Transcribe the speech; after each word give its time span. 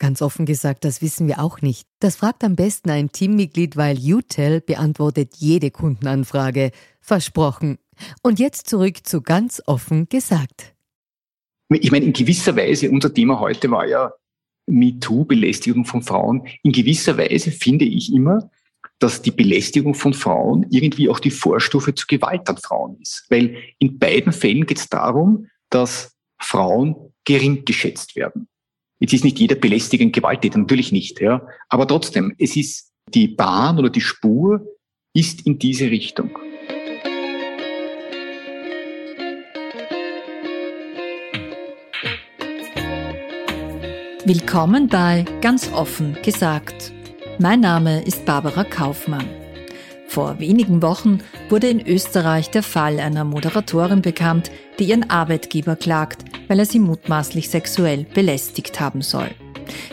Ganz 0.00 0.22
offen 0.22 0.46
gesagt, 0.46 0.86
das 0.86 1.02
wissen 1.02 1.28
wir 1.28 1.40
auch 1.40 1.60
nicht. 1.60 1.86
Das 2.00 2.16
fragt 2.16 2.42
am 2.42 2.56
besten 2.56 2.88
ein 2.88 3.12
Teammitglied, 3.12 3.76
weil 3.76 3.98
UTEL 3.98 4.62
beantwortet 4.62 5.34
jede 5.36 5.70
Kundenanfrage. 5.70 6.70
Versprochen. 7.02 7.78
Und 8.22 8.38
jetzt 8.38 8.66
zurück 8.66 9.06
zu 9.06 9.20
ganz 9.20 9.62
offen 9.66 10.08
gesagt. 10.08 10.74
Ich 11.68 11.92
meine, 11.92 12.06
in 12.06 12.14
gewisser 12.14 12.56
Weise, 12.56 12.90
unser 12.90 13.12
Thema 13.12 13.40
heute 13.40 13.70
war 13.70 13.86
ja 13.86 14.10
MeToo, 14.66 15.26
Belästigung 15.26 15.84
von 15.84 16.02
Frauen. 16.02 16.46
In 16.62 16.72
gewisser 16.72 17.18
Weise 17.18 17.50
finde 17.50 17.84
ich 17.84 18.10
immer, 18.10 18.50
dass 19.00 19.20
die 19.20 19.32
Belästigung 19.32 19.92
von 19.94 20.14
Frauen 20.14 20.64
irgendwie 20.70 21.10
auch 21.10 21.20
die 21.20 21.30
Vorstufe 21.30 21.94
zur 21.94 22.06
Gewalt 22.06 22.48
an 22.48 22.56
Frauen 22.56 22.98
ist. 23.02 23.26
Weil 23.28 23.54
in 23.78 23.98
beiden 23.98 24.32
Fällen 24.32 24.64
geht 24.64 24.78
es 24.78 24.88
darum, 24.88 25.48
dass 25.68 26.16
Frauen 26.38 26.96
gering 27.26 27.66
geschätzt 27.66 28.16
werden. 28.16 28.48
Jetzt 29.02 29.14
ist 29.14 29.24
nicht 29.24 29.38
jeder 29.38 29.54
belästigend 29.54 30.14
Gewalttäter, 30.14 30.58
natürlich 30.58 30.92
nicht, 30.92 31.22
ja. 31.22 31.46
Aber 31.70 31.88
trotzdem, 31.88 32.34
es 32.38 32.54
ist 32.54 32.92
die 33.14 33.28
Bahn 33.28 33.78
oder 33.78 33.88
die 33.88 34.02
Spur 34.02 34.60
ist 35.14 35.46
in 35.46 35.58
diese 35.58 35.86
Richtung. 35.86 36.38
Willkommen 44.26 44.88
bei 44.88 45.24
Ganz 45.40 45.72
offen 45.72 46.18
gesagt. 46.22 46.92
Mein 47.38 47.60
Name 47.60 48.04
ist 48.04 48.26
Barbara 48.26 48.64
Kaufmann. 48.64 49.26
Vor 50.08 50.38
wenigen 50.40 50.82
Wochen 50.82 51.20
wurde 51.48 51.68
in 51.68 51.86
Österreich 51.86 52.50
der 52.50 52.62
Fall 52.62 53.00
einer 53.00 53.24
Moderatorin 53.24 54.02
bekannt, 54.02 54.50
die 54.78 54.84
ihren 54.84 55.08
Arbeitgeber 55.08 55.76
klagt, 55.76 56.29
weil 56.50 56.58
er 56.58 56.66
sie 56.66 56.80
mutmaßlich 56.80 57.48
sexuell 57.48 58.06
belästigt 58.12 58.80
haben 58.80 59.02
soll. 59.02 59.30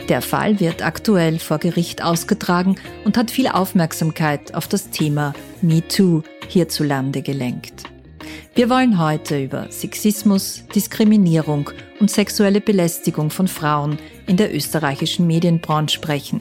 Der 0.08 0.22
Fall 0.22 0.58
wird 0.58 0.84
aktuell 0.84 1.38
vor 1.38 1.58
Gericht 1.58 2.02
ausgetragen 2.02 2.74
und 3.04 3.16
hat 3.16 3.30
viel 3.30 3.46
Aufmerksamkeit 3.46 4.56
auf 4.56 4.66
das 4.66 4.90
Thema 4.90 5.34
MeToo 5.62 6.24
hierzulande 6.48 7.22
gelenkt. 7.22 7.84
Wir 8.56 8.68
wollen 8.68 8.98
heute 8.98 9.40
über 9.40 9.70
Sexismus, 9.70 10.64
Diskriminierung 10.74 11.70
und 12.00 12.10
sexuelle 12.10 12.60
Belästigung 12.60 13.30
von 13.30 13.46
Frauen 13.46 13.96
in 14.26 14.36
der 14.36 14.52
österreichischen 14.52 15.28
Medienbranche 15.28 15.94
sprechen. 15.94 16.40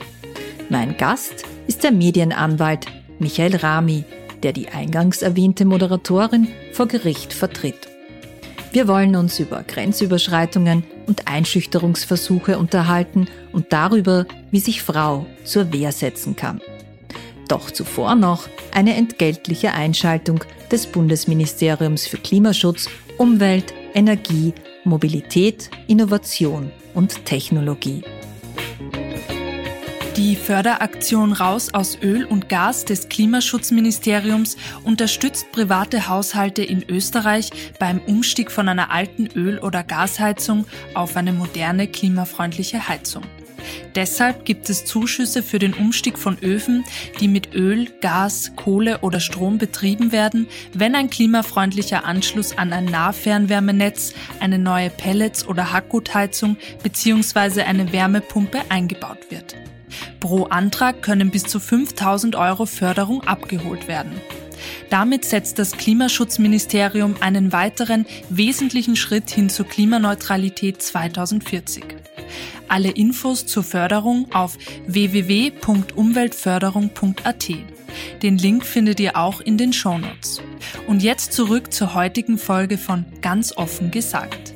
Mein 0.68 0.98
Gast 0.98 1.44
ist 1.68 1.84
der 1.84 1.92
Medienanwalt 1.92 2.88
Michael 3.20 3.58
Rami, 3.58 4.04
der 4.42 4.52
die 4.52 4.70
eingangs 4.70 5.22
erwähnte 5.22 5.66
Moderatorin 5.66 6.48
vor 6.74 6.88
Gericht 6.88 7.34
vertritt. 7.34 7.97
Wir 8.72 8.88
wollen 8.88 9.16
uns 9.16 9.40
über 9.40 9.64
Grenzüberschreitungen 9.64 10.84
und 11.08 11.28
Einschüchterungsversuche 11.28 12.58
unterhalten 12.58 13.28
und 13.54 13.72
darüber, 13.72 14.26
wie 14.52 14.60
sich 14.60 14.82
Frau 14.82 15.26
zur 15.44 15.72
Wehr 15.72 15.92
setzen 15.92 16.36
kann. 16.36 16.62
Doch 17.48 17.72
zuvor 17.72 18.16
noch 18.16 18.48
eine 18.74 18.96
entgeltliche 18.96 19.74
Einschaltung 19.74 20.44
des 20.70 20.86
Bundesministeriums 20.86 22.08
für 22.08 22.18
Klimaschutz, 22.18 22.90
Umwelt, 23.18 23.74
Energie, 23.94 24.54
Mobilität, 24.84 25.70
Innovation 25.88 26.72
und 26.94 27.26
Technologie. 27.26 28.04
Die 30.18 30.36
Förderaktion 30.36 31.32
Raus 31.32 31.76
aus 31.76 32.00
Öl 32.02 32.26
und 32.26 32.50
Gas 32.50 32.86
des 32.86 33.08
Klimaschutzministeriums 33.08 34.58
unterstützt 34.84 35.52
private 35.52 36.08
Haushalte 36.08 36.64
in 36.64 36.84
Österreich 36.90 37.52
beim 37.78 38.00
Umstieg 38.00 38.52
von 38.52 38.68
einer 38.68 38.90
alten 38.90 39.28
Öl- 39.28 39.60
oder 39.60 39.84
Gasheizung 39.84 40.66
auf 40.96 41.18
eine 41.18 41.34
moderne 41.34 41.88
klimafreundliche 41.88 42.88
Heizung. 42.88 43.22
Deshalb 43.94 44.44
gibt 44.44 44.72
es 44.72 44.86
Zuschüsse 44.86 45.44
für 45.44 45.60
den 45.60 45.76
Umstieg 45.76 46.18
von 46.18 46.40
Öfen, 46.40 46.84
die 47.20 47.28
mit 47.28 47.54
Öl, 47.54 47.88
Gas, 48.02 48.54
Kohle 48.56 49.02
oder 49.02 49.20
Strom 49.20 49.60
betrieben 49.60 50.12
werden, 50.12 50.48
wenn 50.74 50.96
ein 50.96 51.12
klimafreundlicher 51.12 52.06
Anschluss 52.06 52.58
an 52.58 52.74
ein 52.74 52.86
Nahfernwärmenetz, 52.86 54.16
eine 54.40 54.58
neue 54.58 54.90
Pellets- 54.90 55.48
oder 55.48 55.72
Hackgutheizung 55.74 56.58
bzw. 56.82 57.62
eine 57.62 57.92
Wärmepumpe 57.94 58.62
eingebaut 58.70 59.30
wird. 59.30 59.56
Pro 60.20 60.46
Antrag 60.46 61.02
können 61.02 61.32
bis 61.32 61.44
zu 61.44 61.60
5000 61.60 62.36
Euro 62.36 62.66
Förderung 62.66 63.24
abgeholt 63.24 63.88
werden. 63.88 64.14
Damit 64.90 65.26
setzt 65.26 65.60
das 65.60 65.74
Klimaschutzministerium 65.74 67.18
einen 67.20 67.52
weiteren 67.52 68.06
wesentlichen 68.30 68.96
Schritt 68.96 69.30
hin 69.30 69.50
zur 69.50 69.68
Klimaneutralität 69.68 70.82
2040. 70.82 71.84
Alle 72.68 72.90
Infos 72.92 73.46
zur 73.46 73.64
Förderung 73.64 74.34
auf 74.34 74.58
www.umweltförderung.at. 74.88 77.50
Den 78.22 78.38
Link 78.38 78.66
findet 78.66 79.00
ihr 79.00 79.18
auch 79.18 79.42
in 79.42 79.58
den 79.58 79.74
Shownotes. 79.74 80.42
Und 80.88 81.02
jetzt 81.04 81.34
zurück 81.34 81.74
zur 81.74 81.94
heutigen 81.94 82.38
Folge 82.38 82.78
von 82.78 83.06
Ganz 83.22 83.56
offen 83.56 83.92
gesagt. 83.92 84.47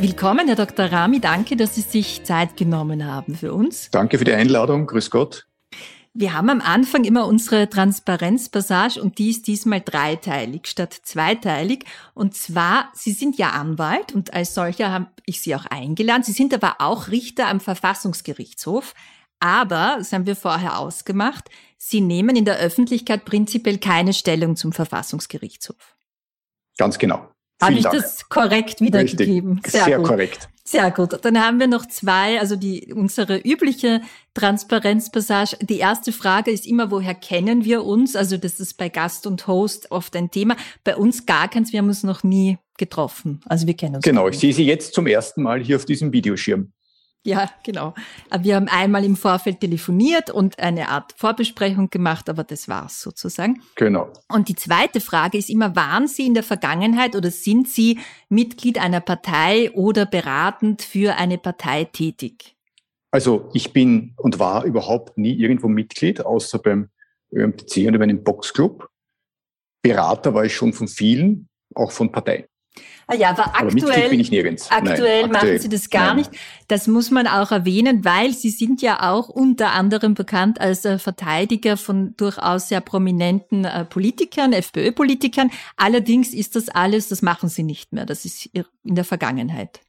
Willkommen, 0.00 0.46
Herr 0.46 0.54
Dr. 0.54 0.86
Rami. 0.86 1.18
Danke, 1.18 1.56
dass 1.56 1.74
Sie 1.74 1.80
sich 1.80 2.22
Zeit 2.22 2.56
genommen 2.56 3.04
haben 3.04 3.34
für 3.34 3.52
uns. 3.52 3.90
Danke 3.90 4.18
für 4.18 4.24
die 4.24 4.32
Einladung. 4.32 4.86
Grüß 4.86 5.10
Gott. 5.10 5.48
Wir 6.14 6.34
haben 6.34 6.50
am 6.50 6.60
Anfang 6.60 7.02
immer 7.02 7.26
unsere 7.26 7.68
Transparenzpassage 7.68 9.02
und 9.02 9.18
die 9.18 9.30
ist 9.30 9.48
diesmal 9.48 9.80
dreiteilig 9.80 10.68
statt 10.68 10.96
zweiteilig. 11.02 11.84
Und 12.14 12.36
zwar, 12.36 12.90
Sie 12.94 13.10
sind 13.10 13.38
ja 13.38 13.50
Anwalt 13.50 14.14
und 14.14 14.32
als 14.32 14.54
solcher 14.54 14.92
habe 14.92 15.08
ich 15.26 15.40
Sie 15.40 15.56
auch 15.56 15.66
eingeladen. 15.66 16.22
Sie 16.22 16.32
sind 16.32 16.54
aber 16.54 16.76
auch 16.78 17.08
Richter 17.08 17.48
am 17.48 17.58
Verfassungsgerichtshof. 17.58 18.94
Aber, 19.40 19.96
das 19.98 20.12
haben 20.12 20.26
wir 20.26 20.36
vorher 20.36 20.78
ausgemacht, 20.78 21.50
Sie 21.76 22.00
nehmen 22.00 22.36
in 22.36 22.44
der 22.44 22.58
Öffentlichkeit 22.58 23.24
prinzipiell 23.24 23.78
keine 23.78 24.12
Stellung 24.12 24.54
zum 24.54 24.72
Verfassungsgerichtshof. 24.72 25.96
Ganz 26.76 26.98
genau. 26.98 27.28
Habe 27.60 27.74
ich 27.74 27.82
Dank. 27.82 27.96
das 27.96 28.28
korrekt 28.28 28.80
wiedergegeben? 28.80 29.60
Sehr, 29.66 29.84
Sehr 29.84 29.96
gut. 29.98 30.06
korrekt. 30.06 30.48
Sehr 30.64 30.90
gut. 30.90 31.18
Dann 31.24 31.42
haben 31.42 31.58
wir 31.60 31.66
noch 31.66 31.86
zwei, 31.86 32.38
also 32.38 32.54
die, 32.54 32.92
unsere 32.94 33.38
übliche 33.38 34.02
Transparenzpassage. 34.34 35.56
Die 35.62 35.78
erste 35.78 36.12
Frage 36.12 36.50
ist 36.50 36.66
immer, 36.66 36.90
woher 36.90 37.14
kennen 37.14 37.64
wir 37.64 37.84
uns? 37.84 38.14
Also 38.14 38.36
das 38.36 38.60
ist 38.60 38.74
bei 38.74 38.90
Gast 38.90 39.26
und 39.26 39.46
Host 39.46 39.90
oft 39.90 40.14
ein 40.14 40.30
Thema. 40.30 40.56
Bei 40.84 40.94
uns 40.94 41.24
gar 41.24 41.48
keins. 41.48 41.72
Wir 41.72 41.78
haben 41.78 41.88
uns 41.88 42.02
noch 42.02 42.22
nie 42.22 42.58
getroffen. 42.76 43.40
Also 43.46 43.66
wir 43.66 43.74
kennen 43.74 43.96
uns. 43.96 44.04
Genau. 44.04 44.28
Ich 44.28 44.38
sehe 44.38 44.52
Sie 44.52 44.64
jetzt 44.64 44.94
zum 44.94 45.06
ersten 45.06 45.42
Mal 45.42 45.62
hier 45.62 45.76
auf 45.76 45.86
diesem 45.86 46.12
Videoschirm. 46.12 46.70
Ja, 47.28 47.50
genau. 47.62 47.92
Wir 48.40 48.56
haben 48.56 48.68
einmal 48.68 49.04
im 49.04 49.14
Vorfeld 49.14 49.60
telefoniert 49.60 50.30
und 50.30 50.58
eine 50.58 50.88
Art 50.88 51.12
Vorbesprechung 51.14 51.90
gemacht, 51.90 52.30
aber 52.30 52.42
das 52.42 52.68
war's 52.68 53.02
sozusagen. 53.02 53.60
Genau. 53.74 54.10
Und 54.32 54.48
die 54.48 54.54
zweite 54.54 55.02
Frage 55.02 55.36
ist 55.36 55.50
immer, 55.50 55.76
waren 55.76 56.08
Sie 56.08 56.26
in 56.26 56.32
der 56.32 56.42
Vergangenheit 56.42 57.14
oder 57.14 57.30
sind 57.30 57.68
Sie 57.68 57.98
Mitglied 58.30 58.78
einer 58.80 59.00
Partei 59.00 59.70
oder 59.72 60.06
beratend 60.06 60.80
für 60.80 61.16
eine 61.16 61.36
Partei 61.36 61.84
tätig? 61.84 62.56
Also 63.10 63.50
ich 63.52 63.74
bin 63.74 64.14
und 64.16 64.38
war 64.38 64.64
überhaupt 64.64 65.18
nie 65.18 65.34
irgendwo 65.34 65.68
Mitglied, 65.68 66.24
außer 66.24 66.58
beim 66.58 66.88
ÖMTC 67.30 67.88
und 67.88 67.98
bei 67.98 68.04
einem 68.04 68.24
Boxclub. 68.24 68.88
Berater 69.82 70.32
war 70.32 70.46
ich 70.46 70.54
schon 70.54 70.72
von 70.72 70.88
vielen, 70.88 71.50
auch 71.74 71.92
von 71.92 72.10
Parteien. 72.10 72.46
Ah 73.10 73.14
ja, 73.14 73.30
aber 73.30 73.54
aktuell, 73.54 74.00
aber 74.00 74.10
bin 74.10 74.20
ich 74.20 74.30
nirgends. 74.30 74.70
aktuell 74.70 75.22
Nein, 75.22 75.30
machen 75.32 75.58
Sie 75.58 75.70
das 75.70 75.88
gar 75.88 76.08
Nein. 76.08 76.16
nicht. 76.16 76.30
Das 76.68 76.86
muss 76.86 77.10
man 77.10 77.26
auch 77.26 77.50
erwähnen, 77.50 78.04
weil 78.04 78.34
Sie 78.34 78.50
sind 78.50 78.82
ja 78.82 79.10
auch 79.10 79.30
unter 79.30 79.72
anderem 79.72 80.12
bekannt 80.12 80.60
als 80.60 80.84
äh, 80.84 80.98
Verteidiger 80.98 81.78
von 81.78 82.14
durchaus 82.18 82.68
sehr 82.68 82.82
prominenten 82.82 83.64
äh, 83.64 83.86
Politikern, 83.86 84.52
FPÖ-Politikern. 84.52 85.50
Allerdings 85.78 86.34
ist 86.34 86.54
das 86.54 86.68
alles, 86.68 87.08
das 87.08 87.22
machen 87.22 87.48
Sie 87.48 87.62
nicht 87.62 87.94
mehr. 87.94 88.04
Das 88.04 88.26
ist 88.26 88.44
in 88.52 88.66
der 88.84 89.04
Vergangenheit. 89.04 89.80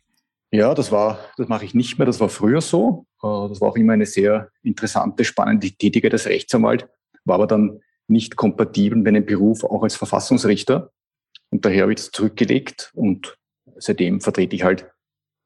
Ja, 0.52 0.74
das 0.74 0.90
war, 0.90 1.20
das 1.36 1.50
mache 1.50 1.66
ich 1.66 1.74
nicht 1.74 1.98
mehr. 2.00 2.06
Das 2.06 2.22
war 2.22 2.30
früher 2.30 2.62
so. 2.62 3.06
Äh, 3.22 3.50
das 3.50 3.60
war 3.60 3.68
auch 3.68 3.76
immer 3.76 3.92
eine 3.92 4.06
sehr 4.06 4.50
interessante, 4.64 5.26
spannende 5.26 5.70
Tätigkeit 5.72 6.14
als 6.14 6.26
Rechtsanwalt, 6.26 6.88
war 7.26 7.36
aber 7.36 7.48
dann 7.48 7.82
nicht 8.08 8.38
kompatibel 8.38 8.98
mit 8.98 9.08
einem 9.10 9.26
Beruf 9.26 9.66
auch 9.66 9.84
als 9.84 9.98
Verfassungsrichter. 9.98 10.92
Und 11.52 11.66
daher 11.66 11.84
habe 11.84 11.94
ich 11.94 11.98
das 11.98 12.12
zurückgelegt 12.12 12.92
und 12.94 13.38
seitdem 13.78 14.22
vertrete 14.22 14.56
ich 14.56 14.64
halt 14.64 14.88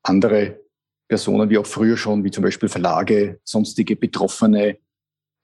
andere 0.04 0.60
Personen, 1.08 1.50
wie 1.50 1.58
auch 1.58 1.66
früher 1.66 1.98
schon, 1.98 2.24
wie 2.24 2.32
zum 2.32 2.44
Beispiel 2.44 2.70
Verlage, 2.70 3.40
sonstige 3.44 3.96
Betroffene, 3.96 4.78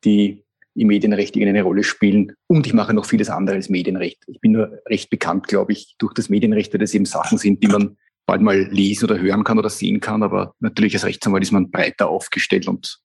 die 0.04 0.44
im 0.76 0.88
Medienrecht 0.88 1.36
eine 1.36 1.62
Rolle 1.62 1.84
spielen. 1.84 2.34
Und 2.48 2.66
ich 2.66 2.74
mache 2.74 2.94
noch 2.94 3.06
vieles 3.06 3.30
anderes 3.30 3.70
Medienrecht. 3.70 4.24
Ich 4.28 4.40
bin 4.40 4.54
nur 4.54 4.80
recht 4.88 5.10
bekannt, 5.10 5.48
glaube 5.48 5.74
ich, 5.74 5.96
durch 5.98 6.14
das 6.14 6.30
Medienrecht, 6.30 6.74
weil 6.74 6.80
das 6.80 6.94
eben 6.94 7.06
Sachen 7.06 7.38
sind, 7.38 7.64
die 7.64 7.68
man 7.68 7.98
bald 8.26 8.42
mal 8.42 8.60
lesen 8.60 9.06
oder 9.06 9.20
hören 9.20 9.44
kann 9.44 9.60
oder 9.60 9.70
sehen 9.70 10.00
kann. 10.00 10.24
Aber 10.24 10.56
natürlich 10.60 10.94
als 10.94 11.06
Rechtsanwalt 11.06 11.44
ist 11.44 11.52
man 11.52 11.72
breiter 11.72 12.10
aufgestellt 12.10 12.68
und 12.68 13.00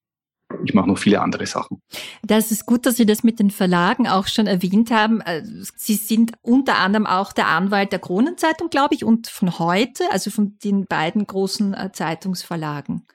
ich 0.64 0.74
mache 0.74 0.88
noch 0.88 0.98
viele 0.98 1.20
andere 1.20 1.46
Sachen. 1.46 1.80
Das 2.22 2.50
ist 2.50 2.66
gut, 2.66 2.86
dass 2.86 2.96
Sie 2.96 3.06
das 3.06 3.22
mit 3.22 3.38
den 3.38 3.50
Verlagen 3.50 4.06
auch 4.08 4.26
schon 4.26 4.46
erwähnt 4.46 4.90
haben. 4.90 5.20
Äh, 5.20 5.42
Sie 5.44 5.94
sind 5.94 6.32
unter 6.42 6.78
anderem 6.78 7.06
auch 7.06 7.32
der 7.32 7.48
Anwalt 7.48 7.92
der 7.92 7.98
Kronenzeitung, 7.98 8.70
glaube 8.70 8.94
ich, 8.94 9.04
und 9.04 9.28
von 9.28 9.58
heute, 9.58 10.04
also 10.10 10.30
von 10.30 10.56
den 10.62 10.86
beiden 10.86 11.26
großen 11.26 11.74
äh, 11.74 11.92
Zeitungsverlagen. 11.92 13.06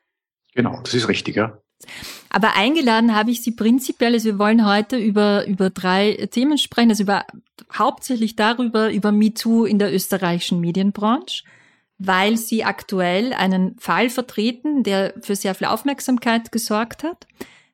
Genau, 0.53 0.79
das 0.83 0.93
ist 0.93 1.07
richtig, 1.07 1.35
ja. 1.35 1.59
Aber 2.29 2.55
eingeladen 2.55 3.15
habe 3.15 3.31
ich 3.31 3.41
Sie 3.41 3.51
prinzipiell, 3.51 4.13
also 4.13 4.25
wir 4.25 4.39
wollen 4.39 4.67
heute 4.67 4.97
über, 4.97 5.47
über 5.47 5.69
drei 5.69 6.27
Themen 6.31 6.57
sprechen, 6.57 6.89
also 6.89 7.03
über, 7.03 7.25
hauptsächlich 7.73 8.35
darüber, 8.35 8.91
über 8.91 9.11
MeToo 9.11 9.65
in 9.65 9.79
der 9.79 9.93
österreichischen 9.93 10.59
Medienbranche 10.59 11.43
weil 11.99 12.37
sie 12.37 12.63
aktuell 12.63 13.33
einen 13.33 13.77
Fall 13.77 14.09
vertreten, 14.09 14.83
der 14.83 15.13
für 15.21 15.35
sehr 15.35 15.53
viel 15.53 15.67
Aufmerksamkeit 15.67 16.51
gesorgt 16.51 17.03
hat. 17.03 17.27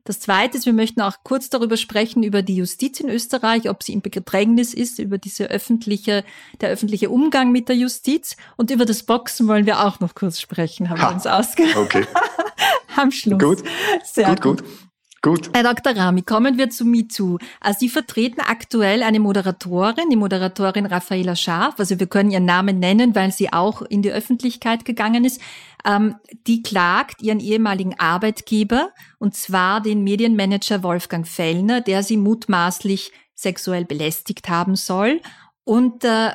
Das 0.04 0.20
Zweite 0.20 0.58
ist, 0.58 0.68
wir 0.68 0.74
möchten 0.74 1.02
auch 1.02 1.18
kurz 1.24 1.50
darüber 1.50 1.78
sprechen, 1.78 2.22
über 2.22 2.44
die 2.44 2.56
Justiz 2.56 3.00
in 3.00 3.10
Österreich, 3.10 3.70
ob 3.70 3.82
sie 3.82 3.94
im 3.94 4.02
Bedrängnis 4.02 4.74
ist, 4.76 5.00
über 5.00 5.18
diese 5.18 5.46
öffentliche, 5.46 6.24
der 6.62 6.70
öffentliche 6.70 7.10
Umgang 7.10 7.52
mit 7.52 7.70
der 7.70 7.76
Justiz. 7.76 8.36
Und 8.56 8.70
über 8.70 8.86
das 8.86 9.02
Boxen 9.02 9.48
wollen 9.48 9.66
wir 9.66 9.84
auch 9.84 10.00
noch 10.00 10.14
kurz 10.14 10.40
sprechen, 10.40 10.92
haben 10.92 11.02
ha, 11.02 11.10
wir 11.10 11.16
uns 11.16 11.26
ausgemacht. 11.26 11.78
Okay. 11.78 12.06
Am 12.96 13.12
Schluss. 13.12 13.40
Gut. 13.40 13.64
Sehr 14.04 14.30
gut. 14.30 14.42
gut. 14.42 14.62
gut. 14.62 14.85
Gut. 15.26 15.50
Herr 15.56 15.64
Dr. 15.64 15.98
Rami, 15.98 16.22
kommen 16.22 16.60
wir 16.60 16.70
zu 16.70 16.86
MeToo. 16.86 17.40
Also 17.60 17.80
Sie 17.80 17.90
vertreten 17.90 18.42
aktuell 18.42 19.02
eine 19.02 19.20
Moderatorin, 19.20 20.12
die 20.12 20.16
Moderatorin 20.16 20.86
Raffaela 20.86 21.36
Scharf. 21.36 21.80
Also 21.80 22.00
wir 22.00 22.06
können 22.06 22.30
ihren 22.30 22.46
Namen 22.46 22.78
nennen, 22.78 23.16
weil 23.16 23.32
sie 23.32 23.52
auch 23.52 23.82
in 23.82 24.04
die 24.04 24.12
Öffentlichkeit 24.12 24.86
gegangen 24.86 25.26
ist. 25.26 25.42
Ähm, 25.84 26.14
die 26.46 26.62
klagt 26.62 27.24
ihren 27.24 27.40
ehemaligen 27.40 28.00
Arbeitgeber, 28.00 28.92
und 29.18 29.34
zwar 29.34 29.82
den 29.82 30.04
Medienmanager 30.04 30.84
Wolfgang 30.84 31.28
Fellner, 31.28 31.82
der 31.82 32.04
sie 32.04 32.18
mutmaßlich 32.18 33.12
sexuell 33.34 33.86
belästigt 33.86 34.48
haben 34.48 34.76
soll. 34.76 35.22
Und 35.64 36.04
äh, 36.04 36.34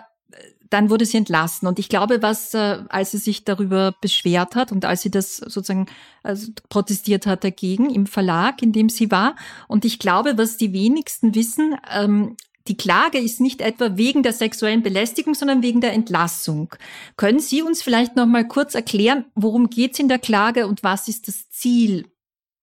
dann 0.70 0.88
wurde 0.88 1.04
sie 1.04 1.18
entlassen. 1.18 1.68
Und 1.68 1.78
ich 1.78 1.88
glaube, 1.88 2.22
was, 2.22 2.54
äh, 2.54 2.78
als 2.88 3.10
sie 3.10 3.18
sich 3.18 3.44
darüber 3.44 3.94
beschwert 4.00 4.54
hat 4.54 4.72
und 4.72 4.84
als 4.84 5.02
sie 5.02 5.10
das 5.10 5.36
sozusagen 5.36 5.86
also 6.22 6.52
protestiert 6.68 7.26
hat 7.26 7.44
dagegen 7.44 7.90
im 7.90 8.06
Verlag, 8.06 8.62
in 8.62 8.72
dem 8.72 8.88
sie 8.88 9.10
war. 9.10 9.36
Und 9.68 9.84
ich 9.84 9.98
glaube, 9.98 10.38
was 10.38 10.56
die 10.56 10.72
wenigsten 10.72 11.34
wissen, 11.34 11.76
ähm, 11.92 12.36
die 12.68 12.76
Klage 12.76 13.18
ist 13.18 13.40
nicht 13.40 13.62
etwa 13.62 13.96
wegen 13.96 14.22
der 14.22 14.32
sexuellen 14.32 14.82
Belästigung, 14.82 15.34
sondern 15.34 15.62
wegen 15.62 15.80
der 15.80 15.92
Entlassung. 15.92 16.74
Können 17.16 17.40
Sie 17.40 17.62
uns 17.62 17.82
vielleicht 17.82 18.16
noch 18.16 18.26
mal 18.26 18.46
kurz 18.46 18.74
erklären, 18.74 19.24
worum 19.34 19.70
geht 19.70 19.94
es 19.94 19.98
in 19.98 20.08
der 20.08 20.18
Klage 20.18 20.66
und 20.66 20.84
was 20.84 21.08
ist 21.08 21.26
das 21.26 21.48
Ziel 21.50 22.06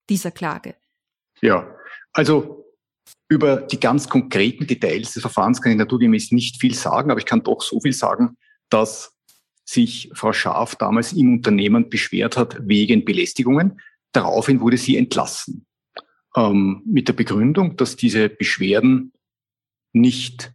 dieser 0.09 0.31
Klage? 0.31 0.75
Ja, 1.41 1.67
also 2.13 2.56
über 3.29 3.57
die 3.57 3.79
ganz 3.79 4.07
konkreten 4.07 4.67
Details 4.67 5.13
des 5.13 5.21
Verfahrens 5.21 5.61
kann 5.61 5.71
ich 5.71 5.77
naturgemäß 5.77 6.31
nicht 6.31 6.59
viel 6.59 6.73
sagen, 6.73 7.11
aber 7.11 7.19
ich 7.19 7.25
kann 7.25 7.43
doch 7.43 7.61
so 7.61 7.79
viel 7.81 7.93
sagen, 7.93 8.37
dass 8.69 9.13
sich 9.65 10.09
Frau 10.13 10.31
Scharf 10.31 10.75
damals 10.75 11.11
im 11.13 11.33
Unternehmen 11.33 11.89
beschwert 11.89 12.37
hat 12.37 12.57
wegen 12.61 13.03
Belästigungen. 13.03 13.81
Daraufhin 14.13 14.61
wurde 14.61 14.77
sie 14.77 14.95
entlassen. 14.95 15.65
Ähm, 16.35 16.83
mit 16.85 17.09
der 17.09 17.13
Begründung, 17.13 17.75
dass 17.75 17.97
diese 17.97 18.29
Beschwerden 18.29 19.11
nicht 19.91 20.53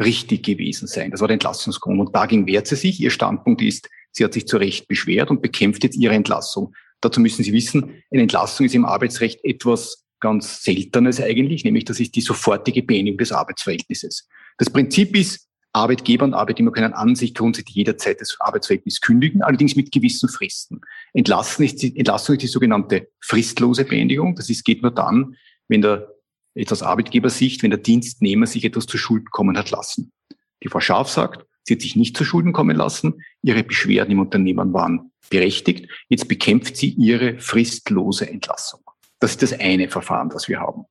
richtig 0.00 0.44
gewesen 0.44 0.88
seien. 0.88 1.12
Das 1.12 1.20
war 1.20 1.28
der 1.28 1.34
Entlassungsgrund. 1.34 2.00
Und 2.00 2.16
dagegen 2.16 2.46
wehrt 2.46 2.66
sie 2.66 2.76
sich. 2.76 2.98
Ihr 3.00 3.10
Standpunkt 3.10 3.62
ist, 3.62 3.88
sie 4.10 4.24
hat 4.24 4.32
sich 4.32 4.48
zu 4.48 4.56
Recht 4.56 4.88
beschwert 4.88 5.30
und 5.30 5.42
bekämpft 5.42 5.84
jetzt 5.84 5.96
ihre 5.96 6.14
Entlassung. 6.14 6.74
Dazu 7.00 7.20
müssen 7.20 7.44
Sie 7.44 7.52
wissen, 7.52 8.02
eine 8.10 8.22
Entlassung 8.22 8.66
ist 8.66 8.74
im 8.74 8.84
Arbeitsrecht 8.84 9.40
etwas 9.44 10.04
ganz 10.20 10.62
Seltenes 10.62 11.20
eigentlich, 11.20 11.64
nämlich 11.64 11.84
das 11.84 12.00
ist 12.00 12.14
die 12.14 12.20
sofortige 12.20 12.82
Beendigung 12.82 13.18
des 13.18 13.32
Arbeitsverhältnisses. 13.32 14.28
Das 14.58 14.70
Prinzip 14.70 15.16
ist, 15.16 15.48
Arbeitgeber 15.72 16.24
und 16.24 16.34
Arbeitnehmer 16.34 16.72
können 16.72 16.94
an 16.94 17.14
sich 17.14 17.34
grundsätzlich 17.34 17.76
jederzeit 17.76 18.20
das 18.20 18.36
Arbeitsverhältnis 18.40 19.00
kündigen, 19.00 19.42
allerdings 19.42 19.76
mit 19.76 19.92
gewissen 19.92 20.28
Fristen. 20.28 20.80
Entlassen 21.12 21.64
ist 21.64 21.82
die, 21.82 21.96
Entlassung 21.96 22.34
ist 22.34 22.42
die 22.42 22.48
sogenannte 22.48 23.08
fristlose 23.20 23.84
Beendigung. 23.84 24.34
Das 24.34 24.50
ist, 24.50 24.64
geht 24.64 24.82
nur 24.82 24.90
dann, 24.90 25.36
wenn 25.68 25.82
der, 25.82 26.12
jetzt 26.54 26.72
aus 26.72 26.82
Arbeitgebersicht, 26.82 27.62
wenn 27.62 27.70
der 27.70 27.78
Dienstnehmer 27.78 28.46
sich 28.46 28.64
etwas 28.64 28.86
zu 28.86 28.98
Schulden 28.98 29.26
kommen 29.30 29.56
hat 29.56 29.70
lassen. 29.70 30.12
Die 30.62 30.68
Frau 30.68 30.80
Scharf 30.80 31.08
sagt, 31.08 31.46
sie 31.62 31.74
hat 31.74 31.82
sich 31.82 31.94
nicht 31.94 32.16
zu 32.16 32.24
Schulden 32.24 32.52
kommen 32.52 32.76
lassen, 32.76 33.22
ihre 33.42 33.62
Beschwerden 33.62 34.10
im 34.10 34.20
Unternehmen 34.20 34.72
waren 34.72 35.12
berechtigt, 35.30 35.88
jetzt 36.08 36.26
bekämpft 36.26 36.76
sie 36.76 36.90
ihre 36.90 37.38
fristlose 37.38 38.28
Entlassung. 38.28 38.80
Das 39.20 39.32
ist 39.32 39.42
das 39.42 39.52
eine 39.52 39.88
Verfahren, 39.88 40.30
das 40.30 40.48
wir 40.48 40.60
haben. 40.60 40.84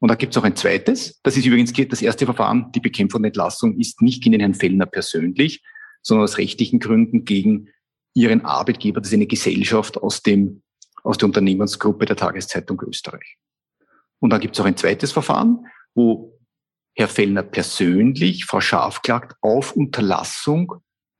Und 0.00 0.10
da 0.10 0.16
gibt 0.16 0.34
es 0.34 0.36
auch 0.36 0.44
ein 0.44 0.56
zweites. 0.56 1.20
Das 1.22 1.36
ist 1.36 1.46
übrigens 1.46 1.72
das 1.72 2.02
erste 2.02 2.24
Verfahren. 2.24 2.72
Die 2.72 2.80
Bekämpfung 2.80 3.22
der 3.22 3.28
Entlassung 3.28 3.78
ist 3.78 4.02
nicht 4.02 4.22
gegen 4.22 4.32
den 4.32 4.40
Herrn 4.40 4.54
Fellner 4.54 4.86
persönlich, 4.86 5.62
sondern 6.02 6.24
aus 6.24 6.38
rechtlichen 6.38 6.80
Gründen 6.80 7.24
gegen 7.24 7.68
ihren 8.14 8.44
Arbeitgeber. 8.44 9.00
Das 9.00 9.10
ist 9.10 9.14
eine 9.14 9.28
Gesellschaft 9.28 9.96
aus 9.98 10.22
dem, 10.22 10.62
aus 11.04 11.18
der 11.18 11.26
Unternehmensgruppe 11.26 12.04
der 12.04 12.16
Tageszeitung 12.16 12.82
Österreich. 12.82 13.38
Und 14.18 14.30
dann 14.30 14.40
gibt 14.40 14.56
es 14.56 14.60
auch 14.60 14.64
ein 14.64 14.76
zweites 14.76 15.12
Verfahren, 15.12 15.66
wo 15.94 16.36
Herr 16.94 17.08
Fellner 17.08 17.44
persönlich 17.44 18.44
Frau 18.44 18.60
Scharf 18.60 19.02
klagt 19.02 19.36
auf 19.40 19.76
Unterlassung 19.76 20.74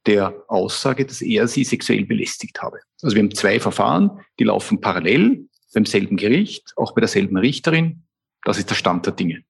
der 0.07 0.45
Aussage, 0.49 1.07
dass 1.07 1.23
er 1.23 1.47
sie 1.47 1.63
sexuell 1.63 2.05
belästigt 2.05 2.61
habe. 2.61 2.81
Also 3.01 3.15
wir 3.15 3.23
haben 3.23 3.35
zwei 3.35 3.61
Verfahren, 3.61 4.11
die 4.39 4.45
laufen 4.45 4.81
parallel 4.81 5.49
beim 5.73 5.87
selben 5.87 6.17
Gericht, 6.17 6.73
auch 6.77 6.93
bei 6.93 7.01
derselben 7.01 7.37
Richterin. 7.37 8.03
Das 8.45 8.59
ist 8.59 8.71
der 8.71 8.75
Stand 8.75 9.07
der 9.07 9.13
Dinge. 9.13 9.43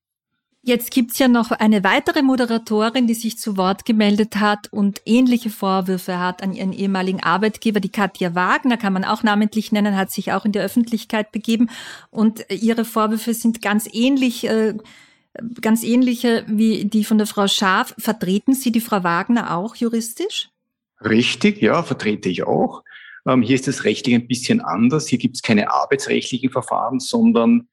Jetzt 0.65 0.93
gibt's 0.93 1.19
ja 1.19 1.27
noch 1.27 1.51
eine 1.51 1.83
weitere 1.83 2.23
Moderatorin, 2.23 3.09
die 3.09 3.15
sich 3.15 3.37
zu 3.37 3.57
Wort 3.57 3.85
gemeldet 3.85 4.37
hat 4.37 4.73
und 4.73 5.03
ähnliche 5.05 5.51
Vorwürfe 5.51 6.21
hat 6.21 6.41
an 6.41 6.55
ihren 6.55 6.73
ehemaligen 6.73 7.21
Arbeitgeber. 7.21 7.81
Die 7.81 7.89
Katja 7.89 8.37
Wagner 8.37 8.77
kann 8.77 8.93
man 8.93 9.05
auch 9.05 9.25
namentlich 9.25 9.73
nennen, 9.73 9.97
hat 9.97 10.13
sich 10.13 10.33
auch 10.33 10.45
in 10.45 10.53
der 10.53 10.63
Öffentlichkeit 10.63 11.33
begeben. 11.33 11.69
Und 12.11 12.47
ihre 12.49 12.85
Vorwürfe 12.85 13.35
sind 13.35 13.61
ganz 13.61 13.89
ähnlich, 13.93 14.47
äh, 14.47 14.75
ganz 15.61 15.83
ähnliche 15.83 16.45
wie 16.47 16.85
die 16.85 17.03
von 17.03 17.19
der 17.19 17.27
Frau 17.27 17.49
Schaf. 17.49 17.93
Vertreten 17.99 18.55
Sie 18.55 18.71
die 18.71 18.81
Frau 18.81 19.03
Wagner 19.03 19.57
auch 19.57 19.75
juristisch? 19.75 20.49
Richtig, 21.01 21.61
ja, 21.61 21.83
vertrete 21.83 22.29
ich 22.29 22.45
auch. 22.45 22.85
Ähm, 23.27 23.43
hier 23.43 23.55
ist 23.55 23.69
es 23.69 23.85
rechtlich 23.85 24.15
ein 24.15 24.27
bisschen 24.27 24.61
anders. 24.61 25.07
Hier 25.09 25.19
gibt 25.19 25.37
es 25.37 25.43
keine 25.43 25.71
arbeitsrechtlichen 25.71 26.51
Verfahren, 26.51 27.01
sondern 27.01 27.69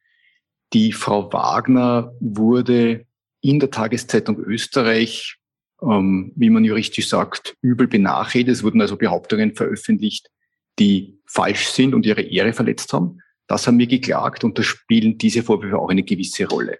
die 0.73 0.91
Frau 0.91 1.31
Wagner 1.33 2.13
wurde 2.19 3.05
in 3.41 3.59
der 3.59 3.71
Tageszeitung 3.71 4.37
Österreich, 4.37 5.37
ähm, 5.81 6.31
wie 6.35 6.49
man 6.49 6.63
juristisch 6.63 7.09
sagt, 7.09 7.55
übel 7.61 7.87
benachredet. 7.87 8.55
Es 8.55 8.63
wurden 8.63 8.81
also 8.81 8.97
Behauptungen 8.97 9.55
veröffentlicht, 9.55 10.29
die 10.77 11.19
falsch 11.25 11.69
sind 11.69 11.95
und 11.95 12.05
ihre 12.05 12.21
Ehre 12.21 12.53
verletzt 12.53 12.93
haben. 12.93 13.19
Das 13.47 13.65
haben 13.65 13.79
wir 13.79 13.87
geklagt 13.87 14.43
und 14.43 14.59
da 14.59 14.63
spielen 14.63 15.17
diese 15.17 15.41
Vorwürfe 15.41 15.79
auch 15.79 15.89
eine 15.89 16.03
gewisse 16.03 16.47
Rolle. 16.47 16.79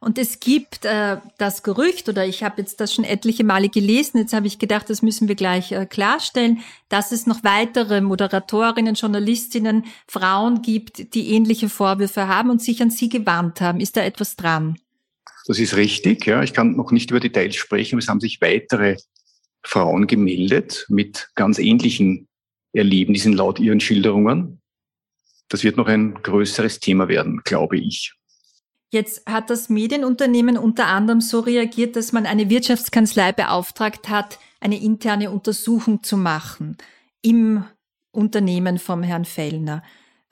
Und 0.00 0.18
es 0.18 0.40
gibt 0.40 0.84
äh, 0.84 1.16
das 1.38 1.62
Gerücht, 1.62 2.08
oder 2.08 2.26
ich 2.26 2.44
habe 2.44 2.60
jetzt 2.60 2.80
das 2.80 2.94
schon 2.94 3.04
etliche 3.04 3.44
Male 3.44 3.68
gelesen, 3.68 4.18
jetzt 4.18 4.32
habe 4.32 4.46
ich 4.46 4.58
gedacht, 4.58 4.88
das 4.90 5.02
müssen 5.02 5.28
wir 5.28 5.34
gleich 5.34 5.72
äh, 5.72 5.86
klarstellen, 5.86 6.60
dass 6.88 7.10
es 7.12 7.26
noch 7.26 7.42
weitere 7.42 8.00
Moderatorinnen, 8.00 8.94
Journalistinnen, 8.94 9.84
Frauen 10.06 10.62
gibt, 10.62 11.14
die 11.14 11.30
ähnliche 11.30 11.68
Vorwürfe 11.68 12.28
haben 12.28 12.50
und 12.50 12.62
sich 12.62 12.80
an 12.80 12.90
sie 12.90 13.08
gewandt 13.08 13.60
haben. 13.60 13.80
Ist 13.80 13.96
da 13.96 14.02
etwas 14.02 14.36
dran? 14.36 14.78
Das 15.46 15.58
ist 15.58 15.76
richtig, 15.76 16.26
ja. 16.26 16.42
Ich 16.42 16.52
kann 16.52 16.76
noch 16.76 16.92
nicht 16.92 17.10
über 17.10 17.20
Details 17.20 17.56
sprechen, 17.56 17.98
es 17.98 18.08
haben 18.08 18.20
sich 18.20 18.40
weitere 18.40 18.96
Frauen 19.62 20.06
gemeldet 20.06 20.86
mit 20.88 21.30
ganz 21.34 21.58
ähnlichen 21.58 22.28
Erlebnissen 22.72 23.32
laut 23.32 23.58
ihren 23.58 23.80
Schilderungen. 23.80 24.60
Das 25.48 25.64
wird 25.64 25.76
noch 25.76 25.86
ein 25.86 26.14
größeres 26.22 26.80
Thema 26.80 27.08
werden, 27.08 27.40
glaube 27.44 27.78
ich. 27.78 28.17
Jetzt 28.90 29.26
hat 29.26 29.50
das 29.50 29.68
Medienunternehmen 29.68 30.56
unter 30.56 30.86
anderem 30.86 31.20
so 31.20 31.40
reagiert, 31.40 31.96
dass 31.96 32.12
man 32.12 32.24
eine 32.24 32.48
Wirtschaftskanzlei 32.48 33.32
beauftragt 33.32 34.08
hat, 34.08 34.38
eine 34.60 34.80
interne 34.80 35.30
Untersuchung 35.30 36.02
zu 36.02 36.16
machen. 36.16 36.78
Im 37.20 37.64
Unternehmen 38.12 38.78
vom 38.78 39.02
Herrn 39.02 39.26
Fellner. 39.26 39.82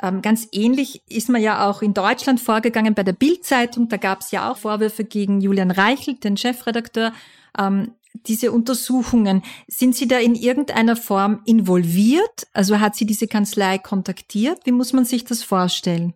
Ähm, 0.02 0.22
ganz 0.22 0.48
ähnlich 0.52 1.02
ist 1.08 1.28
man 1.28 1.42
ja 1.42 1.68
auch 1.68 1.82
in 1.82 1.94
Deutschland 1.94 2.40
vorgegangen 2.40 2.94
bei 2.94 3.02
der 3.02 3.12
Bild-Zeitung. 3.12 3.88
Da 3.88 3.96
gab 3.96 4.20
es 4.20 4.30
ja 4.30 4.50
auch 4.50 4.56
Vorwürfe 4.56 5.04
gegen 5.04 5.40
Julian 5.40 5.70
Reichelt, 5.70 6.25
den 6.25 6.36
Chefredakteur. 6.36 7.12
Ähm, 7.58 7.92
diese 8.26 8.52
Untersuchungen, 8.52 9.42
sind 9.68 9.94
Sie 9.94 10.08
da 10.08 10.18
in 10.18 10.34
irgendeiner 10.34 10.96
Form 10.96 11.42
involviert? 11.44 12.46
Also 12.52 12.80
hat 12.80 12.96
Sie 12.96 13.04
diese 13.06 13.28
Kanzlei 13.28 13.78
kontaktiert? 13.78 14.60
Wie 14.64 14.72
muss 14.72 14.92
man 14.92 15.04
sich 15.04 15.25
das 15.25 15.42
vorstellen? 15.42 16.14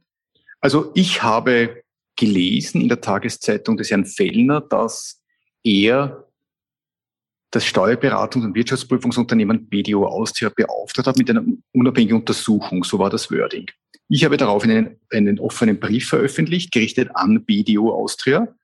Also 0.60 0.90
ich 0.94 1.22
habe 1.22 1.82
gelesen 2.20 2.82
in 2.82 2.88
der 2.88 3.00
Tageszeitung 3.00 3.78
des 3.78 3.90
Herrn 3.90 4.04
Fellner, 4.04 4.60
dass 4.60 5.22
er 5.64 6.28
das 7.50 7.64
Steuerberatungs- 7.64 8.44
und 8.44 8.54
Wirtschaftsprüfungsunternehmen 8.54 9.68
BDO 9.68 10.06
Austria 10.06 10.50
beauftragt 10.54 11.08
hat 11.08 11.18
mit 11.18 11.30
einer 11.30 11.42
unabhängigen 11.72 12.18
Untersuchung. 12.18 12.84
So 12.84 12.98
war 12.98 13.10
das 13.10 13.30
Wording. 13.30 13.66
Ich 14.08 14.24
habe 14.24 14.36
daraufhin 14.36 14.70
einen, 14.70 15.00
einen 15.10 15.40
offenen 15.40 15.80
Brief 15.80 16.08
veröffentlicht, 16.08 16.72
gerichtet 16.72 17.10
an 17.14 17.44
BDO 17.44 17.92
Austria, 17.92 18.54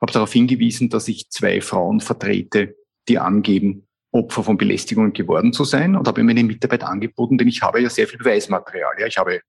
habe 0.00 0.12
darauf 0.12 0.32
hingewiesen, 0.32 0.90
dass 0.90 1.08
ich 1.08 1.30
zwei 1.30 1.60
Frauen 1.60 2.00
vertrete, 2.00 2.76
die 3.08 3.18
angeben, 3.18 3.86
Opfer 4.10 4.42
von 4.42 4.56
Belästigungen 4.56 5.12
geworden 5.12 5.52
zu 5.52 5.64
sein 5.64 5.96
und 5.96 6.06
habe 6.06 6.20
ihm 6.20 6.28
eine 6.28 6.44
Mitarbeit 6.44 6.84
angeboten, 6.84 7.38
denn 7.38 7.48
ich 7.48 7.62
habe 7.62 7.80
ja 7.80 7.90
sehr 7.90 8.06
viel 8.06 8.18
Beweismaterial. 8.18 8.94
Ja, 8.98 9.06
ich 9.06 9.18
habe 9.18 9.40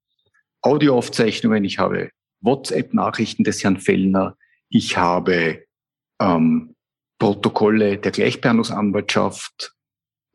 Audioaufzeichnungen, 0.61 1.63
ich 1.63 1.77
habe 1.77 2.09
WhatsApp-Nachrichten 2.41 3.43
des 3.43 3.63
Herrn 3.63 3.79
Fellner, 3.79 4.37
ich 4.69 4.97
habe 4.97 5.65
ähm, 6.19 6.75
Protokolle 7.19 7.97
der 7.97 8.11
Gleichbehandlungsanwaltschaft, 8.11 9.73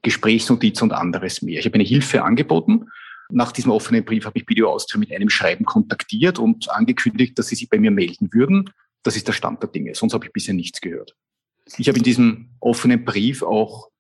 Gesprächsnotizen 0.02 0.85
und 0.85 0.92
anderes 0.92 1.42
mehr. 1.42 1.61
Ich 1.61 1.66
habe 1.66 1.75
eine 1.75 1.85
Hilfe 1.85 2.23
angeboten. 2.23 2.87
Nach 3.30 3.52
diesem 3.52 3.71
offenen 3.71 4.04
Brief 4.04 4.25
habe 4.25 4.38
ich 4.38 4.49
Video 4.49 4.71
Austria 4.71 4.99
mit 4.99 5.12
einem 5.12 5.28
Schreiben 5.28 5.64
kontaktiert 5.64 6.38
und 6.38 6.71
angekündigt, 6.71 7.38
dass 7.38 7.49
sie 7.49 7.54
sich 7.54 7.69
bei 7.69 7.78
mir 7.78 7.90
melden 7.90 8.30
würden. 8.33 8.71
Das 9.02 9.16
ist 9.16 9.28
der 9.28 9.33
Stand 9.33 9.62
der 9.62 9.71
Dinge. 9.71 9.95
Sonst 9.95 10.14
habe 10.14 10.26
ich 10.26 10.33
bisher 10.33 10.54
nichts 10.54 10.80
gehört. 10.80 11.14
Ich 11.76 11.88
habe 11.88 11.99
in 11.99 12.04
diesem 12.04 12.50
offenen 12.61 13.04
Brief 13.04 13.42
auch 13.42 13.90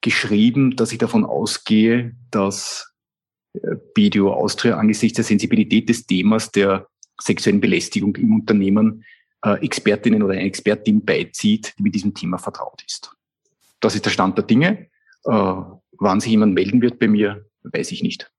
geschrieben, 0.00 0.76
dass 0.76 0.92
ich 0.92 0.98
davon 0.98 1.24
ausgehe, 1.24 2.16
dass 2.30 2.92
BDO 3.94 4.28
äh, 4.28 4.32
Austria 4.32 4.78
angesichts 4.78 5.16
der 5.16 5.24
Sensibilität 5.24 5.88
des 5.88 6.06
Themas 6.06 6.50
der 6.50 6.88
sexuellen 7.24 7.60
Belästigung 7.60 8.16
im 8.16 8.34
Unternehmen 8.34 9.04
äh, 9.44 9.64
Expertinnen 9.64 10.22
oder 10.22 10.34
ein 10.34 10.40
Expertin 10.46 11.04
beizieht, 11.04 11.74
die 11.78 11.82
mit 11.82 11.94
diesem 11.94 12.14
Thema 12.14 12.38
vertraut 12.38 12.82
ist. 12.86 13.10
Das 13.80 13.94
ist 13.94 14.04
der 14.04 14.10
Stand 14.10 14.38
der 14.38 14.44
Dinge. 14.44 14.88
Äh, 15.24 15.62
wann 15.98 16.20
sich 16.20 16.30
jemand 16.30 16.54
melden 16.54 16.82
wird 16.82 16.98
bei 16.98 17.08
mir, 17.08 17.46
weiß 17.62 17.92
ich 17.92 18.02
nicht. 18.02 18.30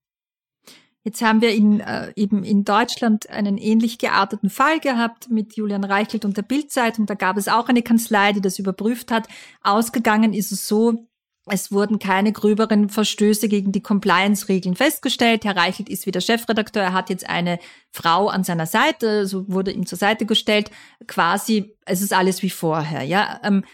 Jetzt 1.05 1.21
haben 1.21 1.41
wir 1.41 1.53
in, 1.53 1.81
äh, 1.81 2.13
eben 2.15 2.45
in 2.45 2.63
Deutschland 2.63 3.29
einen 3.29 3.57
ähnlich 3.57 3.97
gearteten 3.97 4.49
Fall 4.49 4.79
gehabt 4.79 5.29
mit 5.29 5.57
Julian 5.57 5.83
Reichelt 5.83 6.23
und 6.23 6.37
der 6.37 6.43
Bildzeitung. 6.43 7.05
Da 7.05 7.15
gab 7.15 7.35
es 7.35 7.49
auch 7.49 7.67
eine 7.67 7.81
Kanzlei, 7.81 8.31
die 8.31 8.39
das 8.39 8.57
überprüft 8.57 9.11
hat. 9.11 9.27
Ausgegangen 9.61 10.33
ist 10.33 10.53
es 10.53 10.65
so, 10.65 11.05
es 11.45 11.71
wurden 11.73 11.99
keine 11.99 12.31
gröberen 12.31 12.87
Verstöße 12.87 13.49
gegen 13.49 13.73
die 13.73 13.81
Compliance-Regeln 13.81 14.75
festgestellt. 14.75 15.43
Herr 15.43 15.57
Reichelt 15.57 15.89
ist 15.89 16.05
wieder 16.05 16.21
Chefredakteur. 16.21 16.83
Er 16.83 16.93
hat 16.93 17.09
jetzt 17.09 17.29
eine 17.29 17.59
Frau 17.91 18.29
an 18.29 18.45
seiner 18.45 18.65
Seite, 18.65 19.27
so 19.27 19.49
wurde 19.49 19.71
ihm 19.71 19.85
zur 19.85 19.97
Seite 19.97 20.25
gestellt. 20.25 20.71
Quasi, 21.05 21.75
es 21.85 22.01
ist 22.01 22.13
alles 22.13 22.43
wie 22.43 22.49
vorher. 22.49 23.03
Ja, 23.03 23.41
ähm, 23.43 23.65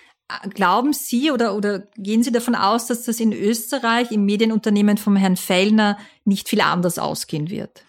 glauben 0.49 0.93
Sie 0.93 1.29
oder 1.31 1.55
oder 1.55 1.79
gehen 1.95 2.23
Sie 2.23 2.31
davon 2.31 2.55
aus, 2.55 2.87
dass 2.87 3.03
das 3.03 3.19
in 3.19 3.33
Österreich 3.33 4.11
im 4.11 4.25
Medienunternehmen 4.25 4.97
vom 4.97 5.15
Herrn 5.15 5.37
Fellner 5.37 5.99
nicht 6.25 6.49
viel 6.49 6.61
anders 6.61 6.97
ausgehen 6.97 7.51
wird? 7.51 7.83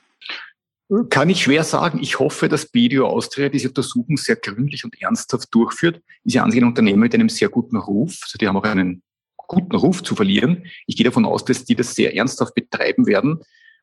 Kann 1.08 1.30
ich 1.30 1.42
schwer 1.42 1.62
sagen. 1.64 2.00
Ich 2.02 2.18
hoffe, 2.18 2.48
dass 2.48 2.66
BDO 2.66 3.06
Austria 3.06 3.48
diese 3.48 3.68
Untersuchung 3.68 4.16
sehr 4.16 4.36
gründlich 4.36 4.84
und 4.84 5.00
ernsthaft 5.00 5.54
durchführt. 5.54 6.02
Ist 6.24 6.34
ja 6.34 6.42
an 6.42 6.50
sich 6.50 6.60
ein 6.60 6.66
Unternehmen 6.66 7.00
mit 7.00 7.14
einem 7.14 7.28
sehr 7.28 7.48
guten 7.48 7.76
Ruf. 7.76 8.18
Also 8.24 8.36
die 8.38 8.48
haben 8.48 8.56
auch 8.56 8.64
einen 8.64 9.02
guten 9.50 9.74
Ruf 9.74 10.02
zu 10.04 10.14
verlieren. 10.14 10.64
Ich 10.86 10.96
gehe 10.96 11.04
davon 11.04 11.24
aus, 11.24 11.44
dass 11.44 11.64
die 11.64 11.74
das 11.74 11.94
sehr 11.96 12.14
ernsthaft 12.16 12.54
betreiben 12.54 13.06
werden. 13.06 13.40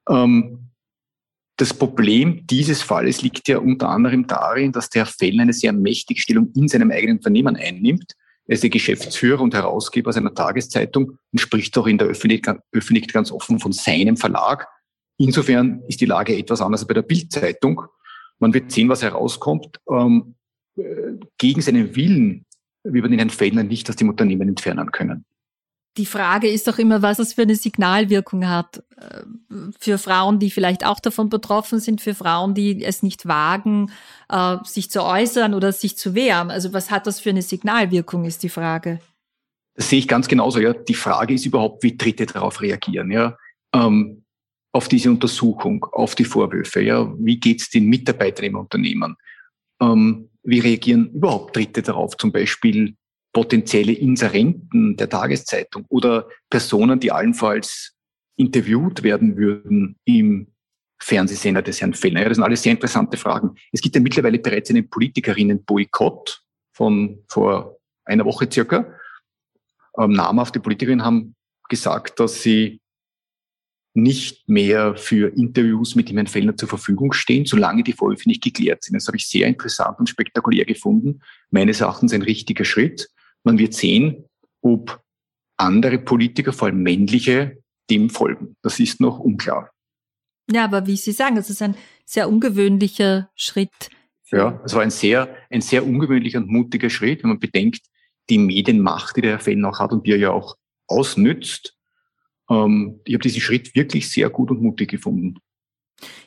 Ähm, 0.09 0.69
das 1.57 1.73
Problem 1.73 2.47
dieses 2.47 2.81
Falles 2.81 3.21
liegt 3.21 3.47
ja 3.49 3.57
unter 3.57 3.89
anderem 3.89 4.27
darin, 4.27 4.71
dass 4.71 4.89
der 4.89 5.05
Fell 5.05 5.39
eine 5.41 5.53
sehr 5.53 5.73
mächtige 5.73 6.21
Stellung 6.21 6.51
in 6.55 6.69
seinem 6.69 6.91
eigenen 6.91 7.17
Unternehmen 7.17 7.57
einnimmt. 7.57 8.13
Er 8.45 8.53
ist 8.53 8.63
der 8.63 8.69
Geschäftsführer 8.69 9.41
und 9.41 9.53
Herausgeber 9.53 10.13
seiner 10.13 10.33
Tageszeitung 10.33 11.17
und 11.33 11.39
spricht 11.39 11.77
auch 11.77 11.87
in 11.87 11.97
der 11.97 12.07
Öffentlichkeit 12.07 13.13
ganz 13.13 13.31
offen 13.31 13.59
von 13.59 13.73
seinem 13.73 14.15
Verlag. 14.15 14.69
Insofern 15.17 15.81
ist 15.89 15.99
die 15.99 16.05
Lage 16.05 16.37
etwas 16.37 16.61
anders 16.61 16.81
als 16.81 16.87
bei 16.87 16.93
der 16.93 17.01
Bildzeitung. 17.01 17.81
Man 18.39 18.53
wird 18.53 18.71
sehen, 18.71 18.87
was 18.87 19.01
herauskommt. 19.01 19.81
Ähm, 19.89 20.35
äh, 20.77 21.17
gegen 21.37 21.61
seinen 21.61 21.93
Willen 21.95 22.45
wird 22.83 23.01
man 23.01 23.11
den 23.11 23.19
Herrn 23.19 23.31
Fellner 23.31 23.63
nicht 23.63 23.89
aus 23.89 23.97
dem 23.97 24.07
Unternehmen 24.07 24.47
entfernen 24.47 24.91
können 24.91 25.25
die 25.97 26.05
Frage 26.05 26.47
ist 26.47 26.67
doch 26.67 26.77
immer, 26.77 27.01
was 27.01 27.19
es 27.19 27.33
für 27.33 27.41
eine 27.41 27.55
Signalwirkung 27.55 28.47
hat 28.47 28.83
äh, 28.97 29.21
für 29.79 29.97
Frauen, 29.97 30.39
die 30.39 30.51
vielleicht 30.51 30.85
auch 30.85 30.99
davon 30.99 31.29
betroffen 31.29 31.79
sind, 31.79 32.01
für 32.01 32.13
Frauen, 32.13 32.53
die 32.53 32.83
es 32.83 33.03
nicht 33.03 33.27
wagen, 33.27 33.91
äh, 34.29 34.57
sich 34.63 34.91
zu 34.91 35.03
äußern 35.03 35.53
oder 35.53 35.71
sich 35.71 35.97
zu 35.97 36.13
wehren. 36.15 36.51
Also 36.51 36.73
was 36.73 36.91
hat 36.91 37.07
das 37.07 37.19
für 37.19 37.31
eine 37.31 37.41
Signalwirkung, 37.41 38.25
ist 38.25 38.43
die 38.43 38.49
Frage. 38.49 38.99
Das 39.73 39.89
sehe 39.89 39.99
ich 39.99 40.07
ganz 40.07 40.27
genauso. 40.27 40.59
Ja. 40.59 40.73
Die 40.73 40.93
Frage 40.93 41.33
ist 41.33 41.45
überhaupt, 41.45 41.83
wie 41.83 41.97
Dritte 41.97 42.25
darauf 42.25 42.61
reagieren. 42.61 43.11
Ja. 43.11 43.37
Ähm, 43.73 44.23
auf 44.71 44.87
diese 44.87 45.09
Untersuchung, 45.09 45.85
auf 45.91 46.15
die 46.15 46.25
Vorwürfe. 46.25 46.81
Ja. 46.81 47.11
Wie 47.17 47.39
geht 47.39 47.61
es 47.61 47.69
den 47.69 47.85
Mitarbeitern 47.85 48.45
im 48.45 48.55
Unternehmen? 48.55 49.15
Ähm, 49.81 50.29
wie 50.43 50.59
reagieren 50.59 51.11
überhaupt 51.11 51.55
Dritte 51.55 51.81
darauf? 51.81 52.17
Zum 52.17 52.31
Beispiel 52.31 52.95
potenzielle 53.37 53.91
Inserenten 53.91 54.97
der 54.97 55.09
Tageszeitung 55.09 55.85
oder 55.89 56.27
Personen, 56.49 56.99
die 56.99 57.11
allenfalls 57.11 57.95
interviewt 58.35 59.03
werden 59.03 59.37
würden 59.37 59.95
im 60.05 60.47
Fernsehsender 60.99 61.61
des 61.61 61.79
Herrn 61.79 61.93
Fellner? 61.93 62.21
Ja, 62.21 62.29
das 62.29 62.37
sind 62.37 62.43
alles 62.43 62.63
sehr 62.63 62.71
interessante 62.71 63.15
Fragen. 63.15 63.53
Es 63.71 63.81
gibt 63.81 63.93
ja 63.93 64.01
mittlerweile 64.01 64.39
bereits 64.39 64.71
einen 64.71 64.89
Politikerinnen-Boykott 64.89 66.41
von 66.73 67.23
vor 67.27 67.77
einer 68.05 68.25
Woche 68.25 68.49
circa. 68.51 68.91
Ähm, 69.99 70.13
namhafte 70.13 70.59
Politikerinnen 70.59 71.05
haben 71.05 71.35
gesagt, 71.69 72.19
dass 72.19 72.41
sie 72.41 72.81
nicht 73.93 74.49
mehr 74.49 74.95
für 74.95 75.31
Interviews 75.37 75.93
mit 75.93 76.09
dem 76.09 76.17
Herrn 76.17 76.25
Fellner 76.25 76.57
zur 76.57 76.69
Verfügung 76.69 77.13
stehen, 77.13 77.45
solange 77.45 77.83
die 77.83 77.93
Vorwürfe 77.93 78.29
nicht 78.29 78.43
geklärt 78.43 78.83
sind. 78.83 78.95
Das 78.95 79.05
habe 79.05 79.17
ich 79.17 79.27
sehr 79.27 79.45
interessant 79.45 79.99
und 79.99 80.09
spektakulär 80.09 80.65
gefunden. 80.65 81.21
Meines 81.51 81.81
Erachtens 81.81 82.13
ein 82.13 82.23
richtiger 82.23 82.65
Schritt. 82.65 83.11
Man 83.43 83.57
wird 83.57 83.73
sehen, 83.73 84.25
ob 84.61 85.01
andere 85.57 85.99
Politiker, 85.99 86.53
vor 86.53 86.67
allem 86.67 86.83
männliche, 86.83 87.57
dem 87.89 88.09
folgen. 88.09 88.55
Das 88.61 88.79
ist 88.79 88.99
noch 88.99 89.19
unklar. 89.19 89.71
Ja, 90.49 90.65
aber 90.65 90.87
wie 90.87 90.97
Sie 90.97 91.11
sagen, 91.11 91.37
es 91.37 91.49
ist 91.49 91.61
ein 91.61 91.75
sehr 92.05 92.29
ungewöhnlicher 92.29 93.29
Schritt. 93.35 93.89
Ja, 94.31 94.61
es 94.65 94.73
war 94.73 94.81
ein 94.81 94.91
sehr, 94.91 95.35
ein 95.49 95.61
sehr 95.61 95.85
ungewöhnlicher 95.85 96.39
und 96.39 96.49
mutiger 96.49 96.89
Schritt, 96.89 97.23
wenn 97.23 97.29
man 97.29 97.39
bedenkt, 97.39 97.81
die 98.29 98.37
Medienmacht, 98.37 99.15
die 99.15 99.21
der 99.21 99.31
Herr 99.31 99.39
Fellner 99.39 99.69
auch 99.69 99.79
hat 99.79 99.91
und 99.91 100.05
die 100.05 100.11
er 100.11 100.17
ja 100.17 100.31
auch 100.31 100.57
ausnützt. 100.87 101.77
Ähm, 102.49 102.99
ich 103.05 103.13
habe 103.13 103.21
diesen 103.21 103.41
Schritt 103.41 103.75
wirklich 103.75 104.09
sehr 104.09 104.29
gut 104.29 104.51
und 104.51 104.61
mutig 104.61 104.89
gefunden. 104.89 105.35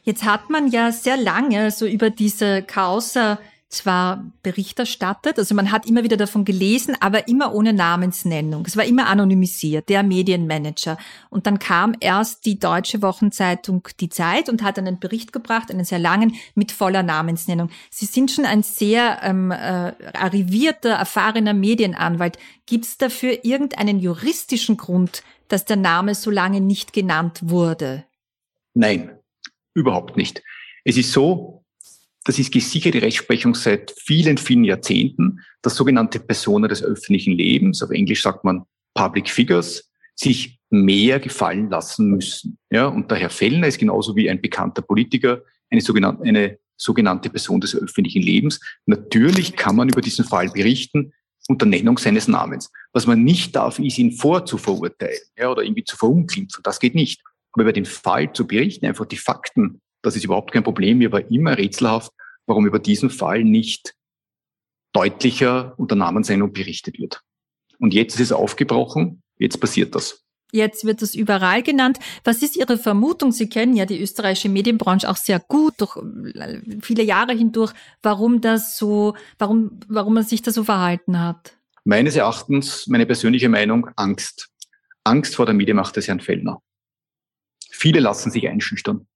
Jetzt 0.02 0.24
hat 0.24 0.50
man 0.50 0.68
ja 0.68 0.92
sehr 0.92 1.16
lange 1.16 1.70
so 1.70 1.86
über 1.86 2.10
diese 2.10 2.62
Causa 2.62 3.38
zwar 3.70 4.24
Bericht 4.42 4.80
erstattet, 4.80 5.38
also 5.38 5.54
man 5.54 5.70
hat 5.70 5.86
immer 5.86 6.02
wieder 6.02 6.16
davon 6.16 6.44
gelesen, 6.44 6.96
aber 6.98 7.28
immer 7.28 7.54
ohne 7.54 7.72
Namensnennung. 7.72 8.64
Es 8.66 8.76
war 8.76 8.84
immer 8.84 9.06
anonymisiert, 9.06 9.88
der 9.88 10.02
Medienmanager. 10.02 10.98
Und 11.30 11.46
dann 11.46 11.60
kam 11.60 11.94
erst 12.00 12.46
die 12.46 12.58
deutsche 12.58 13.00
Wochenzeitung 13.00 13.88
Die 14.00 14.08
Zeit 14.08 14.48
und 14.48 14.64
hat 14.64 14.78
einen 14.78 14.98
Bericht 14.98 15.32
gebracht, 15.32 15.70
einen 15.70 15.84
sehr 15.84 16.00
langen, 16.00 16.34
mit 16.56 16.72
voller 16.72 17.04
Namensnennung. 17.04 17.70
Sie 17.90 18.06
sind 18.06 18.32
schon 18.32 18.44
ein 18.44 18.64
sehr 18.64 19.20
ähm, 19.22 19.52
äh, 19.52 19.92
arrivierter, 20.14 20.90
erfahrener 20.90 21.54
Medienanwalt. 21.54 22.38
Gibt 22.66 22.86
es 22.86 22.98
dafür 22.98 23.44
irgendeinen 23.44 24.00
juristischen 24.00 24.78
Grund, 24.78 25.22
dass 25.46 25.64
der 25.64 25.76
Name 25.76 26.16
so 26.16 26.30
lange 26.30 26.60
nicht 26.60 26.92
genannt 26.92 27.38
wurde? 27.42 28.04
Nein, 28.74 29.16
überhaupt 29.74 30.16
nicht. 30.16 30.42
Es 30.84 30.96
ist 30.96 31.12
so, 31.12 31.59
das 32.30 32.38
ist 32.38 32.52
gesicherte 32.52 33.02
Rechtsprechung 33.02 33.56
seit 33.56 33.92
vielen, 33.98 34.38
vielen 34.38 34.62
Jahrzehnten, 34.62 35.40
dass 35.62 35.74
sogenannte 35.74 36.20
Personen 36.20 36.68
des 36.68 36.80
öffentlichen 36.80 37.32
Lebens, 37.32 37.82
auf 37.82 37.90
Englisch 37.90 38.22
sagt 38.22 38.44
man 38.44 38.62
Public 38.94 39.28
Figures, 39.28 39.90
sich 40.14 40.60
mehr 40.70 41.18
gefallen 41.18 41.70
lassen 41.70 42.08
müssen. 42.08 42.56
Ja, 42.70 42.86
und 42.86 43.10
der 43.10 43.18
Herr 43.18 43.30
Fellner 43.30 43.66
ist 43.66 43.78
genauso 43.78 44.14
wie 44.14 44.30
ein 44.30 44.40
bekannter 44.40 44.80
Politiker 44.80 45.42
eine 45.70 45.80
sogenannte, 45.80 46.22
eine 46.22 46.58
sogenannte 46.76 47.30
Person 47.30 47.60
des 47.60 47.74
öffentlichen 47.74 48.22
Lebens. 48.22 48.60
Natürlich 48.86 49.56
kann 49.56 49.74
man 49.74 49.88
über 49.88 50.00
diesen 50.00 50.24
Fall 50.24 50.50
berichten 50.50 51.12
unter 51.48 51.66
Nennung 51.66 51.98
seines 51.98 52.28
Namens. 52.28 52.70
Was 52.92 53.08
man 53.08 53.24
nicht 53.24 53.56
darf, 53.56 53.80
ist 53.80 53.98
ihn 53.98 54.12
vorzuverurteilen 54.12 55.18
ja, 55.36 55.50
oder 55.50 55.64
irgendwie 55.64 55.82
zu 55.82 55.96
verunglimpfen. 55.96 56.62
Das 56.62 56.78
geht 56.78 56.94
nicht. 56.94 57.24
Aber 57.50 57.62
über 57.62 57.72
den 57.72 57.86
Fall 57.86 58.32
zu 58.32 58.46
berichten, 58.46 58.86
einfach 58.86 59.06
die 59.06 59.16
Fakten, 59.16 59.80
das 60.02 60.16
ist 60.16 60.24
überhaupt 60.24 60.52
kein 60.52 60.64
Problem. 60.64 60.98
Mir 60.98 61.12
war 61.12 61.30
immer 61.30 61.56
rätselhaft, 61.56 62.12
warum 62.46 62.66
über 62.66 62.78
diesen 62.78 63.10
Fall 63.10 63.44
nicht 63.44 63.94
deutlicher 64.92 65.74
unter 65.78 65.94
Namensnennung 65.94 66.52
berichtet 66.52 66.98
wird. 66.98 67.22
Und 67.78 67.94
jetzt 67.94 68.14
ist 68.14 68.20
es 68.20 68.32
aufgebrochen, 68.32 69.22
jetzt 69.38 69.60
passiert 69.60 69.94
das. 69.94 70.24
Jetzt 70.52 70.84
wird 70.84 71.00
das 71.00 71.14
überall 71.14 71.62
genannt. 71.62 71.98
Was 72.24 72.42
ist 72.42 72.56
Ihre 72.56 72.76
Vermutung? 72.76 73.30
Sie 73.30 73.48
kennen 73.48 73.76
ja 73.76 73.86
die 73.86 74.00
österreichische 74.00 74.48
Medienbranche 74.48 75.08
auch 75.08 75.16
sehr 75.16 75.38
gut 75.38 75.74
durch 75.78 75.96
äh, 76.34 76.60
viele 76.82 77.04
Jahre 77.04 77.32
hindurch, 77.32 77.72
warum 78.02 78.40
das 78.40 78.76
so, 78.76 79.14
warum, 79.38 79.80
warum 79.86 80.14
man 80.14 80.24
sich 80.24 80.42
da 80.42 80.50
so 80.50 80.64
verhalten 80.64 81.20
hat. 81.20 81.56
Meines 81.84 82.16
Erachtens, 82.16 82.86
meine 82.88 83.06
persönliche 83.06 83.48
Meinung, 83.48 83.90
Angst. 83.96 84.50
Angst 85.04 85.36
vor 85.36 85.46
der 85.46 85.54
Medienmacht 85.54 85.96
des 85.96 86.08
Herrn 86.08 86.20
Fellner. 86.20 86.60
Viele 87.70 88.00
lassen 88.00 88.30
sich 88.30 88.48
einschüchtern. 88.48 89.06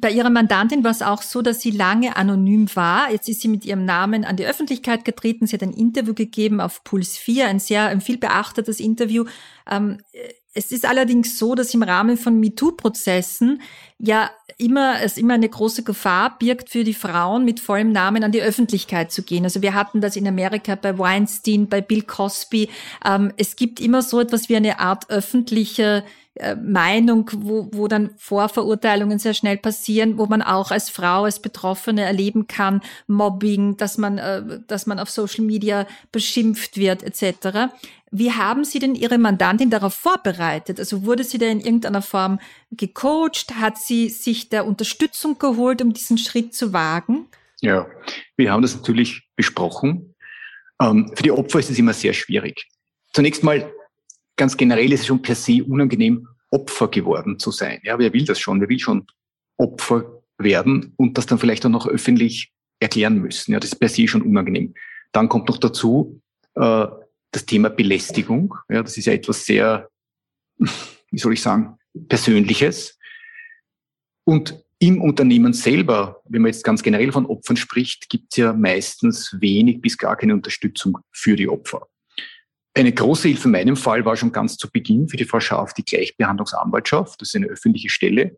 Bei 0.00 0.10
Ihrer 0.10 0.30
Mandantin 0.30 0.82
war 0.82 0.92
es 0.92 1.02
auch 1.02 1.22
so, 1.22 1.42
dass 1.42 1.60
sie 1.60 1.70
lange 1.70 2.16
anonym 2.16 2.74
war. 2.74 3.10
Jetzt 3.10 3.28
ist 3.28 3.42
sie 3.42 3.48
mit 3.48 3.64
ihrem 3.64 3.84
Namen 3.84 4.24
an 4.24 4.36
die 4.36 4.46
Öffentlichkeit 4.46 5.04
getreten. 5.04 5.46
Sie 5.46 5.54
hat 5.54 5.62
ein 5.62 5.72
Interview 5.72 6.14
gegeben 6.14 6.60
auf 6.60 6.84
Puls 6.84 7.18
4, 7.18 7.48
ein 7.48 7.58
sehr 7.58 8.00
viel 8.00 8.16
beachtetes 8.16 8.80
Interview. 8.80 9.24
Ähm, 9.70 9.98
es 10.52 10.72
ist 10.72 10.84
allerdings 10.84 11.38
so, 11.38 11.54
dass 11.54 11.74
im 11.74 11.82
Rahmen 11.82 12.16
von 12.16 12.40
MeToo-Prozessen 12.40 13.60
ja 13.98 14.30
immer, 14.58 15.00
es 15.00 15.16
immer 15.16 15.34
eine 15.34 15.48
große 15.48 15.84
Gefahr 15.84 16.38
birgt 16.38 16.70
für 16.70 16.82
die 16.82 16.94
Frauen, 16.94 17.44
mit 17.44 17.60
vollem 17.60 17.92
Namen 17.92 18.24
an 18.24 18.32
die 18.32 18.42
Öffentlichkeit 18.42 19.12
zu 19.12 19.22
gehen. 19.22 19.44
Also 19.44 19.62
wir 19.62 19.74
hatten 19.74 20.00
das 20.00 20.16
in 20.16 20.26
Amerika 20.26 20.74
bei 20.74 20.98
Weinstein, 20.98 21.68
bei 21.68 21.80
Bill 21.80 22.02
Cosby. 22.02 22.68
Ähm, 23.04 23.32
es 23.36 23.56
gibt 23.56 23.80
immer 23.80 24.02
so 24.02 24.20
etwas 24.20 24.48
wie 24.48 24.56
eine 24.56 24.80
Art 24.80 25.08
öffentliche 25.08 26.04
äh, 26.40 26.56
Meinung, 26.56 27.30
wo, 27.36 27.68
wo 27.72 27.86
dann 27.86 28.10
Vorverurteilungen 28.16 29.18
sehr 29.18 29.34
schnell 29.34 29.58
passieren, 29.58 30.18
wo 30.18 30.26
man 30.26 30.42
auch 30.42 30.70
als 30.70 30.88
Frau, 30.88 31.24
als 31.24 31.40
Betroffene 31.40 32.02
erleben 32.02 32.46
kann, 32.46 32.80
Mobbing, 33.06 33.76
dass 33.76 33.98
man, 33.98 34.18
äh, 34.18 34.60
dass 34.66 34.86
man 34.86 34.98
auf 34.98 35.10
Social 35.10 35.44
Media 35.44 35.86
beschimpft 36.12 36.76
wird, 36.76 37.02
etc. 37.02 37.72
Wie 38.10 38.32
haben 38.32 38.64
Sie 38.64 38.78
denn 38.78 38.94
Ihre 38.94 39.18
Mandantin 39.18 39.70
darauf 39.70 39.94
vorbereitet? 39.94 40.78
Also 40.78 41.04
wurde 41.04 41.22
sie 41.24 41.38
da 41.38 41.46
in 41.46 41.60
irgendeiner 41.60 42.02
Form 42.02 42.40
gecoacht? 42.70 43.54
Hat 43.60 43.78
sie 43.78 44.08
sich 44.08 44.48
der 44.48 44.66
Unterstützung 44.66 45.38
geholt, 45.38 45.80
um 45.82 45.92
diesen 45.92 46.18
Schritt 46.18 46.54
zu 46.54 46.72
wagen? 46.72 47.26
Ja, 47.60 47.86
wir 48.36 48.50
haben 48.50 48.62
das 48.62 48.74
natürlich 48.74 49.28
besprochen. 49.36 50.14
Ähm, 50.80 51.12
für 51.14 51.22
die 51.22 51.30
Opfer 51.30 51.60
ist 51.60 51.70
es 51.70 51.78
immer 51.78 51.92
sehr 51.92 52.14
schwierig. 52.14 52.66
Zunächst 53.12 53.44
mal, 53.44 53.72
ganz 54.40 54.56
generell 54.56 54.90
ist 54.90 55.00
es 55.00 55.06
schon 55.06 55.20
per 55.20 55.34
se 55.34 55.62
unangenehm, 55.62 56.26
Opfer 56.50 56.88
geworden 56.88 57.38
zu 57.38 57.50
sein. 57.50 57.78
Ja, 57.84 57.98
wer 57.98 58.10
will 58.14 58.24
das 58.24 58.40
schon? 58.40 58.58
Wer 58.58 58.70
will 58.70 58.78
schon 58.78 59.06
Opfer 59.58 60.22
werden 60.38 60.94
und 60.96 61.18
das 61.18 61.26
dann 61.26 61.38
vielleicht 61.38 61.66
auch 61.66 61.70
noch 61.70 61.86
öffentlich 61.86 62.50
erklären 62.80 63.18
müssen? 63.18 63.52
Ja, 63.52 63.60
das 63.60 63.72
ist 63.72 63.78
per 63.78 63.90
se 63.90 64.08
schon 64.08 64.22
unangenehm. 64.22 64.72
Dann 65.12 65.28
kommt 65.28 65.46
noch 65.48 65.58
dazu, 65.58 66.22
äh, 66.54 66.86
das 67.32 67.44
Thema 67.44 67.68
Belästigung. 67.68 68.54
Ja, 68.70 68.82
das 68.82 68.96
ist 68.96 69.04
ja 69.04 69.12
etwas 69.12 69.44
sehr, 69.44 69.90
wie 70.58 71.18
soll 71.18 71.34
ich 71.34 71.42
sagen, 71.42 71.76
Persönliches. 72.08 72.98
Und 74.24 74.64
im 74.78 75.02
Unternehmen 75.02 75.52
selber, 75.52 76.22
wenn 76.24 76.40
man 76.40 76.50
jetzt 76.50 76.64
ganz 76.64 76.82
generell 76.82 77.12
von 77.12 77.26
Opfern 77.26 77.58
spricht, 77.58 78.08
gibt 78.08 78.32
es 78.32 78.38
ja 78.38 78.54
meistens 78.54 79.36
wenig 79.38 79.82
bis 79.82 79.98
gar 79.98 80.16
keine 80.16 80.32
Unterstützung 80.32 80.96
für 81.12 81.36
die 81.36 81.46
Opfer. 81.46 81.89
Eine 82.74 82.92
große 82.92 83.28
Hilfe 83.28 83.48
in 83.48 83.52
meinem 83.52 83.76
Fall 83.76 84.04
war 84.04 84.16
schon 84.16 84.32
ganz 84.32 84.56
zu 84.56 84.70
Beginn 84.70 85.08
für 85.08 85.16
die 85.16 85.24
Frau 85.24 85.40
Scharf 85.40 85.74
die 85.74 85.84
Gleichbehandlungsanwaltschaft. 85.84 87.20
Das 87.20 87.28
ist 87.28 87.36
eine 87.36 87.46
öffentliche 87.46 87.90
Stelle, 87.90 88.36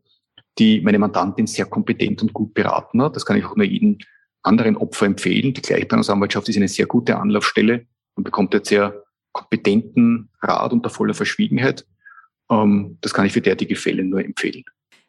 die 0.58 0.80
meine 0.80 0.98
Mandantin 0.98 1.46
sehr 1.46 1.66
kompetent 1.66 2.22
und 2.22 2.32
gut 2.32 2.54
beraten 2.54 3.02
hat. 3.02 3.14
Das 3.16 3.26
kann 3.26 3.36
ich 3.36 3.44
auch 3.44 3.56
nur 3.56 3.66
jedem 3.66 3.98
anderen 4.42 4.76
Opfer 4.76 5.06
empfehlen. 5.06 5.54
Die 5.54 5.62
Gleichbehandlungsanwaltschaft 5.62 6.48
ist 6.48 6.56
eine 6.56 6.68
sehr 6.68 6.86
gute 6.86 7.18
Anlaufstelle 7.18 7.86
man 8.16 8.24
bekommt 8.24 8.54
jetzt 8.54 8.68
sehr 8.68 9.04
kompetenten 9.32 10.28
Rat 10.42 10.72
unter 10.72 10.90
voller 10.90 11.14
Verschwiegenheit. 11.14 11.86
Ähm, 12.50 12.98
das 13.00 13.14
kann 13.14 13.26
ich 13.26 13.32
für 13.32 13.40
derartige 13.40 13.76
Fälle 13.76 14.04
nur 14.04 14.24
empfehlen. 14.24 14.64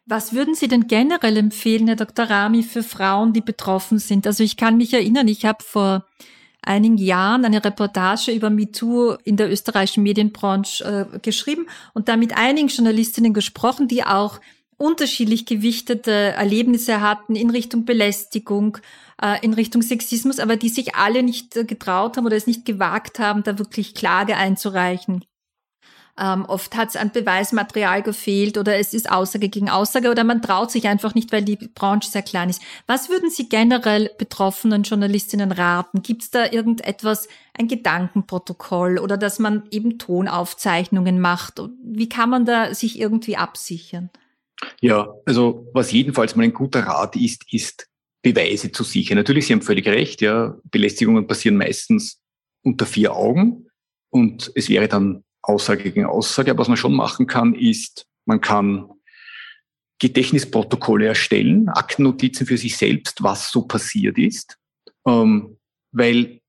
Was 0.06 0.34
würden 0.34 0.54
Sie 0.54 0.68
denn 0.68 0.86
generell 0.86 1.36
empfehlen, 1.36 1.86
Herr 1.86 1.96
Dr. 1.96 2.26
Rami, 2.26 2.62
für 2.62 2.82
Frauen, 2.82 3.32
die 3.32 3.40
betroffen 3.40 3.98
sind? 3.98 4.26
Also 4.26 4.44
ich 4.44 4.56
kann 4.56 4.76
mich 4.76 4.92
erinnern, 4.92 5.28
ich 5.28 5.44
habe 5.44 5.64
vor 5.64 6.06
einigen 6.66 6.96
Jahren 6.96 7.44
eine 7.44 7.64
Reportage 7.64 8.32
über 8.32 8.50
MeToo 8.50 9.16
in 9.24 9.36
der 9.36 9.50
österreichischen 9.50 10.02
Medienbranche 10.02 11.08
äh, 11.12 11.18
geschrieben 11.18 11.66
und 11.92 12.08
da 12.08 12.16
mit 12.16 12.36
einigen 12.36 12.68
Journalistinnen 12.68 13.34
gesprochen, 13.34 13.88
die 13.88 14.04
auch 14.04 14.40
unterschiedlich 14.76 15.46
gewichtete 15.46 16.10
Erlebnisse 16.10 17.00
hatten 17.00 17.36
in 17.36 17.50
Richtung 17.50 17.84
Belästigung, 17.84 18.78
äh, 19.22 19.44
in 19.44 19.54
Richtung 19.54 19.82
Sexismus, 19.82 20.40
aber 20.40 20.56
die 20.56 20.68
sich 20.68 20.94
alle 20.94 21.22
nicht 21.22 21.56
äh, 21.56 21.64
getraut 21.64 22.16
haben 22.16 22.26
oder 22.26 22.36
es 22.36 22.46
nicht 22.46 22.64
gewagt 22.64 23.18
haben, 23.18 23.42
da 23.42 23.58
wirklich 23.58 23.94
Klage 23.94 24.36
einzureichen. 24.36 25.24
Ähm, 26.16 26.44
oft 26.44 26.76
hat 26.76 26.90
es 26.90 26.96
an 26.96 27.10
Beweismaterial 27.10 28.02
gefehlt 28.02 28.56
oder 28.56 28.76
es 28.76 28.94
ist 28.94 29.10
Aussage 29.10 29.48
gegen 29.48 29.68
Aussage 29.68 30.10
oder 30.10 30.22
man 30.22 30.42
traut 30.42 30.70
sich 30.70 30.86
einfach 30.86 31.16
nicht, 31.16 31.32
weil 31.32 31.42
die 31.42 31.56
Branche 31.56 32.08
sehr 32.08 32.22
klein 32.22 32.50
ist. 32.50 32.62
Was 32.86 33.08
würden 33.08 33.30
Sie 33.30 33.48
generell 33.48 34.10
betroffenen 34.16 34.84
Journalistinnen 34.84 35.50
raten? 35.50 36.02
Gibt 36.02 36.22
es 36.22 36.30
da 36.30 36.50
irgendetwas, 36.52 37.26
ein 37.52 37.66
Gedankenprotokoll 37.66 38.98
oder 38.98 39.16
dass 39.16 39.40
man 39.40 39.64
eben 39.72 39.98
Tonaufzeichnungen 39.98 41.20
macht? 41.20 41.60
Wie 41.82 42.08
kann 42.08 42.30
man 42.30 42.44
da 42.44 42.74
sich 42.74 43.00
irgendwie 43.00 43.36
absichern? 43.36 44.10
Ja, 44.80 45.12
also 45.26 45.68
was 45.72 45.90
jedenfalls 45.90 46.36
mal 46.36 46.44
ein 46.44 46.54
guter 46.54 46.86
Rat 46.86 47.16
ist, 47.16 47.52
ist 47.52 47.88
Beweise 48.22 48.70
zu 48.70 48.84
sichern. 48.84 49.18
Natürlich, 49.18 49.46
Sie 49.46 49.52
haben 49.52 49.62
völlig 49.62 49.86
recht, 49.86 50.20
ja, 50.20 50.56
Belästigungen 50.70 51.26
passieren 51.26 51.56
meistens 51.56 52.22
unter 52.62 52.86
vier 52.86 53.14
Augen 53.14 53.66
und 54.10 54.52
es 54.54 54.68
wäre 54.68 54.88
dann 54.88 55.24
Aussage 55.46 55.84
gegen 55.84 56.06
Aussage. 56.06 56.50
Aber 56.50 56.60
was 56.60 56.68
man 56.68 56.76
schon 56.76 56.94
machen 56.94 57.26
kann, 57.26 57.54
ist, 57.54 58.06
man 58.26 58.40
kann 58.40 58.90
Gedächtnisprotokolle 60.00 61.06
erstellen, 61.06 61.68
Aktennotizen 61.68 62.46
für 62.46 62.58
sich 62.58 62.76
selbst, 62.76 63.22
was 63.22 63.50
so 63.50 63.62
passiert 63.62 64.18
ist, 64.18 64.58
ähm, 65.06 65.56
weil 65.92 66.40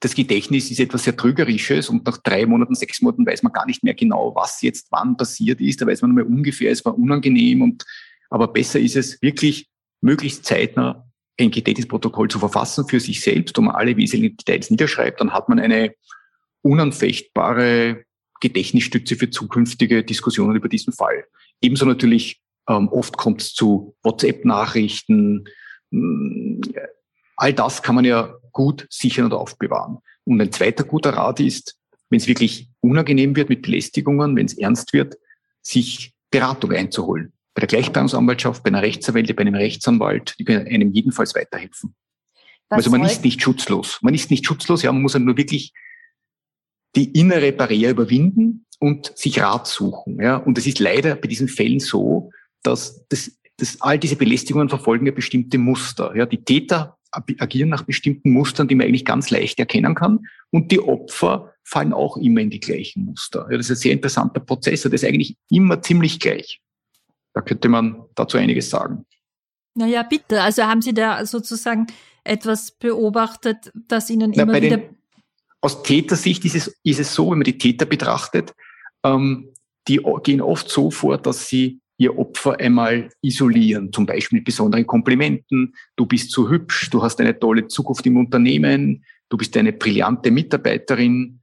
das 0.00 0.14
Gedächtnis 0.14 0.70
ist 0.70 0.80
etwas 0.80 1.04
sehr 1.04 1.16
Trügerisches 1.16 1.88
und 1.88 2.06
nach 2.06 2.18
drei 2.18 2.44
Monaten, 2.44 2.74
sechs 2.74 3.00
Monaten 3.00 3.26
weiß 3.26 3.42
man 3.42 3.52
gar 3.52 3.66
nicht 3.66 3.82
mehr 3.82 3.94
genau, 3.94 4.34
was 4.34 4.60
jetzt 4.60 4.88
wann 4.90 5.16
passiert 5.16 5.60
ist. 5.60 5.80
Da 5.80 5.86
weiß 5.86 6.02
man 6.02 6.14
nur 6.14 6.24
mehr 6.24 6.30
ungefähr, 6.30 6.70
es 6.70 6.84
war 6.84 6.96
unangenehm 6.96 7.62
und 7.62 7.84
aber 8.28 8.48
besser 8.48 8.80
ist 8.80 8.96
es 8.96 9.20
wirklich 9.22 9.68
möglichst 10.00 10.44
zeitnah 10.44 11.08
ein 11.40 11.50
Gedächtnisprotokoll 11.50 12.28
zu 12.28 12.38
verfassen 12.38 12.86
für 12.86 13.00
sich 13.00 13.20
selbst, 13.20 13.56
wo 13.56 13.62
man 13.62 13.74
alle 13.74 13.96
wesentlichen 13.96 14.36
Details 14.36 14.70
niederschreibt, 14.70 15.20
dann 15.20 15.32
hat 15.32 15.48
man 15.48 15.58
eine 15.58 15.94
unanfechtbare 16.64 18.04
Gedächtnisstütze 18.40 19.16
für 19.16 19.30
zukünftige 19.30 20.02
Diskussionen 20.04 20.56
über 20.56 20.68
diesen 20.68 20.92
Fall. 20.92 21.24
Ebenso 21.60 21.84
natürlich, 21.84 22.40
ähm, 22.68 22.88
oft 22.88 23.16
kommt 23.16 23.42
es 23.42 23.54
zu 23.54 23.96
WhatsApp-Nachrichten. 24.02 25.44
Mm, 25.90 26.60
all 27.36 27.52
das 27.52 27.82
kann 27.82 27.94
man 27.94 28.04
ja 28.04 28.34
gut 28.52 28.86
sichern 28.90 29.26
und 29.26 29.34
aufbewahren. 29.34 29.98
Und 30.24 30.40
ein 30.40 30.52
zweiter 30.52 30.84
guter 30.84 31.10
Rat 31.10 31.40
ist, 31.40 31.76
wenn 32.10 32.18
es 32.18 32.26
wirklich 32.26 32.68
unangenehm 32.80 33.36
wird 33.36 33.48
mit 33.48 33.62
Belästigungen, 33.62 34.36
wenn 34.36 34.46
es 34.46 34.56
ernst 34.56 34.92
wird, 34.92 35.16
sich 35.62 36.14
Beratung 36.30 36.72
einzuholen 36.72 37.32
bei 37.54 37.60
der 37.60 37.68
Gleichbehandlungsanwaltschaft, 37.68 38.62
bei 38.64 38.68
einer 38.68 38.82
Rechtsanwälte, 38.82 39.32
bei 39.32 39.42
einem 39.42 39.54
Rechtsanwalt, 39.54 40.34
die 40.38 40.44
können 40.44 40.66
einem 40.66 40.92
jedenfalls 40.92 41.34
weiterhelfen. 41.34 41.94
Was 42.68 42.78
also 42.78 42.90
man 42.90 43.04
ist 43.04 43.24
nicht 43.24 43.40
schutzlos. 43.40 43.98
Man 44.02 44.14
ist 44.14 44.30
nicht 44.30 44.44
schutzlos, 44.44 44.82
ja, 44.82 44.92
man 44.92 45.02
muss 45.02 45.16
nur 45.16 45.36
wirklich 45.36 45.72
die 46.96 47.12
innere 47.18 47.52
Barriere 47.52 47.92
überwinden 47.92 48.66
und 48.78 49.12
sich 49.16 49.40
Rat 49.40 49.66
suchen. 49.66 50.20
Ja. 50.20 50.36
Und 50.36 50.58
es 50.58 50.66
ist 50.66 50.78
leider 50.78 51.16
bei 51.16 51.28
diesen 51.28 51.48
Fällen 51.48 51.80
so, 51.80 52.30
dass, 52.62 53.06
das, 53.08 53.32
dass 53.56 53.80
all 53.80 53.98
diese 53.98 54.16
Belästigungen 54.16 54.68
verfolgen 54.68 55.06
ja 55.06 55.12
bestimmte 55.12 55.58
Muster. 55.58 56.14
Ja. 56.16 56.26
Die 56.26 56.44
Täter 56.44 56.96
agieren 57.10 57.68
nach 57.68 57.84
bestimmten 57.84 58.30
Mustern, 58.30 58.66
die 58.66 58.74
man 58.74 58.86
eigentlich 58.86 59.04
ganz 59.04 59.30
leicht 59.30 59.58
erkennen 59.58 59.94
kann. 59.94 60.20
Und 60.50 60.72
die 60.72 60.80
Opfer 60.80 61.54
fallen 61.62 61.92
auch 61.92 62.16
immer 62.16 62.40
in 62.40 62.50
die 62.50 62.60
gleichen 62.60 63.04
Muster. 63.04 63.46
Ja, 63.50 63.56
das 63.56 63.70
ist 63.70 63.78
ein 63.78 63.82
sehr 63.82 63.92
interessanter 63.92 64.40
Prozess. 64.40 64.82
Das 64.82 64.92
ist 64.92 65.04
eigentlich 65.04 65.36
immer 65.48 65.80
ziemlich 65.80 66.20
gleich. 66.20 66.60
Da 67.32 67.40
könnte 67.40 67.68
man 67.68 68.04
dazu 68.14 68.36
einiges 68.36 68.70
sagen. 68.70 69.06
Naja, 69.74 70.02
bitte. 70.02 70.42
Also 70.42 70.64
haben 70.64 70.82
Sie 70.82 70.94
da 70.94 71.24
sozusagen 71.26 71.86
etwas 72.22 72.72
beobachtet, 72.72 73.72
das 73.74 74.10
Ihnen 74.10 74.32
Na, 74.34 74.42
immer 74.42 74.60
wieder... 74.60 74.76
Den, 74.78 74.96
aus 75.64 75.82
Tätersicht 75.82 76.44
ist 76.44 76.56
es, 76.56 76.78
ist 76.84 77.00
es 77.00 77.14
so, 77.14 77.30
wenn 77.30 77.38
man 77.38 77.44
die 77.44 77.56
Täter 77.56 77.86
betrachtet, 77.86 78.54
ähm, 79.02 79.48
die 79.88 80.00
gehen 80.22 80.42
oft 80.42 80.68
so 80.68 80.90
vor, 80.90 81.16
dass 81.16 81.48
sie 81.48 81.80
ihr 81.96 82.18
Opfer 82.18 82.60
einmal 82.60 83.08
isolieren, 83.22 83.90
zum 83.90 84.04
Beispiel 84.04 84.38
mit 84.38 84.44
besonderen 84.44 84.86
Komplimenten. 84.86 85.74
Du 85.96 86.04
bist 86.04 86.32
so 86.32 86.50
hübsch, 86.50 86.90
du 86.90 87.02
hast 87.02 87.18
eine 87.20 87.38
tolle 87.38 87.66
Zukunft 87.66 88.04
im 88.04 88.18
Unternehmen, 88.18 89.04
du 89.30 89.38
bist 89.38 89.56
eine 89.56 89.72
brillante 89.72 90.30
Mitarbeiterin. 90.30 91.40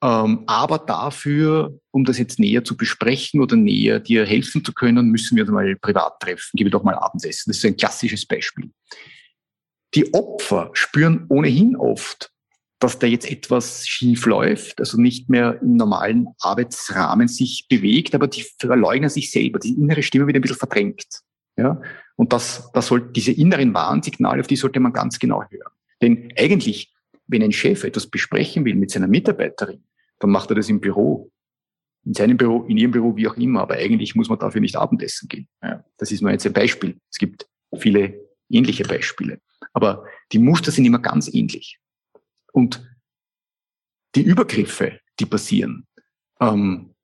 Ähm, 0.00 0.44
aber 0.46 0.78
dafür, 0.78 1.80
um 1.90 2.04
das 2.04 2.18
jetzt 2.18 2.38
näher 2.38 2.62
zu 2.62 2.76
besprechen 2.76 3.40
oder 3.40 3.56
näher 3.56 3.98
dir 3.98 4.26
helfen 4.26 4.64
zu 4.64 4.74
können, 4.74 5.08
müssen 5.08 5.36
wir 5.36 5.42
uns 5.42 5.52
mal 5.52 5.74
privat 5.76 6.20
treffen. 6.20 6.50
Gebe 6.54 6.70
doch 6.70 6.84
mal 6.84 6.94
Abendessen. 6.94 7.50
Das 7.50 7.56
ist 7.56 7.64
ein 7.64 7.76
klassisches 7.76 8.26
Beispiel. 8.26 8.70
Die 9.94 10.12
Opfer 10.14 10.70
spüren 10.74 11.24
ohnehin 11.30 11.74
oft, 11.74 12.30
dass 12.78 12.98
da 12.98 13.06
jetzt 13.06 13.30
etwas 13.30 13.88
schief 13.88 14.26
läuft, 14.26 14.80
also 14.80 15.00
nicht 15.00 15.30
mehr 15.30 15.60
im 15.62 15.76
normalen 15.76 16.28
Arbeitsrahmen 16.40 17.28
sich 17.28 17.66
bewegt, 17.68 18.14
aber 18.14 18.28
die 18.28 18.44
verleugnen 18.58 19.08
sich 19.08 19.30
selber, 19.30 19.58
die 19.58 19.72
innere 19.72 20.02
Stimme 20.02 20.26
wird 20.26 20.36
ein 20.36 20.42
bisschen 20.42 20.58
verdrängt. 20.58 21.06
Ja? 21.56 21.80
Und 22.16 22.32
das, 22.32 22.70
das 22.72 22.86
soll, 22.86 23.12
diese 23.12 23.32
inneren 23.32 23.72
Warnsignale, 23.72 24.40
auf 24.40 24.46
die 24.46 24.56
sollte 24.56 24.80
man 24.80 24.92
ganz 24.92 25.18
genau 25.18 25.42
hören. 25.48 25.72
Denn 26.02 26.32
eigentlich, 26.36 26.92
wenn 27.26 27.42
ein 27.42 27.52
Chef 27.52 27.84
etwas 27.84 28.06
besprechen 28.08 28.64
will 28.64 28.74
mit 28.74 28.90
seiner 28.90 29.08
Mitarbeiterin, 29.08 29.82
dann 30.18 30.30
macht 30.30 30.50
er 30.50 30.56
das 30.56 30.68
im 30.68 30.80
Büro. 30.80 31.30
In 32.04 32.14
seinem 32.14 32.36
Büro, 32.36 32.64
in 32.64 32.76
ihrem 32.76 32.92
Büro, 32.92 33.16
wie 33.16 33.26
auch 33.26 33.36
immer. 33.36 33.62
Aber 33.62 33.74
eigentlich 33.74 34.14
muss 34.14 34.28
man 34.28 34.38
dafür 34.38 34.60
nicht 34.60 34.76
Abendessen 34.76 35.28
gehen. 35.28 35.48
Ja, 35.62 35.84
das 35.96 36.12
ist 36.12 36.20
nur 36.20 36.30
jetzt 36.30 36.46
ein 36.46 36.52
Beispiel. 36.52 36.98
Es 37.10 37.18
gibt 37.18 37.48
viele 37.76 38.20
ähnliche 38.48 38.84
Beispiele. 38.84 39.40
Aber 39.72 40.04
die 40.32 40.38
Muster 40.38 40.70
sind 40.70 40.84
immer 40.84 41.00
ganz 41.00 41.32
ähnlich. 41.32 41.80
Und 42.56 42.82
die 44.14 44.22
Übergriffe, 44.22 44.98
die 45.20 45.26
passieren, 45.26 45.86
ähm, 46.40 46.94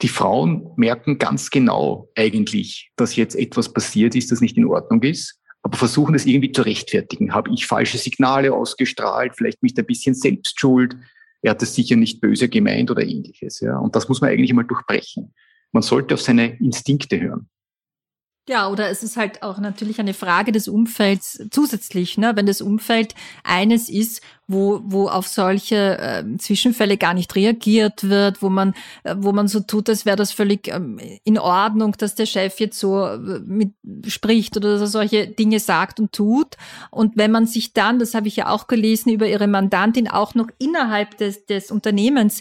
die 0.00 0.08
Frauen 0.08 0.72
merken 0.76 1.18
ganz 1.18 1.50
genau 1.50 2.08
eigentlich, 2.16 2.90
dass 2.96 3.14
jetzt 3.14 3.34
etwas 3.34 3.70
passiert 3.70 4.14
ist, 4.14 4.32
das 4.32 4.40
nicht 4.40 4.56
in 4.56 4.64
Ordnung 4.64 5.02
ist, 5.02 5.38
aber 5.62 5.76
versuchen 5.76 6.14
es 6.14 6.24
irgendwie 6.24 6.52
zu 6.52 6.62
rechtfertigen. 6.62 7.34
Habe 7.34 7.52
ich 7.52 7.66
falsche 7.66 7.98
Signale 7.98 8.54
ausgestrahlt, 8.54 9.34
vielleicht 9.36 9.62
mich 9.62 9.76
ein 9.76 9.84
bisschen 9.84 10.14
selbst 10.14 10.58
schuld, 10.58 10.96
er 11.42 11.50
hat 11.50 11.62
es 11.62 11.74
sicher 11.74 11.96
nicht 11.96 12.22
böse 12.22 12.48
gemeint 12.48 12.90
oder 12.90 13.02
ähnliches. 13.02 13.60
Ja. 13.60 13.76
Und 13.76 13.94
das 13.94 14.08
muss 14.08 14.22
man 14.22 14.30
eigentlich 14.30 14.54
mal 14.54 14.62
durchbrechen. 14.62 15.34
Man 15.72 15.82
sollte 15.82 16.14
auf 16.14 16.22
seine 16.22 16.58
Instinkte 16.60 17.20
hören. 17.20 17.50
Ja, 18.48 18.68
oder 18.68 18.88
es 18.88 19.02
ist 19.02 19.18
halt 19.18 19.42
auch 19.42 19.58
natürlich 19.58 20.00
eine 20.00 20.14
Frage 20.14 20.52
des 20.52 20.68
Umfelds 20.68 21.38
zusätzlich, 21.50 22.16
ne? 22.16 22.34
wenn 22.34 22.46
das 22.46 22.62
Umfeld 22.62 23.14
eines 23.44 23.90
ist, 23.90 24.22
wo, 24.46 24.80
wo 24.84 25.08
auf 25.08 25.28
solche 25.28 25.98
äh, 25.98 26.24
Zwischenfälle 26.38 26.96
gar 26.96 27.12
nicht 27.12 27.36
reagiert 27.36 28.08
wird, 28.08 28.40
wo 28.40 28.48
man, 28.48 28.72
äh, 29.04 29.14
wo 29.18 29.32
man 29.32 29.48
so 29.48 29.60
tut, 29.60 29.90
als 29.90 30.06
wäre 30.06 30.16
das 30.16 30.32
völlig 30.32 30.68
ähm, 30.68 30.98
in 31.24 31.38
Ordnung, 31.38 31.94
dass 31.98 32.14
der 32.14 32.24
Chef 32.24 32.58
jetzt 32.58 32.78
so 32.78 33.04
äh, 33.04 33.18
mit 33.44 33.72
spricht 34.06 34.56
oder 34.56 34.86
solche 34.86 35.28
Dinge 35.28 35.60
sagt 35.60 36.00
und 36.00 36.12
tut. 36.12 36.56
Und 36.90 37.18
wenn 37.18 37.30
man 37.30 37.46
sich 37.46 37.74
dann, 37.74 37.98
das 37.98 38.14
habe 38.14 38.28
ich 38.28 38.36
ja 38.36 38.48
auch 38.48 38.66
gelesen, 38.66 39.12
über 39.12 39.28
ihre 39.28 39.46
Mandantin 39.46 40.08
auch 40.08 40.34
noch 40.34 40.48
innerhalb 40.58 41.18
des, 41.18 41.44
des 41.44 41.70
Unternehmens 41.70 42.40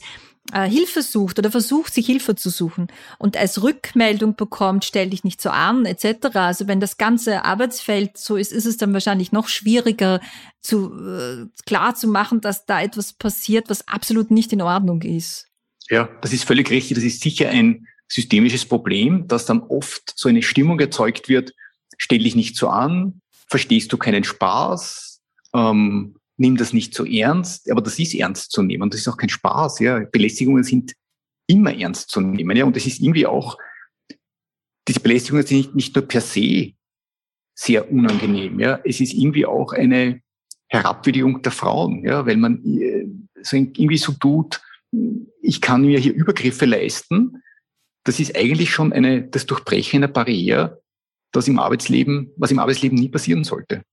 äh, 0.53 0.69
Hilfe 0.69 1.01
sucht 1.01 1.39
oder 1.39 1.51
versucht, 1.51 1.93
sich 1.93 2.05
Hilfe 2.05 2.35
zu 2.35 2.49
suchen 2.49 2.87
und 3.17 3.35
als 3.37 3.61
Rückmeldung 3.61 4.35
bekommt, 4.35 4.85
stell 4.85 5.09
dich 5.09 5.23
nicht 5.23 5.41
so 5.41 5.49
an, 5.49 5.85
etc. 5.85 6.35
Also 6.35 6.67
wenn 6.67 6.79
das 6.79 6.97
ganze 6.97 7.45
Arbeitsfeld 7.45 8.17
so 8.17 8.35
ist, 8.35 8.51
ist 8.51 8.65
es 8.65 8.77
dann 8.77 8.93
wahrscheinlich 8.93 9.31
noch 9.31 9.47
schwieriger, 9.47 10.21
zu, 10.61 10.93
äh, 10.93 11.45
klar 11.65 11.95
zu 11.95 12.07
machen, 12.07 12.41
dass 12.41 12.65
da 12.65 12.81
etwas 12.81 13.13
passiert, 13.13 13.69
was 13.69 13.87
absolut 13.87 14.31
nicht 14.31 14.51
in 14.53 14.61
Ordnung 14.61 15.01
ist. 15.01 15.47
Ja, 15.89 16.09
das 16.21 16.33
ist 16.33 16.43
völlig 16.43 16.69
richtig. 16.69 16.95
Das 16.95 17.03
ist 17.03 17.21
sicher 17.21 17.49
ein 17.49 17.87
systemisches 18.09 18.65
Problem, 18.65 19.27
dass 19.27 19.45
dann 19.45 19.61
oft 19.61 20.13
so 20.15 20.29
eine 20.29 20.43
Stimmung 20.43 20.79
erzeugt 20.79 21.29
wird, 21.29 21.53
stell 21.97 22.19
dich 22.19 22.35
nicht 22.35 22.55
so 22.55 22.69
an, 22.69 23.21
verstehst 23.47 23.91
du 23.91 23.97
keinen 23.97 24.23
Spaß, 24.23 25.21
ähm, 25.53 26.15
nimm 26.37 26.55
das 26.55 26.73
nicht 26.73 26.93
so 26.93 27.03
ernst, 27.05 27.69
aber 27.69 27.81
das 27.81 27.99
ist 27.99 28.13
ernst 28.13 28.51
zu 28.51 28.61
nehmen. 28.61 28.89
Das 28.89 29.01
ist 29.01 29.07
auch 29.07 29.17
kein 29.17 29.29
Spaß. 29.29 29.79
Ja. 29.79 29.99
Belästigungen 29.99 30.63
sind 30.63 30.93
immer 31.47 31.75
ernst 31.75 32.09
zu 32.09 32.21
nehmen. 32.21 32.55
Ja. 32.55 32.65
Und 32.65 32.75
das 32.75 32.85
ist 32.85 33.01
irgendwie 33.01 33.25
auch, 33.25 33.57
diese 34.87 34.99
Belästigungen 34.99 35.45
sind 35.45 35.57
nicht, 35.57 35.75
nicht 35.75 35.95
nur 35.95 36.07
per 36.07 36.21
se 36.21 36.73
sehr 37.55 37.91
unangenehm. 37.91 38.59
Ja. 38.59 38.79
Es 38.83 39.01
ist 39.01 39.13
irgendwie 39.13 39.45
auch 39.45 39.73
eine 39.73 40.21
Herabwürdigung 40.67 41.41
der 41.41 41.51
Frauen, 41.51 42.03
ja, 42.03 42.25
weil 42.25 42.37
man 42.37 42.63
äh, 42.65 43.07
so 43.41 43.55
irgendwie 43.55 43.97
so 43.97 44.11
tut, 44.13 44.61
ich 45.41 45.61
kann 45.61 45.81
mir 45.81 45.99
hier 45.99 46.13
Übergriffe 46.13 46.65
leisten. 46.65 47.41
Das 48.03 48.19
ist 48.19 48.35
eigentlich 48.35 48.71
schon 48.71 48.93
eine, 48.93 49.23
das 49.23 49.45
Durchbrechen 49.45 50.03
einer 50.03 50.11
Barriere, 50.11 50.81
das 51.31 51.47
im 51.47 51.59
Arbeitsleben, 51.59 52.31
was 52.37 52.51
im 52.51 52.59
Arbeitsleben 52.59 52.97
nie 52.97 53.09
passieren 53.09 53.43
sollte. 53.43 53.83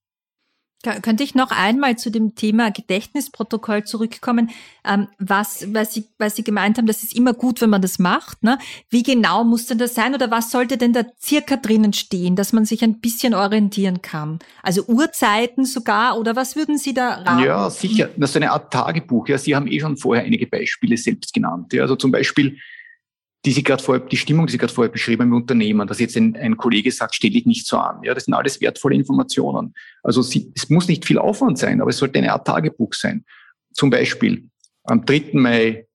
Könnte 0.84 1.24
ich 1.24 1.34
noch 1.34 1.50
einmal 1.50 1.96
zu 1.96 2.10
dem 2.10 2.34
Thema 2.34 2.70
Gedächtnisprotokoll 2.70 3.84
zurückkommen, 3.84 4.50
ähm, 4.84 5.08
was, 5.18 5.66
was 5.72 5.94
Sie, 5.94 6.04
was 6.18 6.36
Sie 6.36 6.44
gemeint 6.44 6.78
haben, 6.78 6.86
das 6.86 7.02
ist 7.02 7.16
immer 7.16 7.32
gut, 7.32 7.60
wenn 7.60 7.70
man 7.70 7.82
das 7.82 7.98
macht. 7.98 8.42
Ne? 8.42 8.58
Wie 8.90 9.02
genau 9.02 9.44
muss 9.44 9.66
denn 9.66 9.78
das 9.78 9.94
sein 9.94 10.14
oder 10.14 10.30
was 10.30 10.50
sollte 10.50 10.76
denn 10.76 10.92
da 10.92 11.02
circa 11.20 11.56
drinnen 11.56 11.92
stehen, 11.92 12.36
dass 12.36 12.52
man 12.52 12.64
sich 12.64 12.84
ein 12.84 13.00
bisschen 13.00 13.34
orientieren 13.34 14.02
kann? 14.02 14.38
Also 14.62 14.84
Uhrzeiten 14.86 15.64
sogar 15.64 16.18
oder 16.18 16.36
was 16.36 16.54
würden 16.54 16.78
Sie 16.78 16.92
da 16.92 17.14
raten? 17.14 17.44
Ja, 17.44 17.70
sicher. 17.70 18.10
Das 18.16 18.30
ist 18.30 18.36
eine 18.36 18.52
Art 18.52 18.72
Tagebuch. 18.72 19.28
Ja, 19.28 19.38
Sie 19.38 19.56
haben 19.56 19.66
eh 19.66 19.80
schon 19.80 19.96
vorher 19.96 20.24
einige 20.24 20.46
Beispiele 20.46 20.96
selbst 20.96 21.32
genannt. 21.32 21.72
Ja, 21.72 21.82
also 21.82 21.96
zum 21.96 22.12
Beispiel 22.12 22.58
die 23.44 23.52
Sie 23.52 23.62
gerade 23.62 23.82
vorher, 23.82 24.04
die 24.06 24.16
Stimmung, 24.16 24.46
die 24.46 24.52
Sie 24.52 24.58
gerade 24.58 24.72
vorher 24.72 24.90
beschrieben 24.90 25.22
haben 25.22 25.28
im 25.28 25.36
Unternehmen, 25.36 25.86
dass 25.86 25.98
jetzt 25.98 26.16
ein, 26.16 26.36
ein 26.36 26.56
Kollege 26.56 26.90
sagt, 26.90 27.14
stell 27.14 27.30
dich 27.30 27.46
nicht 27.46 27.66
so 27.66 27.78
an. 27.78 28.02
Ja, 28.02 28.14
das 28.14 28.24
sind 28.24 28.34
alles 28.34 28.60
wertvolle 28.60 28.94
Informationen. 28.94 29.74
Also 30.02 30.22
Sie, 30.22 30.52
es 30.54 30.70
muss 30.70 30.88
nicht 30.88 31.04
viel 31.04 31.18
Aufwand 31.18 31.58
sein, 31.58 31.80
aber 31.80 31.90
es 31.90 31.98
sollte 31.98 32.18
eine 32.18 32.32
Art 32.32 32.46
Tagebuch 32.46 32.94
sein. 32.94 33.24
Zum 33.72 33.90
Beispiel 33.90 34.48
am 34.84 35.04
3. 35.04 35.30
Mai 35.32 35.86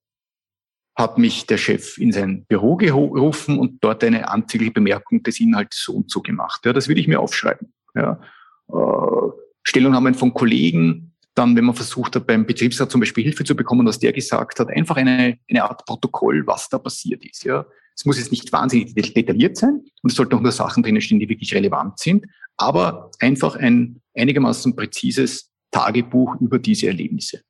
hat 0.96 1.18
mich 1.18 1.46
der 1.46 1.56
Chef 1.56 1.98
in 1.98 2.12
sein 2.12 2.44
Büro 2.44 2.76
gerufen 2.76 3.58
und 3.58 3.82
dort 3.82 4.04
eine 4.04 4.28
anzügliche 4.28 4.72
Bemerkung 4.72 5.22
des 5.22 5.40
Inhalts 5.40 5.84
so 5.84 5.94
und 5.94 6.10
so 6.10 6.20
gemacht. 6.20 6.64
Ja, 6.64 6.72
das 6.72 6.88
würde 6.88 7.00
ich 7.00 7.08
mir 7.08 7.20
aufschreiben. 7.20 7.72
Ja. 7.94 8.20
Äh, 8.68 9.30
Stellungnahmen 9.62 10.14
von 10.14 10.34
Kollegen, 10.34 11.09
dann, 11.34 11.56
wenn 11.56 11.64
man 11.64 11.74
versucht 11.74 12.16
hat, 12.16 12.26
beim 12.26 12.46
Betriebsrat 12.46 12.90
zum 12.90 13.00
Beispiel 13.00 13.24
Hilfe 13.24 13.44
zu 13.44 13.54
bekommen, 13.54 13.86
was 13.86 13.98
der 13.98 14.12
gesagt 14.12 14.58
hat, 14.58 14.68
einfach 14.68 14.96
eine, 14.96 15.38
eine 15.48 15.64
Art 15.64 15.84
Protokoll, 15.86 16.46
was 16.46 16.68
da 16.68 16.78
passiert 16.78 17.24
ist. 17.24 17.44
Ja. 17.44 17.66
Es 17.96 18.04
muss 18.04 18.18
jetzt 18.18 18.30
nicht 18.30 18.52
wahnsinnig 18.52 18.94
detailliert 18.94 19.56
sein 19.56 19.82
und 20.02 20.10
es 20.10 20.14
sollten 20.14 20.34
auch 20.34 20.40
nur 20.40 20.52
Sachen 20.52 20.82
drinnen 20.82 21.00
stehen, 21.00 21.20
die 21.20 21.28
wirklich 21.28 21.54
relevant 21.54 21.98
sind, 21.98 22.26
aber 22.56 23.10
einfach 23.20 23.56
ein 23.56 24.00
einigermaßen 24.16 24.74
präzises 24.74 25.50
Tagebuch 25.70 26.36
über 26.40 26.58
diese 26.58 26.88
Erlebnisse. 26.88 27.42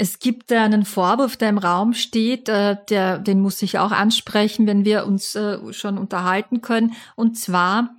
Es 0.00 0.20
gibt 0.20 0.52
einen 0.52 0.84
Vorwurf, 0.84 1.36
der 1.36 1.48
im 1.48 1.58
Raum 1.58 1.92
steht, 1.92 2.48
äh, 2.48 2.76
der, 2.88 3.18
den 3.18 3.40
muss 3.40 3.62
ich 3.62 3.78
auch 3.78 3.90
ansprechen, 3.90 4.66
wenn 4.68 4.84
wir 4.84 5.06
uns 5.06 5.34
äh, 5.34 5.72
schon 5.72 5.98
unterhalten 5.98 6.60
können. 6.60 6.94
Und 7.16 7.36
zwar, 7.36 7.96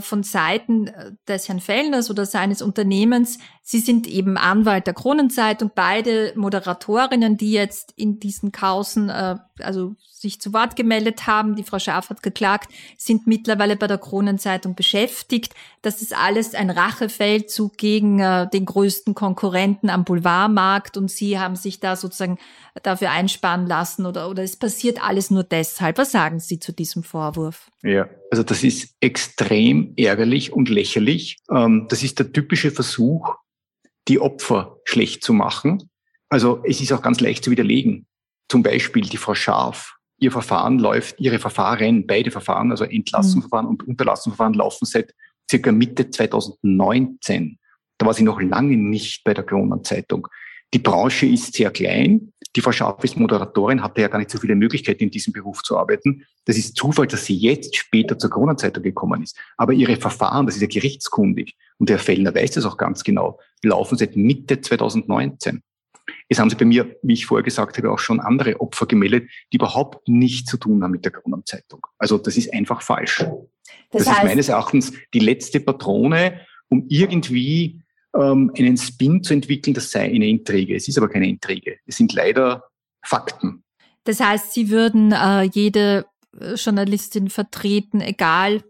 von 0.00 0.22
Seiten 0.22 0.88
äh, 0.88 1.12
des 1.28 1.48
Herrn 1.48 1.60
Fellners 1.60 2.10
oder 2.10 2.26
seines 2.26 2.62
Unternehmens. 2.62 3.38
Sie 3.70 3.78
sind 3.78 4.08
eben 4.08 4.36
Anwalt 4.36 4.88
der 4.88 4.94
Kronenzeitung, 4.94 5.70
beide 5.72 6.32
Moderatorinnen, 6.34 7.36
die 7.36 7.52
jetzt 7.52 7.92
in 7.94 8.18
diesen 8.18 8.50
Kausen, 8.50 9.10
äh, 9.10 9.36
also 9.60 9.94
sich 10.10 10.40
zu 10.40 10.52
Wort 10.52 10.74
gemeldet 10.74 11.28
haben. 11.28 11.54
Die 11.54 11.62
Frau 11.62 11.78
Schaaf 11.78 12.10
hat 12.10 12.20
geklagt, 12.20 12.68
sind 12.98 13.28
mittlerweile 13.28 13.76
bei 13.76 13.86
der 13.86 13.98
Kronenzeitung 13.98 14.74
beschäftigt. 14.74 15.54
Das 15.82 16.02
ist 16.02 16.16
alles 16.16 16.56
ein 16.56 16.68
Rachefeldzug 16.68 17.76
gegen 17.76 18.18
den 18.18 18.66
größten 18.66 19.14
Konkurrenten 19.14 19.88
am 19.88 20.04
Boulevardmarkt 20.04 20.96
und 20.96 21.08
sie 21.08 21.38
haben 21.38 21.54
sich 21.54 21.78
da 21.78 21.94
sozusagen 21.94 22.38
dafür 22.82 23.12
einspannen 23.12 23.68
lassen 23.68 24.04
oder, 24.04 24.28
oder 24.28 24.42
es 24.42 24.56
passiert 24.56 25.02
alles 25.02 25.30
nur 25.30 25.44
deshalb. 25.44 25.96
Was 25.96 26.10
sagen 26.10 26.40
Sie 26.40 26.58
zu 26.58 26.72
diesem 26.72 27.04
Vorwurf? 27.04 27.70
Ja, 27.82 28.08
also 28.32 28.42
das 28.42 28.64
ist 28.64 28.96
extrem 29.00 29.94
ärgerlich 29.96 30.52
und 30.52 30.68
lächerlich. 30.68 31.38
Ähm, 31.50 31.86
das 31.88 32.02
ist 32.02 32.18
der 32.18 32.32
typische 32.32 32.72
Versuch, 32.72 33.36
die 34.10 34.18
Opfer 34.18 34.76
schlecht 34.84 35.22
zu 35.22 35.32
machen. 35.32 35.88
Also 36.28 36.62
es 36.64 36.80
ist 36.80 36.92
auch 36.92 37.00
ganz 37.00 37.20
leicht 37.20 37.44
zu 37.44 37.50
widerlegen. 37.50 38.06
Zum 38.48 38.62
Beispiel 38.62 39.02
die 39.02 39.16
Frau 39.16 39.34
Scharf. 39.34 39.96
Ihr 40.18 40.32
Verfahren 40.32 40.78
läuft, 40.78 41.18
ihre 41.20 41.38
Verfahren, 41.38 42.06
beide 42.06 42.30
Verfahren, 42.30 42.72
also 42.72 42.84
Entlassungsverfahren 42.84 43.66
mhm. 43.66 43.70
und 43.70 43.88
Unterlassungsverfahren 43.88 44.54
laufen 44.54 44.84
seit 44.84 45.14
circa 45.48 45.72
Mitte 45.72 46.10
2019. 46.10 47.58
Da 47.98 48.06
war 48.06 48.12
sie 48.12 48.24
noch 48.24 48.40
lange 48.40 48.76
nicht 48.76 49.24
bei 49.24 49.32
der 49.32 49.44
Kronenzeitung. 49.44 50.26
Die 50.74 50.78
Branche 50.78 51.26
ist 51.26 51.54
sehr 51.54 51.70
klein. 51.70 52.32
Die 52.56 52.60
Frau 52.60 52.72
Scharf 52.72 53.02
ist 53.04 53.16
Moderatorin, 53.16 53.82
hatte 53.82 54.00
ja 54.00 54.08
gar 54.08 54.18
nicht 54.18 54.30
so 54.30 54.38
viele 54.38 54.56
Möglichkeiten, 54.56 55.04
in 55.04 55.10
diesem 55.10 55.32
Beruf 55.32 55.62
zu 55.62 55.78
arbeiten. 55.78 56.26
Das 56.46 56.56
ist 56.56 56.76
Zufall, 56.76 57.06
dass 57.06 57.24
sie 57.24 57.36
jetzt 57.36 57.76
später 57.76 58.18
zur 58.18 58.30
Corona-Zeitung 58.30 58.82
gekommen 58.82 59.22
ist. 59.22 59.38
Aber 59.56 59.72
ihre 59.72 59.96
Verfahren, 59.96 60.46
das 60.46 60.56
ist 60.56 60.62
ja 60.62 60.68
gerichtskundig, 60.68 61.56
und 61.78 61.88
der 61.88 61.98
Fellner 61.98 62.34
weiß 62.34 62.52
das 62.52 62.64
auch 62.64 62.76
ganz 62.76 63.04
genau, 63.04 63.38
laufen 63.62 63.96
seit 63.96 64.16
Mitte 64.16 64.60
2019. 64.60 65.62
Es 66.28 66.38
haben 66.38 66.50
sich 66.50 66.58
bei 66.58 66.64
mir, 66.64 66.96
wie 67.02 67.12
ich 67.12 67.26
vorher 67.26 67.44
gesagt 67.44 67.78
habe, 67.78 67.90
auch 67.90 67.98
schon 67.98 68.18
andere 68.18 68.60
Opfer 68.60 68.86
gemeldet, 68.86 69.30
die 69.52 69.56
überhaupt 69.56 70.08
nichts 70.08 70.50
zu 70.50 70.56
tun 70.56 70.82
haben 70.82 70.90
mit 70.90 71.04
der 71.04 71.12
Corona-Zeitung. 71.12 71.86
Also 71.98 72.18
das 72.18 72.36
ist 72.36 72.52
einfach 72.52 72.82
falsch. 72.82 73.18
Das, 73.18 74.04
das 74.04 74.08
heißt, 74.08 74.18
ist 74.18 74.24
meines 74.24 74.48
Erachtens 74.48 74.92
die 75.14 75.20
letzte 75.20 75.60
Patrone, 75.60 76.40
um 76.68 76.86
irgendwie 76.88 77.82
ähm, 78.14 78.52
einen 78.56 78.76
Spin 78.76 79.22
zu 79.22 79.34
entwickeln, 79.34 79.74
das 79.74 79.90
sei 79.90 80.04
eine 80.04 80.26
Intrige. 80.26 80.74
Es 80.74 80.88
ist 80.88 80.98
aber 80.98 81.08
keine 81.08 81.28
Intrige. 81.28 81.78
Es 81.86 81.96
sind 81.96 82.12
leider 82.12 82.64
Fakten. 83.04 83.62
Das 84.04 84.20
heißt, 84.20 84.52
Sie 84.52 84.70
würden 84.70 85.12
äh, 85.12 85.42
jede 85.42 86.06
äh, 86.38 86.54
Journalistin 86.54 87.28
vertreten, 87.30 88.00
egal 88.00 88.62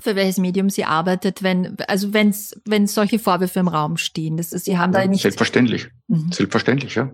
für 0.00 0.14
welches 0.14 0.38
Medium 0.38 0.70
sie 0.70 0.84
arbeitet, 0.84 1.42
wenn, 1.42 1.76
also 1.88 2.12
wenn 2.12 2.34
wenn 2.64 2.86
solche 2.86 3.18
Vorwürfe 3.18 3.58
im 3.58 3.68
Raum 3.68 3.96
stehen. 3.96 4.36
Das 4.36 4.52
ist, 4.52 4.64
sie 4.64 4.78
haben 4.78 4.92
ja, 4.92 5.00
da 5.00 5.06
nicht. 5.06 5.22
Selbstverständlich. 5.22 5.88
Mhm. 6.06 6.30
Selbstverständlich, 6.30 6.94
ja. 6.94 7.12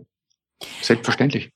Selbstverständlich. 0.83 1.51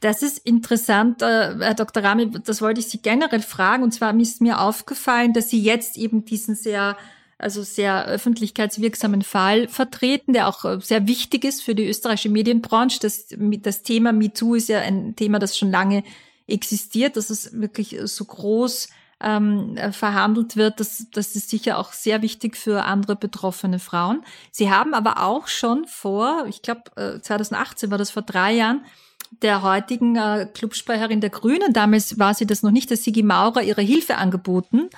Das 0.00 0.22
ist 0.22 0.38
interessant, 0.38 1.22
äh, 1.22 1.56
Herr 1.58 1.74
Dr. 1.74 2.02
Rami, 2.02 2.30
das 2.30 2.62
wollte 2.62 2.80
ich 2.80 2.86
Sie 2.86 3.02
generell 3.02 3.42
fragen. 3.42 3.82
Und 3.82 3.92
zwar 3.92 4.18
ist 4.18 4.40
mir 4.40 4.60
aufgefallen, 4.60 5.32
dass 5.32 5.50
Sie 5.50 5.60
jetzt 5.60 5.98
eben 5.98 6.24
diesen 6.24 6.54
sehr, 6.54 6.96
also 7.40 7.62
sehr 7.62 8.06
öffentlichkeitswirksamen 8.06 9.22
Fall 9.22 9.68
vertreten, 9.68 10.32
der 10.32 10.48
auch 10.48 10.64
äh, 10.64 10.80
sehr 10.80 11.06
wichtig 11.06 11.44
ist 11.44 11.62
für 11.62 11.74
die 11.74 11.88
österreichische 11.88 12.28
Medienbranche. 12.28 12.98
Das, 13.00 13.26
das 13.38 13.82
Thema 13.82 14.12
MeToo 14.12 14.54
ist 14.54 14.68
ja 14.68 14.80
ein 14.80 15.16
Thema, 15.16 15.38
das 15.38 15.56
schon 15.56 15.70
lange 15.70 16.04
existiert, 16.46 17.16
dass 17.16 17.30
es 17.30 17.58
wirklich 17.60 17.96
so 18.04 18.24
groß 18.24 18.88
ähm, 19.22 19.76
verhandelt 19.92 20.56
wird, 20.56 20.80
das, 20.80 21.06
das 21.12 21.36
ist 21.36 21.50
sicher 21.50 21.78
auch 21.78 21.92
sehr 21.92 22.22
wichtig 22.22 22.56
für 22.56 22.84
andere 22.84 23.16
betroffene 23.16 23.78
Frauen. 23.78 24.24
Sie 24.50 24.70
haben 24.70 24.94
aber 24.94 25.22
auch 25.22 25.46
schon 25.46 25.86
vor, 25.86 26.46
ich 26.48 26.62
glaube 26.62 27.20
2018 27.20 27.90
war 27.90 27.98
das 27.98 28.10
vor 28.10 28.22
drei 28.22 28.54
Jahren, 28.54 28.84
der 29.42 29.62
heutigen 29.62 30.16
äh, 30.16 30.48
Clubsprecherin 30.52 31.20
der 31.20 31.30
Grünen, 31.30 31.72
damals 31.72 32.18
war 32.18 32.34
sie 32.34 32.46
das 32.46 32.62
noch 32.62 32.70
nicht, 32.70 32.90
der 32.90 32.96
Sigi 32.96 33.22
Maurer, 33.22 33.62
ihre 33.62 33.82
Hilfe 33.82 34.16
angeboten, 34.16 34.90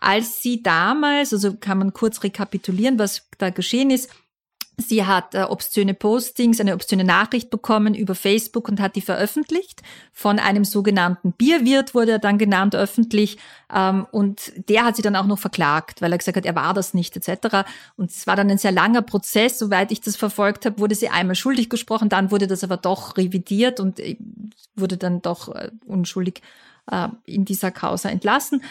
als 0.00 0.42
sie 0.42 0.62
damals, 0.62 1.32
also 1.32 1.56
kann 1.56 1.78
man 1.78 1.92
kurz 1.92 2.22
rekapitulieren, 2.22 2.98
was 2.98 3.28
da 3.38 3.50
geschehen 3.50 3.90
ist, 3.90 4.10
Sie 4.80 5.04
hat 5.04 5.34
äh, 5.34 5.42
obszöne 5.42 5.94
Postings, 5.94 6.60
eine 6.60 6.74
obszöne 6.74 7.04
Nachricht 7.04 7.50
bekommen 7.50 7.94
über 7.94 8.14
Facebook 8.14 8.68
und 8.68 8.80
hat 8.80 8.96
die 8.96 9.00
veröffentlicht. 9.00 9.82
Von 10.12 10.38
einem 10.38 10.64
sogenannten 10.64 11.32
Bierwirt 11.32 11.94
wurde 11.94 12.12
er 12.12 12.18
dann 12.18 12.38
genannt 12.38 12.74
öffentlich. 12.74 13.38
Ähm, 13.74 14.06
und 14.10 14.52
der 14.68 14.84
hat 14.84 14.96
sie 14.96 15.02
dann 15.02 15.16
auch 15.16 15.26
noch 15.26 15.38
verklagt, 15.38 16.02
weil 16.02 16.12
er 16.12 16.18
gesagt 16.18 16.36
hat, 16.36 16.46
er 16.46 16.54
war 16.54 16.74
das 16.74 16.94
nicht 16.94 17.16
etc. 17.16 17.68
Und 17.96 18.10
es 18.10 18.26
war 18.26 18.36
dann 18.36 18.50
ein 18.50 18.58
sehr 18.58 18.72
langer 18.72 19.02
Prozess. 19.02 19.58
Soweit 19.58 19.92
ich 19.92 20.00
das 20.00 20.16
verfolgt 20.16 20.66
habe, 20.66 20.78
wurde 20.78 20.94
sie 20.94 21.08
einmal 21.08 21.36
schuldig 21.36 21.68
gesprochen, 21.68 22.08
dann 22.08 22.30
wurde 22.30 22.46
das 22.46 22.64
aber 22.64 22.76
doch 22.76 23.16
revidiert 23.16 23.80
und 23.80 24.00
äh, 24.00 24.16
wurde 24.74 24.96
dann 24.96 25.22
doch 25.22 25.54
äh, 25.54 25.70
unschuldig 25.86 26.42
äh, 26.90 27.08
in 27.24 27.44
dieser 27.44 27.70
Causa 27.70 28.08
entlassen. 28.08 28.62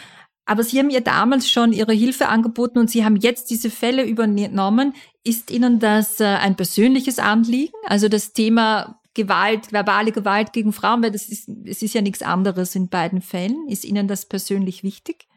Aber 0.50 0.64
Sie 0.64 0.80
haben 0.80 0.90
ihr 0.90 1.00
damals 1.00 1.48
schon 1.48 1.72
Ihre 1.72 1.92
Hilfe 1.92 2.26
angeboten 2.26 2.80
und 2.80 2.90
Sie 2.90 3.04
haben 3.04 3.14
jetzt 3.14 3.50
diese 3.50 3.70
Fälle 3.70 4.04
übernommen. 4.04 4.94
Ist 5.22 5.52
Ihnen 5.52 5.78
das 5.78 6.18
äh, 6.18 6.24
ein 6.24 6.56
persönliches 6.56 7.20
Anliegen? 7.20 7.76
Also 7.84 8.08
das 8.08 8.32
Thema 8.32 9.00
Gewalt, 9.14 9.72
verbale 9.72 10.10
Gewalt 10.10 10.52
gegen 10.52 10.72
Frauen, 10.72 11.04
weil 11.04 11.12
das 11.12 11.28
ist, 11.28 11.48
es 11.66 11.82
ist 11.82 11.94
ja 11.94 12.02
nichts 12.02 12.22
anderes 12.22 12.74
in 12.74 12.88
beiden 12.88 13.20
Fällen. 13.20 13.68
Ist 13.68 13.84
Ihnen 13.84 14.08
das 14.08 14.26
persönlich 14.26 14.82
wichtig? 14.82 15.28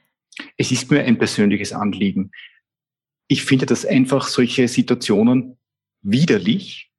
Es 0.58 0.72
ist 0.72 0.90
mir 0.90 1.04
ein 1.04 1.20
persönliches 1.20 1.74
Anliegen. 1.74 2.32
Ich 3.28 3.44
finde, 3.44 3.68
dass 3.68 3.86
einfach 3.86 4.28
solche 4.28 4.68
Situationen 4.68 5.60
widerlich 6.02 6.90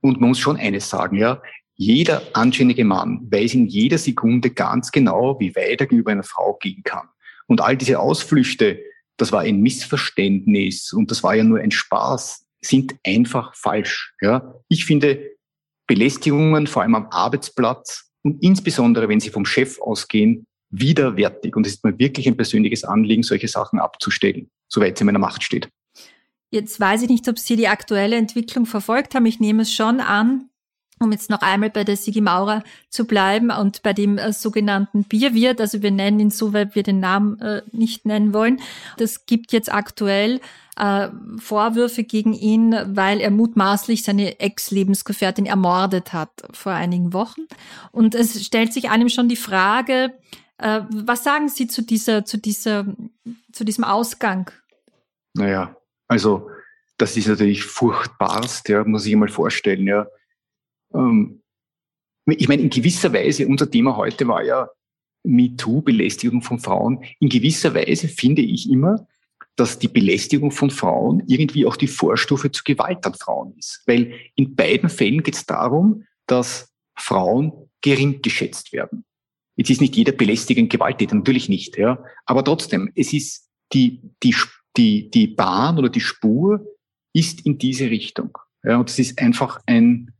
und 0.00 0.20
man 0.20 0.30
muss 0.30 0.40
schon 0.40 0.56
eines 0.56 0.90
sagen, 0.90 1.16
ja, 1.18 1.40
jeder 1.76 2.20
anständige 2.32 2.84
Mann 2.84 3.28
weiß 3.30 3.54
in 3.54 3.68
jeder 3.68 3.98
Sekunde 3.98 4.50
ganz 4.50 4.90
genau, 4.90 5.38
wie 5.38 5.54
weit 5.54 5.80
er 5.80 5.86
gegenüber 5.86 6.10
einer 6.10 6.24
Frau 6.24 6.54
gehen 6.54 6.82
kann. 6.82 7.08
Und 7.50 7.60
all 7.60 7.76
diese 7.76 7.98
Ausflüchte, 7.98 8.80
das 9.16 9.32
war 9.32 9.40
ein 9.40 9.60
Missverständnis 9.60 10.92
und 10.92 11.10
das 11.10 11.24
war 11.24 11.34
ja 11.34 11.42
nur 11.42 11.58
ein 11.58 11.72
Spaß, 11.72 12.46
sind 12.60 12.94
einfach 13.04 13.56
falsch. 13.56 14.14
Ja? 14.20 14.54
Ich 14.68 14.84
finde 14.84 15.32
Belästigungen, 15.88 16.68
vor 16.68 16.82
allem 16.82 16.94
am 16.94 17.08
Arbeitsplatz 17.10 18.12
und 18.22 18.40
insbesondere, 18.40 19.08
wenn 19.08 19.18
sie 19.18 19.30
vom 19.30 19.44
Chef 19.44 19.80
ausgehen, 19.80 20.46
widerwärtig. 20.70 21.56
Und 21.56 21.66
es 21.66 21.72
ist 21.72 21.84
mir 21.84 21.98
wirklich 21.98 22.28
ein 22.28 22.36
persönliches 22.36 22.84
Anliegen, 22.84 23.24
solche 23.24 23.48
Sachen 23.48 23.80
abzustellen, 23.80 24.48
soweit 24.68 24.94
es 24.94 25.00
in 25.00 25.06
meiner 25.06 25.18
Macht 25.18 25.42
steht. 25.42 25.68
Jetzt 26.52 26.78
weiß 26.78 27.02
ich 27.02 27.08
nicht, 27.08 27.28
ob 27.28 27.36
Sie 27.36 27.56
die 27.56 27.66
aktuelle 27.66 28.14
Entwicklung 28.14 28.64
verfolgt 28.64 29.16
haben. 29.16 29.26
Ich 29.26 29.40
nehme 29.40 29.62
es 29.62 29.72
schon 29.72 29.98
an, 29.98 30.49
um 31.02 31.12
jetzt 31.12 31.30
noch 31.30 31.40
einmal 31.40 31.70
bei 31.70 31.82
der 31.82 31.96
Sigi 31.96 32.20
Maurer 32.20 32.62
zu 32.90 33.06
bleiben 33.06 33.50
und 33.50 33.82
bei 33.82 33.94
dem 33.94 34.18
äh, 34.18 34.32
sogenannten 34.32 35.04
Bierwirt, 35.04 35.60
also 35.60 35.82
wir 35.82 35.90
nennen 35.90 36.20
ihn 36.20 36.30
so, 36.30 36.52
weil 36.52 36.74
wir 36.74 36.82
den 36.82 37.00
Namen 37.00 37.40
äh, 37.40 37.62
nicht 37.72 38.04
nennen 38.04 38.34
wollen. 38.34 38.60
Das 38.98 39.24
gibt 39.24 39.52
jetzt 39.52 39.72
aktuell 39.72 40.40
äh, 40.76 41.08
Vorwürfe 41.38 42.04
gegen 42.04 42.34
ihn, 42.34 42.76
weil 42.88 43.20
er 43.20 43.30
mutmaßlich 43.30 44.02
seine 44.04 44.40
Ex-Lebensgefährtin 44.40 45.46
ermordet 45.46 46.12
hat 46.12 46.30
vor 46.52 46.72
einigen 46.72 47.14
Wochen. 47.14 47.42
Und 47.92 48.14
es 48.14 48.44
stellt 48.44 48.74
sich 48.74 48.90
einem 48.90 49.08
schon 49.08 49.28
die 49.28 49.36
Frage, 49.36 50.12
äh, 50.58 50.82
was 50.90 51.24
sagen 51.24 51.48
Sie 51.48 51.66
zu 51.66 51.82
dieser, 51.82 52.26
zu 52.26 52.36
dieser, 52.36 52.84
zu 53.52 53.64
diesem 53.64 53.84
Ausgang? 53.84 54.50
Naja, 55.32 55.74
also 56.08 56.50
das 56.98 57.16
ist 57.16 57.28
natürlich 57.28 57.64
furchtbarst, 57.64 58.68
ja, 58.68 58.84
muss 58.84 59.06
ich 59.06 59.16
mal 59.16 59.28
vorstellen, 59.28 59.86
ja 59.86 60.06
ähm, 60.94 61.42
ich 62.26 62.48
meine, 62.48 62.62
in 62.62 62.70
gewisser 62.70 63.12
Weise, 63.12 63.46
unser 63.46 63.70
Thema 63.70 63.96
heute 63.96 64.28
war 64.28 64.44
ja 64.44 64.68
MeToo, 65.24 65.82
Belästigung 65.82 66.42
von 66.42 66.58
Frauen. 66.58 67.04
In 67.18 67.28
gewisser 67.28 67.74
Weise 67.74 68.08
finde 68.08 68.42
ich 68.42 68.70
immer, 68.70 69.06
dass 69.56 69.78
die 69.78 69.88
Belästigung 69.88 70.52
von 70.52 70.70
Frauen 70.70 71.22
irgendwie 71.26 71.66
auch 71.66 71.76
die 71.76 71.88
Vorstufe 71.88 72.50
zur 72.50 72.64
Gewalt 72.64 73.04
an 73.04 73.14
Frauen 73.14 73.54
ist. 73.58 73.82
Weil 73.86 74.14
in 74.34 74.54
beiden 74.54 74.88
Fällen 74.88 75.22
geht 75.22 75.34
es 75.34 75.46
darum, 75.46 76.04
dass 76.26 76.72
Frauen 76.96 77.52
gering 77.82 78.22
geschätzt 78.22 78.72
werden. 78.72 79.04
Jetzt 79.56 79.70
ist 79.70 79.80
nicht 79.80 79.96
jeder 79.96 80.12
belästigend 80.12 80.70
Gewalttäter, 80.70 81.14
natürlich 81.14 81.48
nicht, 81.48 81.76
ja. 81.76 82.02
Aber 82.24 82.44
trotzdem, 82.44 82.90
es 82.94 83.12
ist 83.12 83.48
die, 83.72 84.00
die, 84.22 84.34
die, 84.76 85.10
die 85.10 85.26
Bahn 85.26 85.78
oder 85.78 85.88
die 85.88 86.00
Spur 86.00 86.64
ist 87.12 87.44
in 87.44 87.58
diese 87.58 87.90
Richtung. 87.90 88.38
Ja, 88.62 88.78
und 88.78 88.88
es 88.88 88.98
ist 88.98 89.20
einfach 89.20 89.60
ein, 89.66 90.12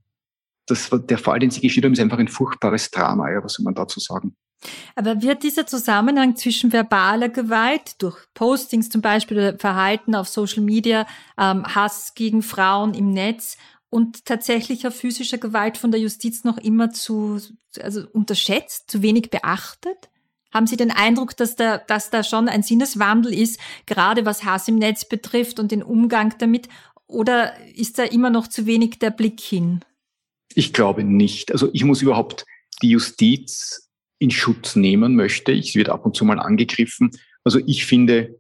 das, 0.71 0.91
der 0.93 1.19
Fall, 1.19 1.39
den 1.39 1.51
Sie 1.51 1.61
geschildert 1.61 1.89
haben, 1.89 1.93
ist 1.95 2.01
einfach 2.01 2.19
ein 2.19 2.29
furchtbares 2.29 2.91
Drama. 2.91 3.31
Ja, 3.31 3.43
was 3.43 3.55
soll 3.55 3.65
man 3.65 3.75
dazu 3.75 4.01
sagen? 4.01 4.37
Aber 4.95 5.23
wird 5.23 5.43
dieser 5.43 5.67
Zusammenhang 5.67 6.37
zwischen 6.37 6.73
verbaler 6.73 7.29
Gewalt 7.29 8.03
durch 8.03 8.19
Postings 8.35 8.91
zum 8.91 9.01
Beispiel 9.01 9.39
oder 9.39 9.59
Verhalten 9.59 10.15
auf 10.15 10.29
Social 10.29 10.63
Media, 10.63 11.07
ähm, 11.39 11.65
Hass 11.65 12.15
gegen 12.15 12.43
Frauen 12.43 12.95
im 12.95 13.11
Netz 13.11 13.57
und 13.89 14.25
tatsächlicher 14.25 14.91
physischer 14.91 15.39
Gewalt 15.39 15.79
von 15.79 15.91
der 15.91 16.01
Justiz 16.01 16.45
noch 16.45 16.59
immer 16.59 16.91
zu, 16.91 17.41
also 17.81 18.03
unterschätzt, 18.13 18.91
zu 18.91 19.03
wenig 19.03 19.31
beachtet? 19.31 20.11
Haben 20.53 20.67
Sie 20.67 20.77
den 20.77 20.91
Eindruck, 20.91 21.37
dass 21.37 21.57
da, 21.57 21.79
dass 21.79 22.11
da 22.11 22.23
schon 22.25 22.49
ein 22.49 22.63
Sinneswandel 22.63 23.33
ist, 23.33 23.61
gerade 23.87 24.27
was 24.27 24.45
Hass 24.45 24.69
im 24.69 24.77
Netz 24.77 25.05
betrifft 25.05 25.61
und 25.61 25.71
den 25.71 25.83
Umgang 25.83 26.35
damit? 26.39 26.69
Oder 27.07 27.55
ist 27.75 27.99
da 27.99 28.05
immer 28.05 28.31
noch 28.31 28.47
zu 28.47 28.67
wenig 28.67 28.99
der 28.99 29.11
Blick 29.11 29.41
hin? 29.41 29.81
Ich 30.55 30.73
glaube 30.73 31.05
nicht. 31.05 31.53
Also 31.53 31.69
ich 31.73 31.85
muss 31.85 32.03
überhaupt 32.03 32.45
die 32.83 32.91
Justiz 32.91 33.91
in 34.19 34.31
Schutz 34.31 34.77
nehmen 34.77 35.17
möchte. 35.17 35.53
Ich 35.53 35.75
wird 35.75 35.89
ab 35.89 36.05
und 36.05 36.17
zu 36.17 36.25
mal 36.25 36.39
angegriffen. 36.39 37.11
Also 37.45 37.61
ich 37.67 37.87
finde, 37.87 38.39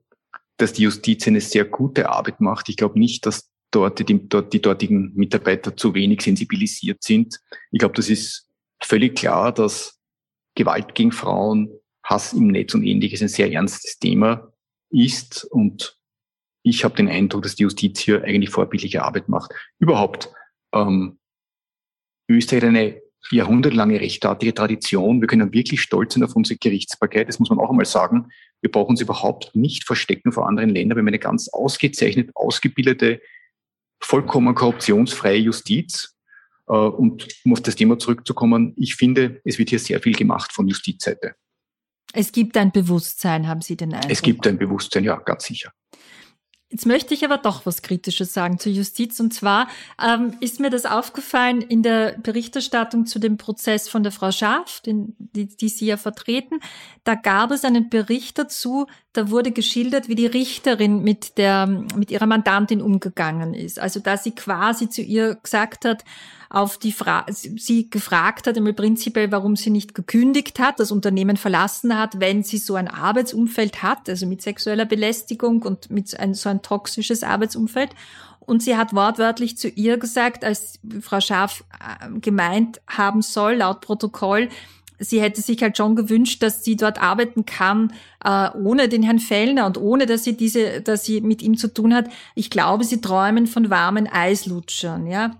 dass 0.56 0.72
die 0.72 0.82
Justiz 0.82 1.26
eine 1.26 1.40
sehr 1.40 1.64
gute 1.64 2.10
Arbeit 2.10 2.40
macht. 2.40 2.68
Ich 2.68 2.76
glaube 2.76 2.98
nicht, 2.98 3.24
dass 3.26 3.48
dort 3.70 4.06
die, 4.06 4.28
dort 4.28 4.52
die 4.52 4.60
dortigen 4.60 5.12
Mitarbeiter 5.14 5.76
zu 5.76 5.94
wenig 5.94 6.22
sensibilisiert 6.22 7.02
sind. 7.02 7.40
Ich 7.70 7.78
glaube, 7.78 7.94
das 7.94 8.10
ist 8.10 8.48
völlig 8.82 9.16
klar, 9.16 9.52
dass 9.52 9.98
Gewalt 10.54 10.94
gegen 10.94 11.12
Frauen, 11.12 11.70
Hass 12.02 12.32
im 12.32 12.48
Netz 12.48 12.74
und 12.74 12.82
ähnliches 12.82 13.22
ein 13.22 13.28
sehr 13.28 13.50
ernstes 13.52 13.98
Thema 13.98 14.52
ist. 14.90 15.44
Und 15.44 15.96
ich 16.62 16.84
habe 16.84 16.96
den 16.96 17.08
Eindruck, 17.08 17.42
dass 17.42 17.54
die 17.54 17.62
Justiz 17.62 18.00
hier 18.00 18.24
eigentlich 18.24 18.50
vorbildliche 18.50 19.02
Arbeit 19.02 19.28
macht. 19.28 19.52
Überhaupt 19.78 20.30
ähm, 20.74 21.19
Österreich 22.30 22.62
hat 22.62 22.68
eine 22.68 23.00
jahrhundertelange 23.30 24.00
rechtsstaatliche 24.00 24.54
Tradition. 24.54 25.20
Wir 25.20 25.28
können 25.28 25.52
wirklich 25.52 25.82
stolz 25.82 26.14
sein 26.14 26.22
auf 26.24 26.34
unsere 26.34 26.58
Gerichtsbarkeit. 26.58 27.28
Das 27.28 27.38
muss 27.38 27.50
man 27.50 27.58
auch 27.58 27.70
einmal 27.70 27.84
sagen. 27.84 28.28
Wir 28.60 28.70
brauchen 28.70 28.90
uns 28.90 29.00
überhaupt 29.00 29.54
nicht 29.54 29.84
verstecken 29.84 30.32
vor 30.32 30.48
anderen 30.48 30.70
Ländern. 30.70 30.96
Wir 30.96 31.02
haben 31.02 31.08
eine 31.08 31.18
ganz 31.18 31.48
ausgezeichnet, 31.48 32.30
ausgebildete, 32.34 33.20
vollkommen 34.00 34.54
korruptionsfreie 34.54 35.38
Justiz. 35.38 36.16
Äh, 36.68 36.72
und 36.72 37.28
um 37.44 37.52
auf 37.52 37.60
das 37.60 37.76
Thema 37.76 37.98
zurückzukommen, 37.98 38.74
ich 38.76 38.94
finde, 38.94 39.40
es 39.44 39.58
wird 39.58 39.70
hier 39.70 39.78
sehr 39.78 40.00
viel 40.00 40.14
gemacht 40.14 40.52
von 40.52 40.66
Justizseite. 40.66 41.34
Es 42.12 42.32
gibt 42.32 42.56
ein 42.56 42.72
Bewusstsein, 42.72 43.46
haben 43.46 43.60
Sie 43.60 43.76
den 43.76 43.94
Eindruck? 43.94 44.10
Es 44.10 44.22
gibt 44.22 44.46
ein 44.46 44.58
Bewusstsein, 44.58 45.04
ja, 45.04 45.16
ganz 45.16 45.44
sicher. 45.44 45.72
Jetzt 46.72 46.86
möchte 46.86 47.14
ich 47.14 47.24
aber 47.24 47.36
doch 47.36 47.66
was 47.66 47.82
Kritisches 47.82 48.32
sagen 48.32 48.60
zur 48.60 48.70
Justiz. 48.70 49.18
Und 49.18 49.34
zwar 49.34 49.66
ähm, 50.00 50.36
ist 50.38 50.60
mir 50.60 50.70
das 50.70 50.86
aufgefallen 50.86 51.62
in 51.62 51.82
der 51.82 52.16
Berichterstattung 52.18 53.06
zu 53.06 53.18
dem 53.18 53.38
Prozess 53.38 53.88
von 53.88 54.04
der 54.04 54.12
Frau 54.12 54.30
Schaaf, 54.30 54.80
den, 54.80 55.16
die, 55.18 55.48
die 55.48 55.68
Sie 55.68 55.86
ja 55.86 55.96
vertreten. 55.96 56.60
Da 57.02 57.16
gab 57.16 57.50
es 57.50 57.64
einen 57.64 57.90
Bericht 57.90 58.38
dazu, 58.38 58.86
da 59.12 59.28
wurde 59.30 59.50
geschildert, 59.50 60.08
wie 60.08 60.14
die 60.14 60.26
Richterin 60.26 61.02
mit 61.02 61.36
der, 61.36 61.66
mit 61.66 62.12
ihrer 62.12 62.26
Mandantin 62.26 62.80
umgegangen 62.80 63.54
ist. 63.54 63.80
Also, 63.80 63.98
dass 63.98 64.22
sie 64.22 64.30
quasi 64.32 64.88
zu 64.88 65.02
ihr 65.02 65.34
gesagt 65.34 65.84
hat, 65.84 66.04
auf 66.48 66.78
die 66.78 66.92
Frage, 66.92 67.32
sie 67.32 67.90
gefragt 67.90 68.48
hat, 68.48 68.56
im 68.56 68.74
prinzipiell, 68.74 69.30
warum 69.30 69.54
sie 69.54 69.70
nicht 69.70 69.94
gekündigt 69.94 70.58
hat, 70.58 70.80
das 70.80 70.90
Unternehmen 70.90 71.36
verlassen 71.36 71.96
hat, 71.96 72.18
wenn 72.18 72.42
sie 72.42 72.58
so 72.58 72.74
ein 72.74 72.88
Arbeitsumfeld 72.88 73.82
hat, 73.82 74.08
also 74.08 74.26
mit 74.26 74.42
sexueller 74.42 74.84
Belästigung 74.84 75.62
und 75.62 75.90
mit 75.90 76.18
ein, 76.18 76.34
so 76.34 76.48
ein 76.48 76.60
toxisches 76.60 77.22
Arbeitsumfeld. 77.22 77.90
Und 78.40 78.64
sie 78.64 78.76
hat 78.76 78.94
wortwörtlich 78.94 79.58
zu 79.58 79.68
ihr 79.68 79.96
gesagt, 79.96 80.44
als 80.44 80.80
Frau 81.00 81.20
Schaaf 81.20 81.62
äh, 81.78 82.18
gemeint 82.18 82.80
haben 82.88 83.22
soll, 83.22 83.54
laut 83.54 83.80
Protokoll, 83.80 84.48
sie 85.00 85.20
hätte 85.20 85.40
sich 85.40 85.62
halt 85.62 85.76
schon 85.76 85.96
gewünscht, 85.96 86.42
dass 86.42 86.62
sie 86.62 86.76
dort 86.76 87.02
arbeiten 87.02 87.46
kann, 87.46 87.92
äh, 88.24 88.50
ohne 88.56 88.88
den 88.88 89.02
Herrn 89.02 89.18
Fellner 89.18 89.66
und 89.66 89.78
ohne, 89.78 90.06
dass 90.06 90.24
sie 90.24 90.36
diese, 90.36 90.82
dass 90.82 91.04
sie 91.04 91.20
mit 91.22 91.42
ihm 91.42 91.56
zu 91.56 91.72
tun 91.72 91.94
hat. 91.94 92.08
Ich 92.34 92.50
glaube, 92.50 92.84
sie 92.84 93.00
träumen 93.00 93.46
von 93.46 93.70
warmen 93.70 94.06
Eislutschern, 94.06 95.06
ja. 95.06 95.32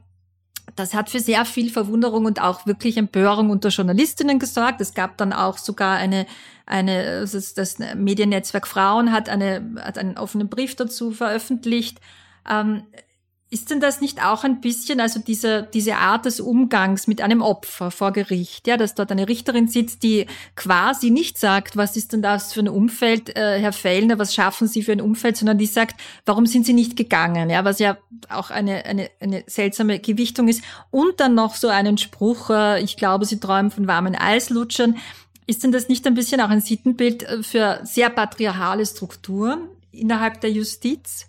Das 0.77 0.95
hat 0.95 1.11
für 1.11 1.21
sehr 1.21 1.45
viel 1.45 1.69
Verwunderung 1.69 2.25
und 2.25 2.41
auch 2.41 2.65
wirklich 2.65 2.97
Empörung 2.97 3.51
unter 3.51 3.69
Journalistinnen 3.69 4.39
gesorgt. 4.39 4.81
Es 4.81 4.95
gab 4.95 5.17
dann 5.19 5.33
auch 5.33 5.59
sogar 5.59 5.97
eine, 5.97 6.27
eine, 6.65 7.21
das, 7.21 7.55
das 7.55 7.79
Mediennetzwerk 7.97 8.67
Frauen 8.67 9.13
hat 9.13 9.29
eine, 9.29 9.75
hat 9.81 9.99
einen 9.99 10.17
offenen 10.17 10.49
Brief 10.49 10.77
dazu 10.77 11.11
veröffentlicht. 11.11 12.01
Ähm, 12.49 12.85
ist 13.53 13.69
denn 13.69 13.81
das 13.81 14.01
nicht 14.01 14.25
auch 14.25 14.45
ein 14.45 14.61
bisschen, 14.61 15.01
also 15.01 15.19
diese, 15.19 15.69
diese 15.75 15.97
Art 15.97 16.25
des 16.25 16.39
Umgangs 16.39 17.09
mit 17.09 17.21
einem 17.21 17.43
Opfer 17.43 17.91
vor 17.91 18.13
Gericht, 18.13 18.69
ja, 18.69 18.77
dass 18.77 18.95
dort 18.95 19.11
eine 19.11 19.29
Richterin 19.29 19.67
sitzt, 19.67 20.05
die 20.05 20.27
quasi 20.55 21.11
nicht 21.11 21.37
sagt, 21.37 21.77
was 21.77 21.97
ist 21.97 22.13
denn 22.13 22.23
das 22.23 22.53
für 22.53 22.61
ein 22.61 22.69
Umfeld, 22.69 23.37
äh, 23.37 23.59
Herr 23.59 23.73
Fellner, 23.73 24.21
was 24.21 24.35
schaffen 24.35 24.69
Sie 24.69 24.85
für 24.85 24.93
ein 24.93 25.01
Umfeld, 25.01 25.37
sondern 25.37 25.59
die 25.59 25.67
sagt, 25.67 26.01
warum 26.27 26.47
sind 26.47 26.65
Sie 26.65 26.73
nicht 26.73 26.97
gegangen, 26.97 27.51
ja, 27.51 27.65
was 27.65 27.81
ja 27.81 27.99
auch 28.29 28.51
eine, 28.51 28.85
eine, 28.85 29.11
eine 29.19 29.43
seltsame 29.49 29.99
Gewichtung 29.99 30.47
ist. 30.47 30.63
Und 30.93 31.19
dann 31.19 31.35
noch 31.35 31.57
so 31.57 31.67
einen 31.67 31.99
Spruch, 31.99 32.51
äh, 32.51 32.81
ich 32.81 32.97
glaube, 32.97 33.25
Sie 33.25 33.41
träumen 33.41 33.73
von 33.73 33.89
warmen 33.89 34.15
Eislutschern. 34.15 34.97
Ist 35.49 35.65
denn 35.65 35.73
das 35.73 35.89
nicht 35.89 36.07
ein 36.07 36.15
bisschen 36.15 36.41
auch 36.41 36.51
ein 36.51 36.61
Sittenbild 36.61 37.25
äh, 37.25 37.43
für 37.43 37.81
sehr 37.83 38.11
patriarchale 38.11 38.87
Strukturen 38.87 39.67
innerhalb 39.91 40.41
der 40.41 40.53
Justiz? 40.53 41.27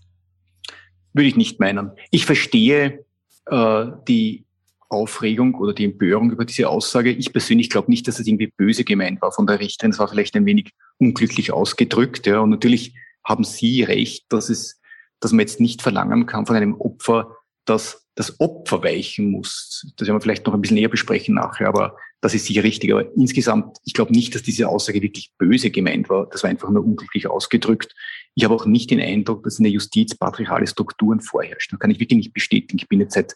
Würde 1.14 1.28
ich 1.28 1.36
nicht 1.36 1.60
meinen. 1.60 1.92
Ich 2.10 2.26
verstehe 2.26 3.06
äh, 3.48 3.86
die 4.08 4.46
Aufregung 4.90 5.56
oder 5.56 5.74
die 5.74 5.86
Empörung 5.86 6.32
über 6.32 6.46
diese 6.46 6.70
Aussage. 6.70 7.12
Ich 7.12 7.32
persönlich 7.32 7.70
glaube 7.70 7.90
nicht, 7.90 8.08
dass 8.08 8.20
es 8.20 8.28
irgendwie 8.28 8.48
böse 8.48 8.84
gemeint 8.84 9.22
war 9.22 9.32
von 9.32 9.48
der 9.48 9.60
Richterin. 9.60 9.92
Es 9.92 10.00
war 10.00 10.08
vielleicht 10.08 10.36
ein 10.36 10.46
wenig 10.46 10.72
unglücklich 10.98 11.52
ausgedrückt. 11.52 12.28
Ja. 12.28 12.40
Und 12.40 12.50
natürlich 12.50 12.94
haben 13.24 13.44
Sie 13.44 13.84
recht, 13.84 14.26
dass 14.30 14.50
es, 14.50 14.82
dass 15.20 15.32
man 15.32 15.42
jetzt 15.42 15.60
nicht 15.60 15.82
verlangen 15.82 16.26
kann 16.26 16.46
von 16.46 16.56
einem 16.56 16.76
Opfer, 16.76 17.38
dass 17.66 18.01
das 18.16 18.40
Opfer 18.40 18.84
weichen 18.84 19.32
muss. 19.32 19.88
Das 19.96 20.08
werden 20.08 20.18
wir 20.18 20.22
vielleicht 20.22 20.46
noch 20.46 20.54
ein 20.54 20.62
bisschen 20.62 20.76
näher 20.76 20.90
besprechen 20.90 21.36
nachher, 21.36 21.68
aber 21.68 21.96
das 22.20 22.34
ist 22.34 22.46
sicher 22.46 22.64
richtig. 22.64 22.92
Aber 22.92 23.06
insgesamt, 23.16 23.78
ich 23.86 23.94
glaube 23.94 24.12
nicht, 24.12 24.36
dass 24.36 24.44
diese 24.44 24.68
Aussage 24.68 25.02
wirklich 25.02 25.32
böse 25.38 25.72
gemeint 25.72 26.10
war. 26.10 26.28
Das 26.30 26.44
war 26.44 26.50
einfach 26.50 26.70
nur 26.70 26.84
unglücklich 26.84 27.28
ausgedrückt. 27.28 27.96
Ich 28.36 28.44
habe 28.44 28.54
auch 28.54 28.66
nicht 28.66 28.92
den 28.92 29.00
Eindruck, 29.00 29.44
dass 29.44 29.60
in 29.60 29.64
der 29.64 29.72
Justiz 29.72 30.16
patriarchale 30.16 30.68
Strukturen 30.68 31.22
vorherrschen. 31.22 31.72
Das 31.72 31.80
kann 31.80 31.90
ich 31.90 32.00
wirklich 32.00 32.18
nicht 32.18 32.34
bestätigen. 32.34 32.78
Ich 32.78 32.90
bin 32.90 33.00
jetzt 33.00 33.14
seit 33.14 33.36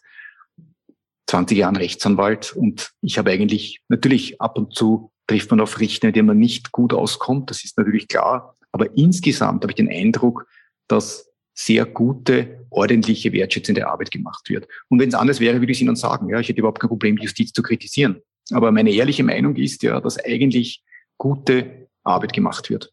20 1.28 1.58
Jahren 1.58 1.76
Rechtsanwalt 1.76 2.52
und 2.54 2.92
ich 3.00 3.18
habe 3.18 3.30
eigentlich, 3.30 3.80
natürlich 3.88 4.40
ab 4.40 4.56
und 4.56 4.74
zu 4.74 5.10
trifft 5.26 5.50
man 5.50 5.60
auf 5.60 5.80
Richter, 5.80 6.08
mit 6.08 6.16
denen 6.16 6.28
man 6.28 6.38
nicht 6.38 6.70
gut 6.70 6.92
auskommt. 6.92 7.50
Das 7.50 7.64
ist 7.64 7.76
natürlich 7.76 8.06
klar. 8.08 8.56
Aber 8.70 8.96
insgesamt 8.96 9.62
habe 9.62 9.72
ich 9.72 9.76
den 9.76 9.90
Eindruck, 9.90 10.46
dass 10.86 11.28
sehr 11.56 11.86
gute, 11.86 12.66
ordentliche, 12.70 13.32
wertschätzende 13.32 13.88
Arbeit 13.88 14.10
gemacht 14.10 14.48
wird. 14.50 14.68
Und 14.88 15.00
wenn 15.00 15.08
es 15.08 15.14
anders 15.14 15.40
wäre, 15.40 15.60
würde 15.60 15.72
ich 15.72 15.80
Ihnen 15.80 15.96
sagen, 15.96 16.28
ja, 16.28 16.38
ich 16.38 16.48
hätte 16.48 16.60
überhaupt 16.60 16.80
kein 16.80 16.88
Problem, 16.88 17.16
die 17.16 17.24
Justiz 17.24 17.52
zu 17.52 17.62
kritisieren. 17.62 18.20
Aber 18.52 18.70
meine 18.70 18.92
ehrliche 18.92 19.24
Meinung 19.24 19.56
ist 19.56 19.82
ja, 19.82 20.00
dass 20.00 20.22
eigentlich 20.22 20.84
gute 21.16 21.88
Arbeit 22.04 22.34
gemacht 22.34 22.68
wird. 22.68 22.92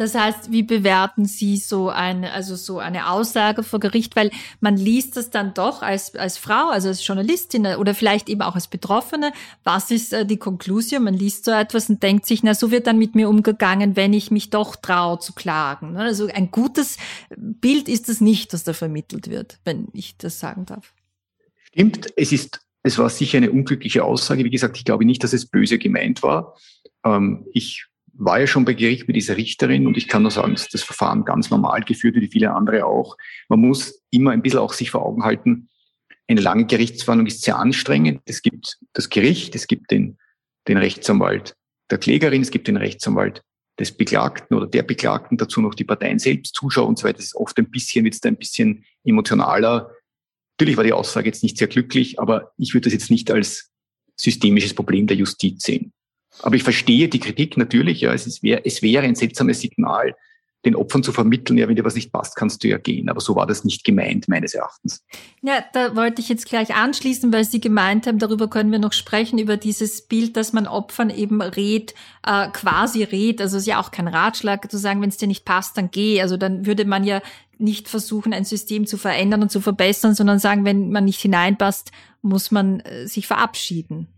Das 0.00 0.14
heißt, 0.14 0.50
wie 0.50 0.62
bewerten 0.62 1.26
Sie 1.26 1.58
so 1.58 1.90
eine, 1.90 2.32
also 2.32 2.56
so 2.56 2.78
eine 2.78 3.10
Aussage 3.10 3.62
vor 3.62 3.80
Gericht? 3.80 4.16
Weil 4.16 4.30
man 4.58 4.78
liest 4.78 5.18
es 5.18 5.28
dann 5.28 5.52
doch 5.52 5.82
als, 5.82 6.14
als 6.14 6.38
Frau, 6.38 6.70
also 6.70 6.88
als 6.88 7.06
Journalistin 7.06 7.66
oder 7.66 7.94
vielleicht 7.94 8.30
eben 8.30 8.40
auch 8.40 8.54
als 8.54 8.68
Betroffene. 8.68 9.30
Was 9.62 9.90
ist 9.90 10.14
äh, 10.14 10.24
die 10.24 10.38
Konklusion? 10.38 11.04
Man 11.04 11.12
liest 11.12 11.44
so 11.44 11.50
etwas 11.50 11.90
und 11.90 12.02
denkt 12.02 12.24
sich, 12.24 12.42
na, 12.42 12.54
so 12.54 12.70
wird 12.70 12.86
dann 12.86 12.96
mit 12.96 13.14
mir 13.14 13.28
umgegangen, 13.28 13.94
wenn 13.94 14.14
ich 14.14 14.30
mich 14.30 14.48
doch 14.48 14.74
traue 14.74 15.18
zu 15.18 15.34
klagen. 15.34 15.92
Ne? 15.92 16.00
Also 16.00 16.28
ein 16.28 16.50
gutes 16.50 16.96
Bild 17.36 17.86
ist 17.86 18.08
es 18.08 18.22
nicht, 18.22 18.54
das 18.54 18.64
da 18.64 18.72
vermittelt 18.72 19.28
wird, 19.28 19.58
wenn 19.66 19.88
ich 19.92 20.16
das 20.16 20.40
sagen 20.40 20.64
darf. 20.64 20.94
Stimmt, 21.64 22.10
es 22.16 22.32
ist, 22.32 22.62
es 22.82 22.96
war 22.96 23.10
sicher 23.10 23.36
eine 23.36 23.50
unglückliche 23.50 24.02
Aussage. 24.02 24.44
Wie 24.46 24.50
gesagt, 24.50 24.78
ich 24.78 24.86
glaube 24.86 25.04
nicht, 25.04 25.22
dass 25.22 25.34
es 25.34 25.44
böse 25.44 25.76
gemeint 25.76 26.22
war. 26.22 26.56
Ähm, 27.04 27.46
ich 27.52 27.89
war 28.20 28.38
ja 28.38 28.46
schon 28.46 28.64
bei 28.64 28.74
Gericht 28.74 29.06
mit 29.06 29.16
dieser 29.16 29.36
Richterin 29.36 29.86
und 29.86 29.96
ich 29.96 30.06
kann 30.06 30.22
nur 30.22 30.30
sagen, 30.30 30.54
das 30.54 30.82
Verfahren 30.82 31.24
ganz 31.24 31.50
normal 31.50 31.82
geführt, 31.82 32.16
wie 32.16 32.28
viele 32.28 32.52
andere 32.52 32.84
auch. 32.84 33.16
Man 33.48 33.60
muss 33.60 34.02
immer 34.10 34.30
ein 34.30 34.42
bisschen 34.42 34.60
auch 34.60 34.74
sich 34.74 34.90
vor 34.90 35.04
Augen 35.04 35.24
halten, 35.24 35.70
eine 36.30 36.40
lange 36.40 36.66
Gerichtsverhandlung 36.66 37.26
ist 37.26 37.42
sehr 37.42 37.58
anstrengend. 37.58 38.22
Es 38.24 38.40
gibt 38.42 38.78
das 38.92 39.08
Gericht, 39.08 39.56
es 39.56 39.66
gibt 39.66 39.90
den, 39.90 40.16
den 40.68 40.76
Rechtsanwalt 40.76 41.56
der 41.90 41.98
Klägerin, 41.98 42.42
es 42.42 42.52
gibt 42.52 42.68
den 42.68 42.76
Rechtsanwalt 42.76 43.42
des 43.80 43.90
Beklagten 43.90 44.54
oder 44.56 44.68
der 44.68 44.84
Beklagten, 44.84 45.38
dazu 45.38 45.60
noch 45.60 45.74
die 45.74 45.84
Parteien 45.84 46.20
selbst, 46.20 46.54
Zuschauer 46.54 46.86
und 46.86 46.98
so 46.98 47.04
weiter. 47.08 47.16
Das 47.16 47.26
ist 47.26 47.34
oft 47.34 47.58
ein 47.58 47.68
bisschen, 47.68 48.04
wird 48.04 48.14
es 48.14 48.20
da 48.20 48.28
ein 48.28 48.36
bisschen 48.36 48.84
emotionaler. 49.02 49.90
Natürlich 50.52 50.76
war 50.76 50.84
die 50.84 50.92
Aussage 50.92 51.26
jetzt 51.26 51.42
nicht 51.42 51.58
sehr 51.58 51.66
glücklich, 51.66 52.20
aber 52.20 52.52
ich 52.58 52.74
würde 52.74 52.84
das 52.84 52.92
jetzt 52.92 53.10
nicht 53.10 53.30
als 53.30 53.72
systemisches 54.14 54.74
Problem 54.74 55.08
der 55.08 55.16
Justiz 55.16 55.64
sehen. 55.64 55.92
Aber 56.42 56.56
ich 56.56 56.62
verstehe 56.62 57.08
die 57.08 57.20
Kritik 57.20 57.56
natürlich. 57.56 58.00
Ja, 58.00 58.12
es, 58.12 58.26
ist, 58.26 58.42
es 58.42 58.82
wäre 58.82 59.04
ein 59.04 59.14
seltsames 59.14 59.60
Signal, 59.60 60.14
den 60.64 60.76
Opfern 60.76 61.02
zu 61.02 61.12
vermitteln, 61.12 61.56
ja, 61.56 61.68
wenn 61.68 61.76
dir 61.76 61.84
was 61.84 61.94
nicht 61.94 62.12
passt, 62.12 62.36
kannst 62.36 62.62
du 62.62 62.68
ja 62.68 62.76
gehen. 62.76 63.08
Aber 63.08 63.20
so 63.20 63.34
war 63.34 63.46
das 63.46 63.64
nicht 63.64 63.82
gemeint, 63.82 64.28
meines 64.28 64.52
Erachtens. 64.52 65.02
Ja, 65.40 65.64
da 65.72 65.96
wollte 65.96 66.20
ich 66.20 66.28
jetzt 66.28 66.46
gleich 66.46 66.74
anschließen, 66.74 67.32
weil 67.32 67.44
Sie 67.44 67.60
gemeint 67.60 68.06
haben, 68.06 68.18
darüber 68.18 68.48
können 68.48 68.70
wir 68.70 68.78
noch 68.78 68.92
sprechen, 68.92 69.38
über 69.38 69.56
dieses 69.56 70.02
Bild, 70.02 70.36
dass 70.36 70.52
man 70.52 70.66
Opfern 70.66 71.08
eben 71.08 71.40
rät, 71.40 71.94
äh, 72.26 72.48
quasi 72.48 73.02
rät. 73.04 73.40
Also 73.40 73.56
es 73.56 73.62
ist 73.62 73.68
ja 73.68 73.80
auch 73.80 73.90
kein 73.90 74.08
Ratschlag 74.08 74.70
zu 74.70 74.76
sagen, 74.76 75.00
wenn 75.00 75.08
es 75.08 75.16
dir 75.16 75.28
nicht 75.28 75.46
passt, 75.46 75.78
dann 75.78 75.90
geh. 75.90 76.20
Also 76.20 76.36
dann 76.36 76.66
würde 76.66 76.84
man 76.84 77.04
ja 77.04 77.22
nicht 77.56 77.88
versuchen, 77.88 78.34
ein 78.34 78.44
System 78.44 78.86
zu 78.86 78.98
verändern 78.98 79.42
und 79.42 79.50
zu 79.50 79.60
verbessern, 79.62 80.14
sondern 80.14 80.38
sagen, 80.38 80.64
wenn 80.66 80.90
man 80.90 81.06
nicht 81.06 81.20
hineinpasst, 81.20 81.90
muss 82.20 82.50
man 82.50 82.80
äh, 82.80 83.06
sich 83.06 83.26
verabschieden. 83.26 84.08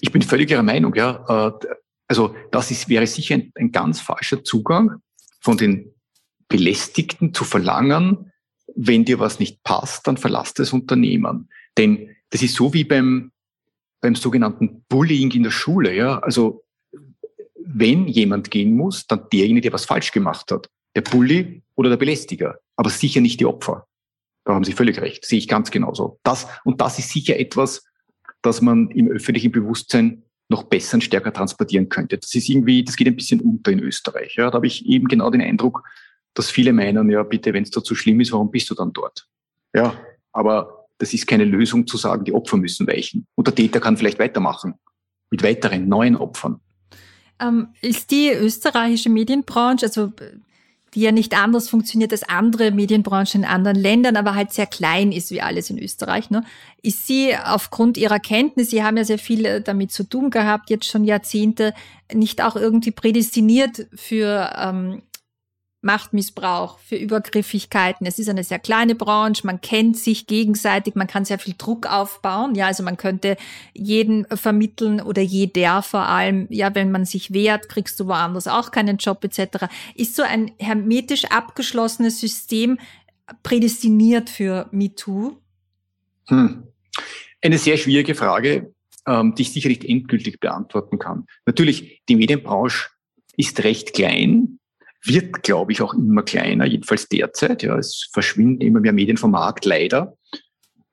Ich 0.00 0.12
bin 0.12 0.22
völlig 0.22 0.50
Ihrer 0.50 0.62
Meinung, 0.62 0.94
ja. 0.94 1.24
Äh, 1.28 1.66
also 2.08 2.34
das 2.50 2.70
ist, 2.70 2.88
wäre 2.88 3.06
sicher 3.06 3.36
ein, 3.36 3.52
ein 3.54 3.72
ganz 3.72 4.00
falscher 4.00 4.42
Zugang 4.42 4.96
von 5.40 5.56
den 5.56 5.94
Belästigten 6.48 7.32
zu 7.32 7.44
verlangen, 7.44 8.32
wenn 8.74 9.04
dir 9.04 9.18
was 9.18 9.38
nicht 9.38 9.62
passt, 9.62 10.06
dann 10.06 10.16
verlass 10.16 10.54
das 10.54 10.72
Unternehmen. 10.72 11.48
Denn 11.78 12.10
das 12.30 12.42
ist 12.42 12.54
so 12.54 12.74
wie 12.74 12.84
beim, 12.84 13.32
beim 14.00 14.14
sogenannten 14.14 14.84
Bullying 14.88 15.30
in 15.30 15.44
der 15.44 15.50
Schule. 15.50 15.94
Ja? 15.94 16.18
Also 16.18 16.64
wenn 17.64 18.08
jemand 18.08 18.50
gehen 18.50 18.76
muss, 18.76 19.06
dann 19.06 19.28
derjenige, 19.32 19.62
der 19.62 19.72
was 19.72 19.84
falsch 19.84 20.12
gemacht 20.12 20.50
hat. 20.50 20.68
Der 20.96 21.02
Bully 21.02 21.62
oder 21.76 21.90
der 21.90 21.96
Belästiger. 21.96 22.58
Aber 22.76 22.90
sicher 22.90 23.20
nicht 23.20 23.40
die 23.40 23.46
Opfer. 23.46 23.86
Da 24.44 24.54
haben 24.54 24.64
Sie 24.64 24.72
völlig 24.72 25.00
recht. 25.00 25.24
Sehe 25.24 25.38
ich 25.38 25.46
ganz 25.46 25.70
genauso. 25.70 26.18
Das, 26.24 26.46
und 26.64 26.80
das 26.80 26.98
ist 26.98 27.10
sicher 27.10 27.38
etwas, 27.38 27.84
dass 28.42 28.60
man 28.60 28.90
im 28.90 29.08
öffentlichen 29.08 29.52
Bewusstsein 29.52 30.22
noch 30.48 30.64
besser 30.64 30.94
und 30.94 31.04
stärker 31.04 31.32
transportieren 31.32 31.88
könnte. 31.88 32.18
Das 32.18 32.34
ist 32.34 32.48
irgendwie, 32.48 32.82
das 32.82 32.96
geht 32.96 33.06
ein 33.06 33.16
bisschen 33.16 33.40
unter 33.40 33.70
in 33.70 33.80
Österreich. 33.80 34.34
Ja, 34.36 34.50
da 34.50 34.56
habe 34.56 34.66
ich 34.66 34.84
eben 34.86 35.06
genau 35.06 35.30
den 35.30 35.40
Eindruck, 35.40 35.84
dass 36.34 36.50
viele 36.50 36.72
meinen, 36.72 37.10
ja, 37.10 37.22
bitte, 37.22 37.52
wenn 37.52 37.62
es 37.62 37.70
da 37.70 37.82
zu 37.82 37.94
schlimm 37.94 38.20
ist, 38.20 38.32
warum 38.32 38.50
bist 38.50 38.68
du 38.70 38.74
dann 38.74 38.92
dort? 38.92 39.28
Ja, 39.74 39.94
aber 40.32 40.88
das 40.98 41.14
ist 41.14 41.26
keine 41.26 41.44
Lösung 41.44 41.86
zu 41.86 41.96
sagen, 41.96 42.24
die 42.24 42.32
Opfer 42.32 42.56
müssen 42.56 42.86
weichen. 42.86 43.26
Und 43.34 43.46
der 43.46 43.54
Täter 43.54 43.80
kann 43.80 43.96
vielleicht 43.96 44.18
weitermachen 44.18 44.74
mit 45.30 45.42
weiteren 45.42 45.88
neuen 45.88 46.16
Opfern. 46.16 46.60
Ähm, 47.40 47.68
ist 47.80 48.10
die 48.10 48.30
österreichische 48.30 49.08
Medienbranche, 49.08 49.86
also 49.86 50.12
die 50.94 51.02
ja 51.02 51.12
nicht 51.12 51.36
anders 51.36 51.68
funktioniert 51.68 52.12
als 52.12 52.28
andere 52.28 52.70
Medienbranchen 52.72 53.42
in 53.42 53.48
anderen 53.48 53.78
Ländern, 53.78 54.16
aber 54.16 54.34
halt 54.34 54.52
sehr 54.52 54.66
klein 54.66 55.12
ist 55.12 55.30
wie 55.30 55.40
alles 55.40 55.70
in 55.70 55.78
Österreich. 55.78 56.30
Ne? 56.30 56.44
Ist 56.82 57.06
sie 57.06 57.34
aufgrund 57.36 57.96
ihrer 57.96 58.18
Kenntnis, 58.18 58.70
Sie 58.70 58.82
haben 58.82 58.96
ja 58.96 59.04
sehr 59.04 59.18
viel 59.18 59.44
äh, 59.44 59.60
damit 59.60 59.92
zu 59.92 60.04
tun 60.04 60.30
gehabt, 60.30 60.70
jetzt 60.70 60.86
schon 60.86 61.04
Jahrzehnte, 61.04 61.74
nicht 62.12 62.42
auch 62.42 62.56
irgendwie 62.56 62.90
prädestiniert 62.90 63.86
für, 63.94 64.52
ähm, 64.58 65.02
Machtmissbrauch, 65.82 66.78
für 66.78 66.96
Übergriffigkeiten. 66.96 68.06
Es 68.06 68.18
ist 68.18 68.28
eine 68.28 68.44
sehr 68.44 68.58
kleine 68.58 68.94
Branche, 68.94 69.46
man 69.46 69.60
kennt 69.60 69.96
sich 69.96 70.26
gegenseitig, 70.26 70.94
man 70.94 71.06
kann 71.06 71.24
sehr 71.24 71.38
viel 71.38 71.54
Druck 71.56 71.86
aufbauen. 71.90 72.54
Ja, 72.54 72.66
also 72.66 72.82
man 72.82 72.98
könnte 72.98 73.36
jeden 73.72 74.26
vermitteln 74.26 75.00
oder 75.00 75.22
jeder 75.22 75.82
vor 75.82 76.06
allem, 76.06 76.46
ja, 76.50 76.74
wenn 76.74 76.90
man 76.90 77.06
sich 77.06 77.32
wehrt, 77.32 77.68
kriegst 77.68 77.98
du 77.98 78.06
woanders 78.06 78.46
auch 78.46 78.70
keinen 78.70 78.98
Job 78.98 79.24
etc. 79.24 79.66
Ist 79.94 80.16
so 80.16 80.22
ein 80.22 80.52
hermetisch 80.58 81.24
abgeschlossenes 81.26 82.20
System 82.20 82.78
prädestiniert 83.42 84.28
für 84.28 84.68
MeToo? 84.72 85.38
Hm. 86.26 86.64
Eine 87.40 87.58
sehr 87.58 87.78
schwierige 87.78 88.14
Frage, 88.14 88.74
ähm, 89.06 89.34
die 89.34 89.42
ich 89.42 89.52
sicher 89.52 89.70
nicht 89.70 89.84
endgültig 89.84 90.40
beantworten 90.40 90.98
kann. 90.98 91.26
Natürlich, 91.46 92.02
die 92.08 92.16
Medienbranche 92.16 92.90
ist 93.36 93.64
recht 93.64 93.94
klein, 93.94 94.59
wird, 95.02 95.42
glaube 95.42 95.72
ich, 95.72 95.80
auch 95.82 95.94
immer 95.94 96.22
kleiner, 96.22 96.66
jedenfalls 96.66 97.08
derzeit. 97.08 97.62
Ja, 97.62 97.78
es 97.78 98.08
verschwinden 98.12 98.60
immer 98.60 98.80
mehr 98.80 98.92
Medien 98.92 99.16
vom 99.16 99.30
Markt, 99.30 99.64
leider. 99.64 100.16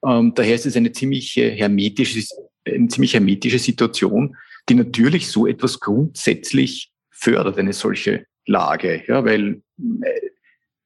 Ähm, 0.06 0.34
daher 0.36 0.56
ist 0.56 0.66
es 0.66 0.76
eine 0.76 0.92
ziemlich 0.92 1.36
hermetische, 1.36 2.24
eine 2.66 2.88
ziemlich 2.88 3.14
hermetische 3.14 3.60
Situation, 3.60 4.36
die 4.70 4.76
natürlich 4.76 5.28
so 5.28 5.48
etwas 5.48 5.80
grundsätzlich 5.80 6.92
fördert, 7.10 7.58
eine 7.58 7.74
solche 7.74 8.26
Lage. 8.46 9.04
Ja, 9.08 9.26
weil 9.26 9.62
äh, 10.02 10.30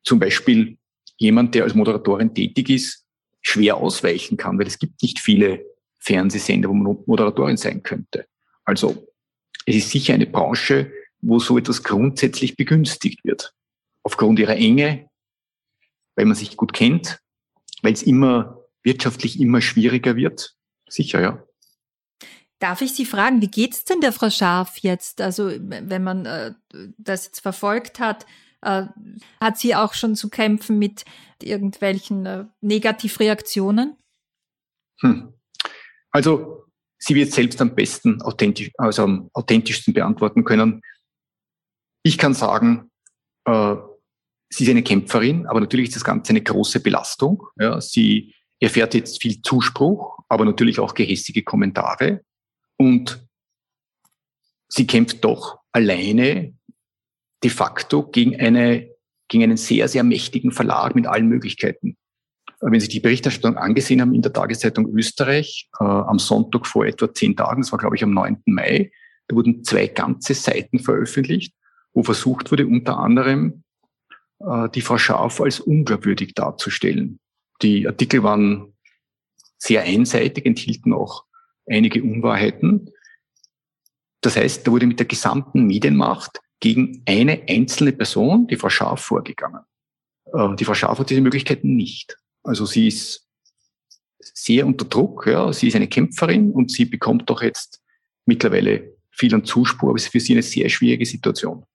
zum 0.03 0.19
Beispiel 0.19 0.77
jemand, 1.17 1.53
der 1.53 1.63
als 1.63 1.75
Moderatorin 1.75 2.33
tätig 2.33 2.69
ist, 2.69 3.05
schwer 3.41 3.77
ausweichen 3.77 4.37
kann, 4.37 4.57
weil 4.59 4.67
es 4.67 4.79
gibt 4.79 5.01
nicht 5.01 5.19
viele 5.19 5.63
Fernsehsender, 5.99 6.69
wo 6.69 6.73
man 6.73 6.97
Moderatorin 7.05 7.57
sein 7.57 7.83
könnte. 7.83 8.25
Also 8.65 9.07
es 9.65 9.75
ist 9.75 9.89
sicher 9.91 10.13
eine 10.13 10.25
Branche, 10.25 10.91
wo 11.21 11.39
so 11.39 11.57
etwas 11.57 11.83
grundsätzlich 11.83 12.55
begünstigt 12.55 13.23
wird. 13.23 13.53
Aufgrund 14.03 14.39
ihrer 14.39 14.55
Enge, 14.55 15.09
weil 16.15 16.25
man 16.25 16.35
sich 16.35 16.57
gut 16.57 16.73
kennt, 16.73 17.19
weil 17.81 17.93
es 17.93 18.03
immer 18.03 18.61
wirtschaftlich 18.83 19.39
immer 19.39 19.61
schwieriger 19.61 20.15
wird. 20.15 20.55
Sicher, 20.89 21.21
ja. 21.21 21.43
Darf 22.59 22.81
ich 22.81 22.93
Sie 22.93 23.05
fragen, 23.05 23.41
wie 23.41 23.47
geht's 23.47 23.85
denn 23.85 24.01
der 24.01 24.11
Frau 24.11 24.29
Scharf 24.29 24.77
jetzt? 24.79 25.21
Also 25.21 25.51
wenn 25.51 26.03
man 26.03 26.25
äh, 26.25 26.53
das 26.97 27.25
jetzt 27.25 27.39
verfolgt 27.39 27.99
hat, 27.99 28.25
äh, 28.61 28.85
hat 29.39 29.57
sie 29.57 29.75
auch 29.75 29.93
schon 29.93 30.15
zu 30.15 30.29
kämpfen 30.29 30.77
mit 30.77 31.03
irgendwelchen 31.41 32.25
äh, 32.25 32.45
Negativreaktionen? 32.61 33.97
Hm. 34.99 35.33
Also 36.11 36.65
sie 36.99 37.15
wird 37.15 37.31
selbst 37.31 37.59
am 37.61 37.73
besten 37.73 38.21
authentisch, 38.21 38.71
also 38.77 39.03
am 39.03 39.29
authentischsten 39.33 39.93
beantworten 39.93 40.43
können. 40.43 40.81
Ich 42.03 42.17
kann 42.17 42.33
sagen, 42.33 42.89
äh, 43.45 43.75
sie 44.49 44.63
ist 44.63 44.69
eine 44.69 44.83
Kämpferin, 44.83 45.45
aber 45.47 45.59
natürlich 45.59 45.87
ist 45.89 45.95
das 45.95 46.03
Ganze 46.03 46.31
eine 46.31 46.41
große 46.41 46.79
Belastung. 46.79 47.43
Ja, 47.57 47.79
sie 47.79 48.33
erfährt 48.59 48.93
jetzt 48.93 49.21
viel 49.21 49.41
Zuspruch, 49.41 50.19
aber 50.29 50.45
natürlich 50.45 50.79
auch 50.79 50.93
gehässige 50.93 51.43
Kommentare. 51.43 52.21
Und 52.77 53.25
sie 54.67 54.87
kämpft 54.87 55.23
doch 55.23 55.59
alleine 55.71 56.53
de 57.43 57.49
facto 57.49 58.07
gegen, 58.07 58.39
eine, 58.39 58.89
gegen 59.27 59.43
einen 59.43 59.57
sehr, 59.57 59.87
sehr 59.87 60.03
mächtigen 60.03 60.51
Verlag 60.51 60.95
mit 60.95 61.07
allen 61.07 61.27
Möglichkeiten. 61.27 61.97
Wenn 62.63 62.79
Sie 62.79 62.89
die 62.89 62.99
Berichterstattung 62.99 63.57
angesehen 63.57 64.01
haben 64.01 64.13
in 64.13 64.21
der 64.21 64.33
Tageszeitung 64.33 64.87
Österreich 64.95 65.67
äh, 65.79 65.83
am 65.83 66.19
Sonntag 66.19 66.67
vor 66.67 66.85
etwa 66.85 67.11
zehn 67.11 67.35
Tagen, 67.35 67.63
das 67.63 67.71
war 67.71 67.79
glaube 67.79 67.95
ich 67.95 68.03
am 68.03 68.13
9. 68.13 68.43
Mai, 68.45 68.91
da 69.27 69.35
wurden 69.35 69.63
zwei 69.63 69.87
ganze 69.87 70.35
Seiten 70.35 70.77
veröffentlicht 70.77 71.55
wo 71.93 72.03
versucht 72.03 72.51
wurde, 72.51 72.67
unter 72.67 72.97
anderem 72.97 73.63
äh, 74.39 74.69
die 74.69 74.81
Frau 74.81 74.97
Scharf 74.97 75.41
als 75.41 75.59
unglaubwürdig 75.59 76.33
darzustellen. 76.33 77.19
Die 77.61 77.87
Artikel 77.87 78.23
waren 78.23 78.73
sehr 79.57 79.83
einseitig, 79.83 80.45
enthielten 80.45 80.93
auch 80.93 81.25
einige 81.67 82.01
Unwahrheiten. 82.01 82.89
Das 84.21 84.35
heißt, 84.35 84.65
da 84.65 84.71
wurde 84.71 84.87
mit 84.87 84.99
der 84.99 85.05
gesamten 85.05 85.65
Medienmacht 85.67 86.39
gegen 86.59 87.03
eine 87.05 87.43
einzelne 87.47 87.91
Person, 87.91 88.47
die 88.47 88.55
Frau 88.55 88.69
Scharf, 88.69 89.01
vorgegangen. 89.01 89.61
Äh, 90.33 90.55
die 90.55 90.65
Frau 90.65 90.73
Scharf 90.73 90.99
hat 90.99 91.09
diese 91.09 91.21
Möglichkeiten 91.21 91.75
nicht. 91.75 92.17
Also 92.43 92.65
sie 92.65 92.87
ist 92.87 93.27
sehr 94.19 94.65
unter 94.65 94.85
Druck, 94.85 95.27
ja. 95.27 95.51
sie 95.53 95.67
ist 95.67 95.75
eine 95.75 95.87
Kämpferin 95.87 96.51
und 96.51 96.71
sie 96.71 96.85
bekommt 96.85 97.29
doch 97.29 97.41
jetzt 97.41 97.81
mittlerweile 98.25 98.95
viel 99.11 99.33
an 99.35 99.45
Zuspruch, 99.45 99.89
aber 99.89 99.97
es 99.97 100.05
ist 100.05 100.11
für 100.11 100.19
sie 100.19 100.33
eine 100.33 100.41
sehr 100.41 100.69
schwierige 100.69 101.05
Situation 101.05 101.65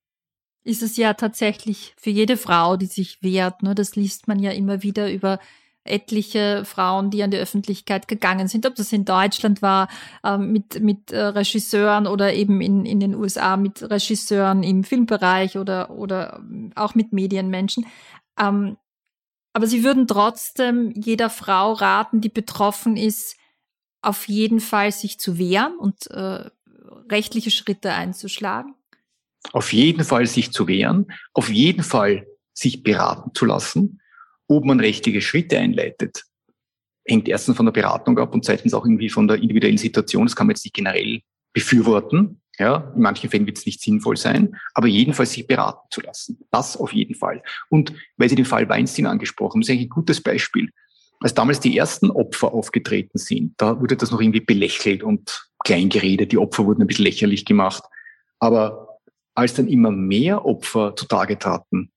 ist 0.67 0.83
es 0.83 0.97
ja 0.97 1.15
tatsächlich 1.15 1.95
für 1.97 2.11
jede 2.11 2.37
Frau, 2.37 2.77
die 2.77 2.87
sich 2.87 3.23
wehrt. 3.23 3.63
Ne? 3.63 3.75
Das 3.77 3.95
liest 3.95 4.27
man 4.27 4.41
ja 4.41 4.51
immer 4.51 4.83
wieder 4.83 5.13
über 5.13 5.39
etliche 5.85 6.65
Frauen, 6.65 7.11
die 7.11 7.23
an 7.23 7.31
die 7.31 7.37
Öffentlichkeit 7.37 8.09
gegangen 8.09 8.49
sind, 8.49 8.67
ob 8.67 8.75
das 8.75 8.93
in 8.93 9.05
Deutschland 9.05 9.63
war, 9.63 9.89
äh, 10.25 10.37
mit, 10.37 10.81
mit 10.81 11.13
äh, 11.13 11.21
Regisseuren 11.21 12.09
oder 12.09 12.35
eben 12.35 12.61
in, 12.61 12.85
in 12.85 12.99
den 12.99 13.15
USA 13.15 13.57
mit 13.57 13.89
Regisseuren 13.89 14.65
im 14.65 14.83
Filmbereich 14.83 15.57
oder, 15.57 15.91
oder 15.91 16.43
auch 16.75 16.97
mit 16.97 17.13
Medienmenschen. 17.13 17.87
Ähm, 18.37 18.77
aber 19.53 19.69
sie 19.69 19.85
würden 19.85 20.09
trotzdem 20.09 20.91
jeder 20.97 21.31
Frau 21.31 21.75
raten, 21.75 22.21
die 22.21 22.29
betroffen 22.29 22.97
ist, 22.97 23.37
auf 24.03 24.27
jeden 24.27 24.59
Fall 24.59 24.91
sich 24.91 25.21
zu 25.21 25.39
wehren 25.39 25.77
und 25.79 26.11
äh, 26.11 26.51
rechtliche 27.09 27.53
Schritte 27.53 27.93
einzuschlagen 27.93 28.76
auf 29.53 29.73
jeden 29.73 30.05
Fall 30.05 30.27
sich 30.27 30.53
zu 30.53 30.67
wehren, 30.69 31.07
auf 31.33 31.49
jeden 31.49 31.83
Fall 31.83 32.27
sich 32.53 32.83
beraten 32.83 33.31
zu 33.35 33.45
lassen, 33.45 34.01
ob 34.49 34.65
man 34.65 34.81
richtige 34.81 35.21
Schritte 35.21 35.59
einleitet. 35.59 36.25
Hängt 37.07 37.29
erstens 37.29 37.57
von 37.57 37.67
der 37.67 37.73
Beratung 37.73 38.19
ab 38.19 38.35
und 38.35 38.45
zweitens 38.45 38.75
auch 38.75 38.85
irgendwie 38.85 39.11
von 39.11 39.29
der 39.29 39.37
individuellen 39.37 39.79
Situation. 39.79 40.27
Das 40.27 40.35
kann 40.35 40.47
man 40.47 40.55
jetzt 40.55 40.65
nicht 40.65 40.75
generell 40.75 41.21
befürworten. 41.53 42.41
Ja, 42.59 42.91
in 42.97 43.03
manchen 43.03 43.29
Fällen 43.29 43.47
wird 43.47 43.59
es 43.59 43.67
nicht 43.67 43.83
sinnvoll 43.83 44.17
sein, 44.17 44.57
aber 44.73 44.87
jedenfalls 44.87 45.33
sich 45.33 45.47
beraten 45.47 45.87
zu 45.91 46.01
lassen. 46.01 46.39
Das 46.51 46.77
auf 46.79 46.93
jeden 46.93 47.15
Fall. 47.15 47.43
Und 47.69 47.93
weil 48.17 48.31
Sie 48.31 48.35
den 48.35 48.47
Fall 48.47 48.67
Weinstein 48.69 49.07
angesprochen 49.07 49.57
haben, 49.57 49.61
ist 49.61 49.69
eigentlich 49.69 49.89
ein 49.89 49.91
gutes 49.91 50.23
Beispiel. 50.23 50.71
Als 51.21 51.35
damals 51.35 51.61
die 51.61 51.77
ersten 51.77 52.11
Opfer 52.11 52.53
aufgetreten 52.53 53.19
sind, 53.19 53.55
da 53.59 53.79
wurde 53.79 53.97
das 53.97 54.11
noch 54.11 54.21
irgendwie 54.21 54.41
belächelt 54.41 55.03
und 55.03 55.51
kleingeredet. 55.65 56.33
Die 56.33 56.39
Opfer 56.39 56.65
wurden 56.65 56.81
ein 56.81 56.87
bisschen 56.87 57.05
lächerlich 57.05 57.45
gemacht. 57.45 57.85
Aber 58.39 58.86
als 59.37 59.55
dann 59.55 59.69
immer 59.69 59.91
mehr 59.91 60.45
Opfer 60.45 60.97
zutage 60.97 61.39
traten, 61.39 61.93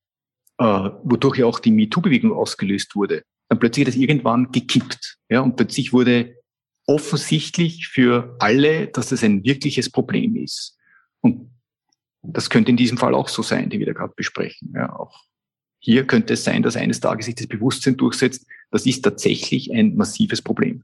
äh, 0.58 0.64
wodurch 1.04 1.38
ja 1.38 1.46
auch 1.46 1.60
die 1.60 1.72
MeToo-Bewegung 1.72 2.34
ausgelöst 2.34 2.96
wurde, 2.96 3.24
dann 3.48 3.60
plötzlich 3.60 3.86
hat 3.86 3.94
das 3.94 4.00
irgendwann 4.00 4.52
gekippt. 4.52 5.18
Ja, 5.30 5.42
und 5.42 5.56
plötzlich 5.56 5.94
wurde 5.94 6.36
offensichtlich 6.86 7.88
für 7.88 8.36
alle, 8.40 8.88
dass 8.88 9.10
das 9.10 9.24
ein 9.24 9.44
wirkliches 9.44 9.90
Problem 9.90 10.36
ist. 10.36 10.78
Und 11.22 11.52
das 12.22 12.50
könnte 12.50 12.72
in 12.72 12.78
diesem 12.78 12.98
Fall 12.98 13.14
auch 13.14 13.30
so 13.30 13.42
sein, 13.42 13.70
die 13.70 13.80
wir 13.80 13.86
da 13.86 13.94
gerade 13.94 14.14
besprechen. 14.16 14.74
Ja, 14.76 14.96
auch 14.96 15.24
hier 15.80 16.06
könnte 16.06 16.34
es 16.34 16.44
sein, 16.44 16.62
dass 16.62 16.76
eines 16.76 17.00
Tages 17.00 17.28
sich 17.28 17.36
das 17.36 17.48
Bewusstsein 17.48 17.96
durchsetzt, 17.96 18.46
das 18.70 18.86
ist 18.86 19.02
tatsächlich 19.02 19.72
ein 19.74 19.96
massives 19.96 20.42
Problem. 20.42 20.84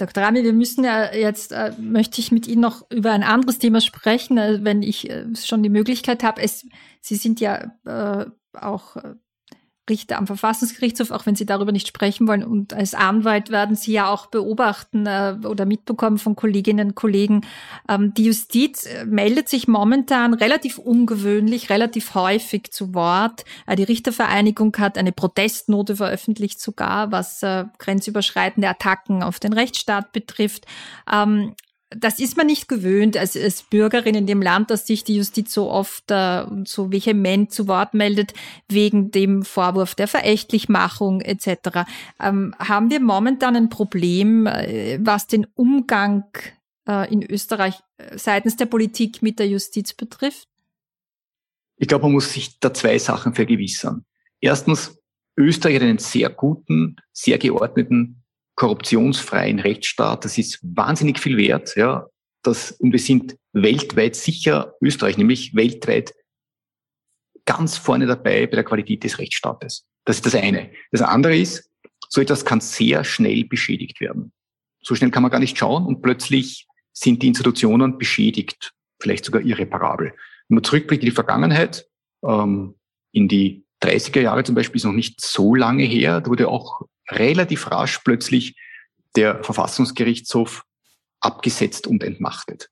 Dr. 0.00 0.22
Rami, 0.22 0.42
wir 0.42 0.52
müssen 0.52 0.84
ja 0.84 1.12
jetzt, 1.12 1.52
äh, 1.52 1.72
möchte 1.78 2.20
ich 2.20 2.32
mit 2.32 2.48
Ihnen 2.48 2.62
noch 2.62 2.90
über 2.90 3.12
ein 3.12 3.22
anderes 3.22 3.58
Thema 3.58 3.80
sprechen, 3.80 4.38
äh, 4.38 4.60
wenn 4.62 4.82
ich 4.82 5.10
äh, 5.10 5.26
schon 5.36 5.62
die 5.62 5.68
Möglichkeit 5.68 6.22
habe. 6.22 6.42
Sie 7.00 7.16
sind 7.16 7.40
ja 7.40 7.72
äh, 7.84 8.26
auch 8.54 8.96
äh, 8.96 9.14
Richter 9.90 10.16
am 10.16 10.26
Verfassungsgerichtshof, 10.26 11.10
auch 11.10 11.26
wenn 11.26 11.34
Sie 11.34 11.44
darüber 11.44 11.72
nicht 11.72 11.88
sprechen 11.88 12.26
wollen. 12.26 12.42
Und 12.42 12.72
als 12.72 12.94
Anwalt 12.94 13.50
werden 13.50 13.76
Sie 13.76 13.92
ja 13.92 14.08
auch 14.08 14.26
beobachten 14.26 15.06
äh, 15.06 15.36
oder 15.44 15.66
mitbekommen 15.66 16.16
von 16.16 16.36
Kolleginnen 16.36 16.88
und 16.88 16.94
Kollegen. 16.94 17.42
Ähm, 17.88 18.14
die 18.14 18.24
Justiz 18.24 18.86
äh, 18.86 19.04
meldet 19.04 19.48
sich 19.48 19.68
momentan 19.68 20.32
relativ 20.32 20.78
ungewöhnlich, 20.78 21.68
relativ 21.68 22.14
häufig 22.14 22.72
zu 22.72 22.94
Wort. 22.94 23.44
Äh, 23.66 23.76
die 23.76 23.82
Richtervereinigung 23.82 24.74
hat 24.78 24.96
eine 24.96 25.12
Protestnote 25.12 25.96
veröffentlicht 25.96 26.60
sogar, 26.60 27.12
was 27.12 27.42
äh, 27.42 27.64
grenzüberschreitende 27.78 28.68
Attacken 28.68 29.22
auf 29.22 29.40
den 29.40 29.52
Rechtsstaat 29.52 30.12
betrifft. 30.12 30.66
Ähm, 31.12 31.54
das 31.90 32.20
ist 32.20 32.36
man 32.36 32.46
nicht 32.46 32.68
gewöhnt 32.68 33.16
als, 33.16 33.36
als 33.36 33.64
Bürgerin 33.64 34.14
in 34.14 34.26
dem 34.26 34.40
Land, 34.40 34.70
dass 34.70 34.86
sich 34.86 35.02
die 35.02 35.16
Justiz 35.16 35.52
so 35.52 35.70
oft 35.70 36.10
äh, 36.10 36.44
so 36.64 36.92
vehement 36.92 37.52
zu 37.52 37.66
Wort 37.66 37.94
meldet 37.94 38.32
wegen 38.68 39.10
dem 39.10 39.42
Vorwurf 39.42 39.96
der 39.96 40.06
Verächtlichmachung 40.06 41.20
etc. 41.20 41.80
Ähm, 42.20 42.54
haben 42.58 42.90
wir 42.90 43.00
momentan 43.00 43.56
ein 43.56 43.68
Problem, 43.70 44.46
äh, 44.46 44.98
was 45.02 45.26
den 45.26 45.46
Umgang 45.54 46.24
äh, 46.88 47.12
in 47.12 47.28
Österreich 47.28 47.80
äh, 47.98 48.16
seitens 48.16 48.56
der 48.56 48.66
Politik 48.66 49.20
mit 49.20 49.40
der 49.40 49.48
Justiz 49.48 49.92
betrifft? 49.92 50.48
Ich 51.76 51.88
glaube, 51.88 52.04
man 52.04 52.12
muss 52.12 52.32
sich 52.32 52.60
da 52.60 52.72
zwei 52.72 52.98
Sachen 52.98 53.34
vergewissern. 53.34 54.04
Erstens, 54.40 54.96
Österreich 55.36 55.76
hat 55.76 55.82
einen 55.82 55.98
sehr 55.98 56.30
guten, 56.30 56.96
sehr 57.12 57.38
geordneten 57.38 58.19
korruptionsfreien 58.60 59.58
Rechtsstaat, 59.58 60.26
das 60.26 60.36
ist 60.36 60.58
wahnsinnig 60.62 61.18
viel 61.18 61.38
wert, 61.38 61.76
ja. 61.76 62.06
Das, 62.42 62.72
und 62.72 62.92
wir 62.92 62.98
sind 62.98 63.38
weltweit 63.54 64.14
sicher, 64.14 64.74
Österreich 64.82 65.16
nämlich 65.16 65.54
weltweit 65.54 66.12
ganz 67.46 67.78
vorne 67.78 68.06
dabei 68.06 68.46
bei 68.46 68.56
der 68.56 68.64
Qualität 68.64 69.02
des 69.02 69.18
Rechtsstaates. 69.18 69.86
Das 70.04 70.16
ist 70.16 70.26
das 70.26 70.34
eine. 70.34 70.70
Das 70.90 71.00
andere 71.00 71.38
ist, 71.38 71.70
so 72.10 72.20
etwas 72.20 72.44
kann 72.44 72.60
sehr 72.60 73.02
schnell 73.02 73.44
beschädigt 73.44 73.98
werden. 74.02 74.30
So 74.82 74.94
schnell 74.94 75.10
kann 75.10 75.22
man 75.22 75.32
gar 75.32 75.40
nicht 75.40 75.56
schauen 75.56 75.86
und 75.86 76.02
plötzlich 76.02 76.66
sind 76.92 77.22
die 77.22 77.28
Institutionen 77.28 77.96
beschädigt, 77.96 78.74
vielleicht 79.00 79.24
sogar 79.24 79.40
irreparabel. 79.40 80.12
Wenn 80.48 80.54
man 80.56 80.64
zurückblickt 80.64 81.02
in 81.02 81.08
die 81.08 81.14
Vergangenheit, 81.14 81.86
ähm, 82.22 82.74
in 83.12 83.26
die 83.26 83.64
30er 83.82 84.20
Jahre 84.20 84.44
zum 84.44 84.54
Beispiel 84.54 84.76
ist 84.76 84.84
noch 84.84 84.92
nicht 84.92 85.22
so 85.22 85.54
lange 85.54 85.84
her, 85.84 86.20
da 86.20 86.28
wurde 86.28 86.48
auch 86.48 86.82
relativ 87.10 87.70
rasch 87.70 87.98
plötzlich 88.04 88.56
der 89.16 89.42
Verfassungsgerichtshof 89.42 90.64
abgesetzt 91.20 91.86
und 91.86 92.02
entmachtet. 92.02 92.70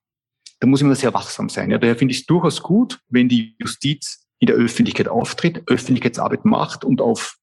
Da 0.60 0.66
muss 0.66 0.82
man 0.82 0.94
sehr 0.94 1.14
wachsam 1.14 1.48
sein. 1.48 1.70
Ja, 1.70 1.78
daher 1.78 1.96
finde 1.96 2.12
ich 2.12 2.20
es 2.20 2.26
durchaus 2.26 2.62
gut, 2.62 3.00
wenn 3.08 3.28
die 3.28 3.56
Justiz 3.58 4.26
in 4.38 4.46
der 4.46 4.56
Öffentlichkeit 4.56 5.08
auftritt, 5.08 5.62
Öffentlichkeitsarbeit 5.66 6.44
macht 6.44 6.84
und 6.84 7.00
auf 7.00 7.38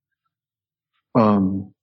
ähm, 1.16 1.74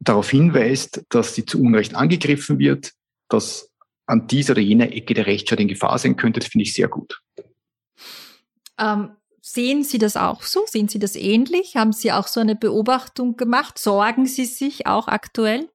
darauf 0.00 0.30
hinweist, 0.30 1.04
dass 1.08 1.34
sie 1.34 1.44
zu 1.44 1.60
Unrecht 1.60 1.94
angegriffen 1.94 2.58
wird, 2.58 2.92
dass 3.28 3.70
an 4.06 4.26
dieser 4.26 4.52
oder 4.52 4.62
jener 4.62 4.92
Ecke 4.92 5.14
der 5.14 5.26
Rechtsstaat 5.26 5.60
in 5.60 5.68
Gefahr 5.68 5.98
sein 5.98 6.16
könnte, 6.16 6.40
das 6.40 6.48
finde 6.48 6.62
ich 6.62 6.72
sehr 6.72 6.88
gut. 6.88 7.20
Ähm, 8.78 9.10
sehen 9.52 9.84
Sie 9.84 9.98
das 9.98 10.16
auch 10.16 10.42
so? 10.42 10.64
Sehen 10.66 10.88
Sie 10.88 10.98
das 10.98 11.16
ähnlich? 11.16 11.76
Haben 11.76 11.92
Sie 11.92 12.12
auch 12.12 12.28
so 12.28 12.40
eine 12.40 12.56
Beobachtung 12.56 13.36
gemacht? 13.36 13.78
Sorgen 13.78 14.26
Sie 14.26 14.44
sich 14.44 14.86
auch 14.86 15.08
aktuell? 15.08 15.68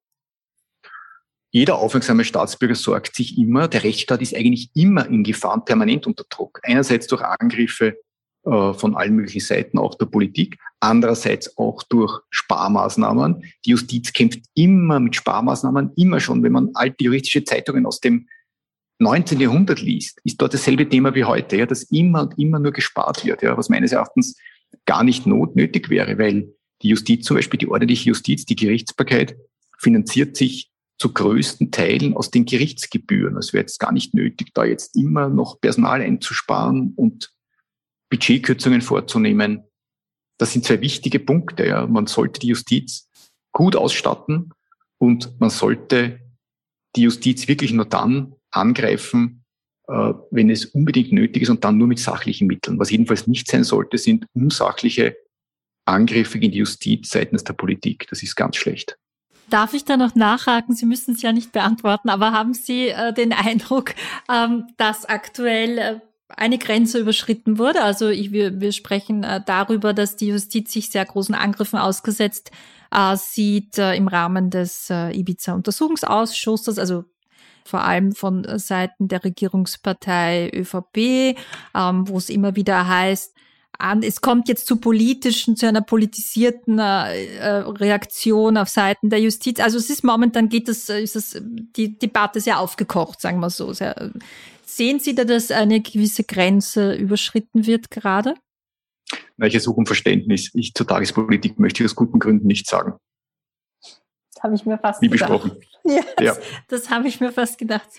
Jeder 1.52 1.78
aufmerksame 1.78 2.26
Staatsbürger 2.26 2.76
sorgt 2.76 3.16
sich 3.16 3.38
immer. 3.38 3.68
Der 3.68 3.84
Rechtsstaat 3.84 4.22
ist 4.22 4.36
eigentlich 4.36 4.72
immer 4.74 5.06
in 5.06 5.24
Gefahr 5.24 5.64
permanent 5.64 6.08
unter 6.08 6.24
Druck. 6.28 6.60
Einerseits 6.64 7.06
durch 7.08 7.22
Angriffe 7.22 7.98
äh, 8.46 8.74
von 8.74 8.96
allen 8.96 9.16
möglichen 9.16 9.40
Seiten, 9.40 9.78
auch 9.78 9.96
der 9.96 10.08
Politik. 10.08 10.58
Andererseits 10.80 11.56
auch 11.58 11.84
durch 11.84 12.20
Sparmaßnahmen. 12.32 13.44
Die 13.66 13.70
Justiz 13.70 14.12
kämpft 14.12 14.42
immer 14.56 15.00
mit 15.00 15.16
Sparmaßnahmen, 15.16 15.92
immer 15.96 16.20
schon. 16.20 16.42
Wenn 16.42 16.54
man 16.54 16.72
alte 16.74 17.04
juristische 17.04 17.44
Zeitungen 17.44 17.86
aus 17.86 18.00
dem 18.00 18.28
19. 19.00 19.40
Jahrhundert 19.40 19.82
liest, 19.82 20.20
ist 20.24 20.42
dort 20.42 20.54
dasselbe 20.54 20.88
Thema 20.88 21.16
wie 21.16 21.24
heute, 21.24 21.58
ja, 21.58 21.66
dass 21.66 21.84
immer 21.84 22.24
und 22.24 22.40
immer 22.40 22.60
nur 22.60 22.72
gespart 22.72 23.26
wird, 23.26 23.42
ja, 23.42 23.58
was 23.58 23.70
meines 23.70 23.92
Erachtens 23.92 24.38
gar 24.86 25.04
nicht 25.04 25.26
notnötig 25.26 25.90
wäre, 25.90 26.18
weil 26.18 26.54
die 26.82 26.90
Justiz 26.90 27.26
zum 27.26 27.38
Beispiel, 27.38 27.58
die 27.58 27.68
ordentliche 27.68 28.10
Justiz, 28.10 28.46
die 28.46 28.56
Gerichtsbarkeit 28.56 29.38
finanziert 29.78 30.38
sich 30.38 30.72
zu 30.98 31.12
größten 31.12 31.72
Teilen 31.72 32.16
aus 32.16 32.32
den 32.32 32.46
Gerichtsgebühren. 32.46 33.38
Es 33.38 33.54
wäre 33.54 33.64
jetzt 33.64 33.80
gar 33.80 33.92
nicht 33.92 34.14
nötig, 34.14 34.54
da 34.54 34.64
jetzt 34.64 34.96
immer 34.96 35.30
noch 35.30 35.60
Personal 35.60 36.02
einzusparen 36.02 36.94
und 36.96 37.34
Budgetkürzungen 38.10 38.82
vorzunehmen. 38.82 39.64
Das 40.38 40.54
sind 40.54 40.66
zwei 40.66 40.82
wichtige 40.82 41.20
Punkte. 41.20 41.66
Ja. 41.66 41.88
Man 41.88 42.08
sollte 42.08 42.40
die 42.40 42.48
Justiz 42.48 43.10
gut 43.52 43.76
ausstatten 43.76 44.52
und 44.98 45.40
man 45.40 45.50
sollte 45.50 46.20
die 46.96 47.02
Justiz 47.02 47.48
wirklich 47.48 47.74
nur 47.74 47.86
dann 47.86 48.36
angreifen, 48.56 49.44
äh, 49.88 50.14
wenn 50.32 50.50
es 50.50 50.66
unbedingt 50.66 51.12
nötig 51.12 51.44
ist 51.44 51.50
und 51.50 51.64
dann 51.64 51.78
nur 51.78 51.88
mit 51.88 52.00
sachlichen 52.00 52.48
Mitteln. 52.48 52.80
Was 52.80 52.90
jedenfalls 52.90 53.28
nicht 53.28 53.50
sein 53.50 53.64
sollte, 53.64 53.98
sind 53.98 54.26
unsachliche 54.34 55.16
Angriffe 55.86 56.40
gegen 56.40 56.54
die 56.54 56.60
Justiz 56.60 57.10
seitens 57.10 57.44
der 57.44 57.54
Politik. 57.54 58.08
Das 58.10 58.24
ist 58.24 58.36
ganz 58.36 58.56
schlecht. 58.56 58.98
Darf 59.50 59.74
ich 59.74 59.84
da 59.84 59.98
noch 59.98 60.16
nachhaken? 60.16 60.74
Sie 60.74 60.86
müssen 60.86 61.14
es 61.16 61.22
ja 61.22 61.34
nicht 61.34 61.52
beantworten, 61.52 62.10
aber 62.10 62.32
haben 62.32 62.54
Sie 62.54 62.88
äh, 62.88 63.14
den 63.14 63.34
Eindruck, 63.34 63.94
ähm, 64.32 64.68
dass 64.78 65.06
aktuell 65.06 65.78
äh, 65.78 66.00
eine 66.30 66.58
Grenze 66.58 67.00
überschritten 67.00 67.58
wurde? 67.58 67.84
Also 67.84 68.08
ich, 68.10 68.32
wir, 68.32 68.62
wir 68.62 68.72
sprechen 68.72 69.24
äh, 69.24 69.42
darüber, 69.46 69.94
dass 69.94 70.16
die 70.16 70.28
Justiz 70.28 70.72
sich 70.72 70.90
sehr 70.90 71.06
großen 71.06 71.36
Angriffen 71.36 71.78
ausgesetzt 71.78 72.52
äh, 72.94 73.18
sieht 73.18 73.78
äh, 73.78 73.96
im 73.96 74.08
Rahmen 74.08 74.50
des 74.50 74.90
äh, 74.90 75.12
Ibiza-Untersuchungsausschusses, 75.12 76.80
also 76.80 77.06
vor 77.66 77.84
allem 77.84 78.14
von 78.14 78.46
Seiten 78.60 79.08
der 79.08 79.24
Regierungspartei 79.24 80.52
ÖVP, 80.54 81.38
ähm, 81.76 82.08
wo 82.08 82.18
es 82.18 82.30
immer 82.30 82.56
wieder 82.56 82.88
heißt, 82.88 83.34
es 84.02 84.22
kommt 84.22 84.48
jetzt 84.48 84.68
zu 84.68 84.78
politischen, 84.78 85.58
zu 85.58 85.68
einer 85.68 85.82
politisierten 85.82 86.80
äh, 86.80 87.26
äh, 87.36 87.50
Reaktion 87.68 88.58
auf 88.58 88.70
Seiten 88.70 89.10
der 89.10 89.20
Justiz. 89.20 89.60
Also 89.60 89.78
es 89.78 89.90
ist 89.90 90.04
momentan 90.04 90.48
geht 90.48 90.70
es, 90.70 90.90
äh, 90.90 91.02
ist 91.02 91.16
es 91.16 91.42
die 91.42 91.98
Debatte 91.98 92.40
sehr 92.40 92.60
aufgekocht, 92.60 93.20
sagen 93.20 93.40
wir 93.40 93.50
so. 93.50 93.74
Sehr, 93.74 94.12
sehen 94.66 95.00
Sie 95.00 95.16
da, 95.16 95.26
dass 95.26 95.52
eine 95.52 95.82
gewisse 95.82 96.24
Grenze 96.24 96.94
überschritten 96.94 97.66
wird 97.66 97.90
gerade? 97.90 98.36
Na, 99.38 99.48
ich 99.48 99.56
ersuche 99.56 99.78
um 99.78 99.86
Verständnis. 99.86 100.52
Ich 100.54 100.74
zur 100.74 100.88
Tagespolitik 100.88 101.60
möchte 101.60 101.84
ich 101.84 101.90
aus 101.90 101.96
guten 101.96 102.20
Gründen 102.20 102.48
nicht 102.48 102.68
sagen 102.68 102.94
habe 104.44 104.56
ich 104.56 104.66
mir 104.66 104.78
fast 104.78 105.02
Wie 105.02 105.10
gedacht. 105.10 105.30
besprochen. 105.30 105.58
Ja, 105.86 106.02
ja. 106.22 106.34
das, 106.70 106.90
habe 106.90 107.10
ich 107.10 107.20
mir 107.20 107.34
fast 107.34 107.58
gedacht. 107.58 107.90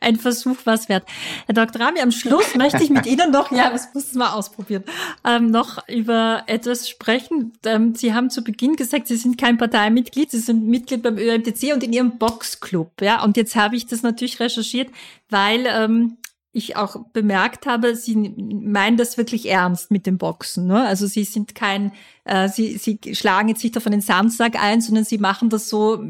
Ein 0.00 0.16
Versuch 0.16 0.56
was 0.64 0.88
wert. 0.88 1.04
Herr 1.44 1.54
Dr. 1.54 1.82
Rami, 1.82 2.00
am 2.00 2.10
Schluss 2.10 2.54
möchte 2.54 2.82
ich 2.82 2.88
mit 2.88 3.04
Ihnen 3.04 3.30
noch, 3.30 3.52
ja, 3.52 3.68
das 3.68 3.92
muss 3.92 4.14
mal 4.14 4.30
ausprobieren, 4.30 4.84
ähm, 5.22 5.50
noch 5.50 5.86
über 5.86 6.44
etwas 6.46 6.88
sprechen. 6.88 7.52
Ähm, 7.66 7.94
Sie 7.94 8.14
haben 8.14 8.30
zu 8.30 8.42
Beginn 8.42 8.76
gesagt, 8.76 9.08
Sie 9.08 9.16
sind 9.16 9.36
kein 9.36 9.58
Parteimitglied, 9.58 10.30
Sie 10.30 10.38
sind 10.38 10.66
Mitglied 10.66 11.02
beim 11.02 11.18
ÖMTC 11.18 11.74
und 11.74 11.82
in 11.84 11.92
Ihrem 11.92 12.16
Boxclub. 12.16 13.02
Ja, 13.02 13.22
und 13.22 13.36
jetzt 13.36 13.54
habe 13.54 13.76
ich 13.76 13.84
das 13.84 14.00
natürlich 14.00 14.40
recherchiert, 14.40 14.88
weil 15.28 15.66
ähm, 15.66 16.16
ich 16.56 16.76
auch 16.76 16.96
bemerkt 17.12 17.66
habe, 17.66 17.94
sie 17.94 18.16
meinen 18.16 18.96
das 18.96 19.18
wirklich 19.18 19.46
ernst 19.46 19.90
mit 19.90 20.06
dem 20.06 20.16
Boxen. 20.16 20.66
Ne? 20.66 20.86
Also 20.86 21.06
sie 21.06 21.24
sind 21.24 21.54
kein, 21.54 21.92
äh, 22.24 22.48
sie, 22.48 22.78
sie 22.78 22.98
schlagen 23.14 23.50
jetzt 23.50 23.62
nicht 23.62 23.76
auf 23.76 23.86
einen 23.86 24.00
Sandsack 24.00 24.56
ein, 24.56 24.80
sondern 24.80 25.04
sie 25.04 25.18
machen 25.18 25.50
das 25.50 25.68
so 25.68 26.02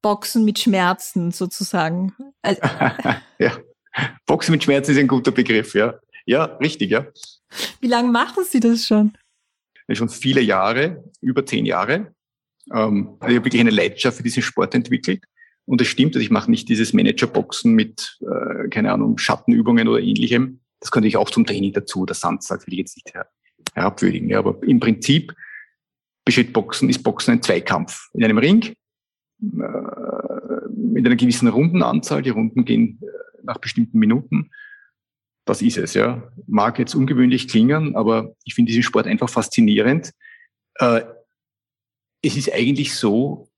Boxen 0.00 0.46
mit 0.46 0.58
Schmerzen 0.58 1.30
sozusagen. 1.30 2.14
Also, 2.40 2.60
ja, 3.38 3.58
Boxen 4.24 4.52
mit 4.52 4.64
Schmerzen 4.64 4.92
ist 4.92 4.98
ein 4.98 5.08
guter 5.08 5.30
Begriff, 5.32 5.74
ja. 5.74 5.94
Ja, 6.24 6.44
richtig, 6.44 6.90
ja. 6.90 7.06
Wie 7.80 7.88
lange 7.88 8.10
machen 8.10 8.44
Sie 8.48 8.60
das 8.60 8.86
schon? 8.86 9.16
Schon 9.92 10.08
viele 10.08 10.40
Jahre, 10.40 11.04
über 11.20 11.44
zehn 11.44 11.66
Jahre. 11.66 12.14
Ähm, 12.72 13.18
ich 13.20 13.36
habe 13.36 13.44
wirklich 13.44 13.60
eine 13.60 13.70
Leidenschaft 13.70 14.16
für 14.16 14.22
diesen 14.22 14.42
Sport 14.42 14.74
entwickelt. 14.74 15.22
Und 15.66 15.80
es 15.80 15.88
stimmt, 15.88 16.14
also 16.14 16.22
ich 16.22 16.30
mache 16.30 16.50
nicht 16.50 16.68
dieses 16.68 16.92
Managerboxen 16.92 17.74
mit, 17.74 18.18
äh, 18.20 18.68
keine 18.68 18.92
Ahnung, 18.92 19.18
Schattenübungen 19.18 19.88
oder 19.88 20.00
ähnlichem. 20.00 20.60
Das 20.80 20.90
könnte 20.90 21.08
ich 21.08 21.16
auch 21.16 21.30
zum 21.30 21.44
Training 21.44 21.72
dazu. 21.72 22.06
Der 22.06 22.14
Sandsack 22.14 22.66
will 22.66 22.74
ich 22.74 22.78
jetzt 22.80 22.96
nicht 22.96 23.14
her 23.14 23.28
herabwürdigen. 23.74 24.28
Ja, 24.28 24.38
aber 24.38 24.62
im 24.62 24.80
Prinzip 24.80 25.34
besteht 26.24 26.52
Boxen, 26.52 26.88
ist 26.88 27.02
Boxen 27.02 27.32
ein 27.32 27.42
Zweikampf. 27.42 28.08
In 28.14 28.24
einem 28.24 28.38
Ring, 28.38 28.74
äh, 29.42 30.68
mit 30.70 31.04
einer 31.04 31.16
gewissen 31.16 31.48
Rundenanzahl. 31.48 32.22
Die 32.22 32.30
Runden 32.30 32.64
gehen 32.64 33.00
äh, 33.02 33.06
nach 33.42 33.58
bestimmten 33.58 33.98
Minuten. 33.98 34.50
Das 35.44 35.62
ist 35.62 35.78
es, 35.78 35.94
ja. 35.94 36.32
Mag 36.46 36.78
jetzt 36.78 36.94
ungewöhnlich 36.94 37.48
klingen, 37.48 37.96
aber 37.96 38.34
ich 38.44 38.54
finde 38.54 38.70
diesen 38.70 38.82
Sport 38.82 39.06
einfach 39.06 39.28
faszinierend. 39.28 40.12
Äh, 40.76 41.02
es 42.22 42.36
ist 42.36 42.52
eigentlich 42.52 42.94
so, 42.94 43.48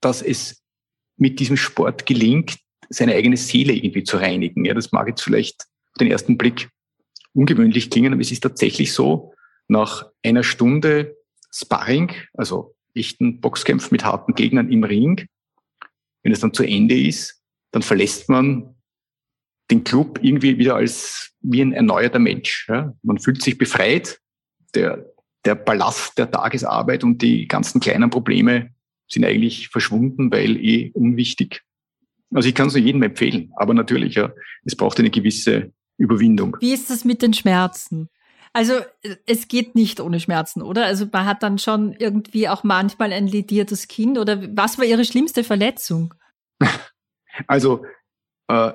dass 0.00 0.22
es 0.22 0.62
mit 1.18 1.40
diesem 1.40 1.56
Sport 1.56 2.06
gelingt, 2.06 2.58
seine 2.88 3.14
eigene 3.14 3.36
Seele 3.36 3.74
irgendwie 3.74 4.04
zu 4.04 4.16
reinigen. 4.16 4.64
Ja, 4.64 4.74
das 4.74 4.92
mag 4.92 5.08
jetzt 5.08 5.22
vielleicht 5.22 5.62
auf 5.62 5.98
den 6.00 6.10
ersten 6.10 6.38
Blick 6.38 6.70
ungewöhnlich 7.34 7.90
klingen, 7.90 8.12
aber 8.12 8.22
es 8.22 8.32
ist 8.32 8.40
tatsächlich 8.40 8.92
so, 8.92 9.34
nach 9.68 10.06
einer 10.22 10.42
Stunde 10.42 11.16
Sparring, 11.52 12.12
also 12.34 12.74
echten 12.94 13.40
Boxkämpfen 13.40 13.90
mit 13.92 14.04
harten 14.04 14.34
Gegnern 14.34 14.72
im 14.72 14.82
Ring, 14.84 15.26
wenn 16.22 16.32
es 16.32 16.40
dann 16.40 16.54
zu 16.54 16.64
Ende 16.64 16.98
ist, 16.98 17.42
dann 17.70 17.82
verlässt 17.82 18.28
man 18.28 18.74
den 19.70 19.84
Club 19.84 20.18
irgendwie 20.22 20.58
wieder 20.58 20.76
als 20.76 21.34
wie 21.40 21.60
ein 21.60 21.72
erneuerter 21.72 22.18
Mensch. 22.18 22.66
Ja. 22.68 22.94
Man 23.02 23.18
fühlt 23.18 23.42
sich 23.42 23.58
befreit. 23.58 24.20
Der, 24.74 25.06
der 25.44 25.54
Ballast 25.54 26.18
der 26.18 26.30
Tagesarbeit 26.30 27.04
und 27.04 27.22
die 27.22 27.48
ganzen 27.48 27.80
kleinen 27.80 28.10
Probleme 28.10 28.74
sind 29.08 29.24
eigentlich 29.24 29.68
verschwunden, 29.68 30.30
weil 30.30 30.56
eh 30.56 30.90
unwichtig. 30.92 31.62
Also 32.32 32.48
ich 32.48 32.54
kann 32.54 32.68
es 32.68 32.74
nur 32.74 32.82
jedem 32.82 33.02
empfehlen, 33.02 33.52
aber 33.56 33.74
natürlich, 33.74 34.16
ja, 34.16 34.32
es 34.64 34.76
braucht 34.76 34.98
eine 34.98 35.10
gewisse 35.10 35.72
Überwindung. 35.96 36.56
Wie 36.60 36.74
ist 36.74 36.90
das 36.90 37.04
mit 37.04 37.22
den 37.22 37.32
Schmerzen? 37.32 38.08
Also 38.52 38.74
es 39.26 39.48
geht 39.48 39.74
nicht 39.74 40.00
ohne 40.00 40.20
Schmerzen, 40.20 40.62
oder? 40.62 40.86
Also 40.86 41.06
man 41.10 41.26
hat 41.26 41.42
dann 41.42 41.58
schon 41.58 41.92
irgendwie 41.92 42.48
auch 42.48 42.64
manchmal 42.64 43.12
ein 43.12 43.26
lediertes 43.26 43.88
Kind 43.88 44.18
oder 44.18 44.42
was 44.56 44.78
war 44.78 44.84
Ihre 44.84 45.04
schlimmste 45.04 45.44
Verletzung? 45.44 46.14
Also 47.46 47.84
äh, 48.48 48.72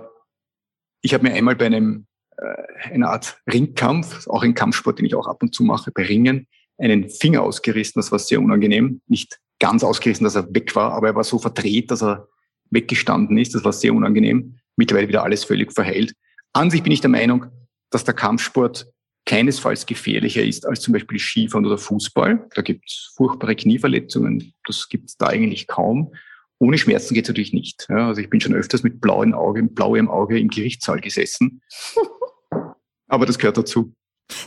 ich 1.01 1.13
habe 1.13 1.27
mir 1.27 1.33
einmal 1.33 1.57
bei 1.57 1.65
einem 1.65 2.07
äh, 2.37 2.91
einer 2.93 3.09
Art 3.09 3.41
Ringkampf, 3.51 4.25
auch 4.27 4.41
ein 4.41 4.53
Kampfsport, 4.53 4.99
den 4.99 5.05
ich 5.05 5.15
auch 5.15 5.27
ab 5.27 5.43
und 5.43 5.53
zu 5.53 5.63
mache, 5.63 5.91
bei 5.91 6.03
Ringen, 6.03 6.47
einen 6.77 7.09
Finger 7.09 7.41
ausgerissen. 7.41 7.99
Das 7.99 8.11
war 8.13 8.19
sehr 8.19 8.39
unangenehm. 8.39 9.01
Nicht 9.07 9.39
ganz 9.63 9.81
ausgerissen, 9.81 10.25
dass 10.25 10.35
er 10.35 10.53
weg 10.53 10.75
war, 10.75 10.91
aber 10.91 11.07
er 11.07 11.15
war 11.15 11.23
so 11.23 11.39
verdreht, 11.39 11.89
dass 11.89 12.03
er 12.03 12.27
weggestanden 12.69 13.37
ist. 13.37 13.55
Das 13.55 13.63
war 13.63 13.71
sehr 13.71 13.93
unangenehm. 13.93 14.59
Mittlerweile 14.75 15.07
wieder 15.07 15.23
alles 15.23 15.45
völlig 15.45 15.71
verheilt. 15.71 16.13
An 16.51 16.69
sich 16.69 16.83
bin 16.83 16.91
ich 16.91 16.99
der 16.99 17.09
Meinung, 17.09 17.45
dass 17.89 18.03
der 18.03 18.13
Kampfsport 18.13 18.91
keinesfalls 19.25 19.85
gefährlicher 19.85 20.43
ist 20.43 20.65
als 20.65 20.81
zum 20.81 20.91
Beispiel 20.91 21.17
Skifahren 21.17 21.65
oder 21.65 21.77
Fußball. 21.77 22.45
Da 22.53 22.61
gibt 22.61 22.91
es 22.91 23.13
furchtbare 23.15 23.55
Knieverletzungen, 23.55 24.53
das 24.65 24.89
gibt 24.89 25.11
es 25.11 25.15
da 25.15 25.27
eigentlich 25.27 25.67
kaum. 25.67 26.13
Ohne 26.59 26.77
Schmerzen 26.77 27.13
geht 27.13 27.23
es 27.23 27.29
natürlich 27.29 27.53
nicht. 27.53 27.87
Ja, 27.87 28.09
also 28.09 28.19
ich 28.19 28.29
bin 28.29 28.41
schon 28.41 28.53
öfters 28.53 28.83
mit 28.83 28.99
blauem 28.99 29.33
Auge, 29.33 29.63
blauem 29.63 30.09
Auge 30.09 30.39
im 30.39 30.49
Gerichtssaal 30.49 30.99
gesessen. 30.99 31.61
Aber 33.07 33.25
das 33.25 33.37
gehört 33.37 33.57
dazu. 33.57 33.93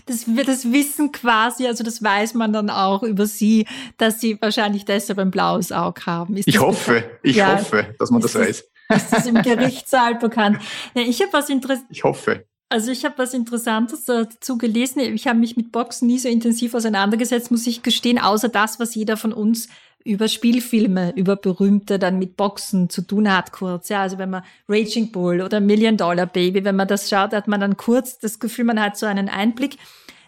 Das, 0.07 0.25
das 0.47 0.73
wissen 0.73 1.13
quasi, 1.13 1.67
also 1.67 1.85
das 1.85 2.03
weiß 2.03 2.35
man 2.35 2.53
dann 2.53 2.71
auch 2.71 3.03
über 3.03 3.27
sie, 3.27 3.67
dass 3.99 4.21
sie 4.21 4.41
wahrscheinlich 4.41 4.85
deshalb 4.85 5.19
ein 5.19 5.31
blaues 5.31 5.71
Auge 5.73 6.07
haben. 6.07 6.37
Ist 6.37 6.49
ich 6.49 6.61
hoffe, 6.61 7.05
ich 7.23 7.37
ja, 7.37 7.59
hoffe, 7.59 7.95
dass 7.99 8.11
man 8.11 8.21
das, 8.21 8.33
das 8.33 8.43
weiß. 8.43 8.65
Ist 8.95 9.13
das 9.13 9.27
im 9.27 9.43
Gerichtssaal 9.43 10.15
bekannt? 10.17 10.59
Ja, 10.95 11.03
ich 11.03 11.21
habe 11.21 11.33
was 11.33 11.51
Interessantes. 11.51 11.97
Ich 11.97 12.05
hoffe. 12.05 12.47
Also 12.69 12.91
ich 12.91 13.05
habe 13.05 13.19
was 13.19 13.33
Interessantes 13.33 14.05
dazu 14.07 14.59
gelesen. 14.59 15.01
Ich 15.01 15.29
habe 15.29 15.39
mich 15.39 15.57
mit 15.57 15.71
Boxen 15.71 16.09
nie 16.09 16.19
so 16.19 16.29
intensiv 16.29 16.75
auseinandergesetzt, 16.75 17.51
muss 17.51 17.67
ich 17.67 17.83
gestehen, 17.83 18.19
außer 18.19 18.49
das, 18.49 18.81
was 18.81 18.95
jeder 18.95 19.17
von 19.17 19.33
uns 19.33 19.69
über 20.07 20.29
Spielfilme, 20.29 21.13
über 21.17 21.37
berühmte 21.37 21.99
dann 21.99 22.19
mit 22.19 22.37
Boxen 22.37 22.89
zu 22.89 23.03
tun 23.03 23.31
hat 23.31 23.53
kurz. 23.53 23.89
Ja, 23.89 24.03
also 24.03 24.19
wenn 24.19 24.31
man 24.31 24.45
Raging 24.69 25.13
Bull 25.13 25.43
oder 25.43 25.61
Million 25.61 25.97
Dollar 25.97 26.27
Baby, 26.27 26.65
wenn 26.65 26.77
man 26.77 26.89
das 26.89 27.11
schaut, 27.11 27.33
hat 27.33 27.49
man 27.49 27.61
dann 27.61 27.77
kurz 27.77 28.19
das 28.19 28.39
Gefühl, 28.39 28.65
man 28.65 28.81
hat 28.81 28.97
so 28.97 29.07
einen 29.07 29.29
Einblick. 29.29 29.77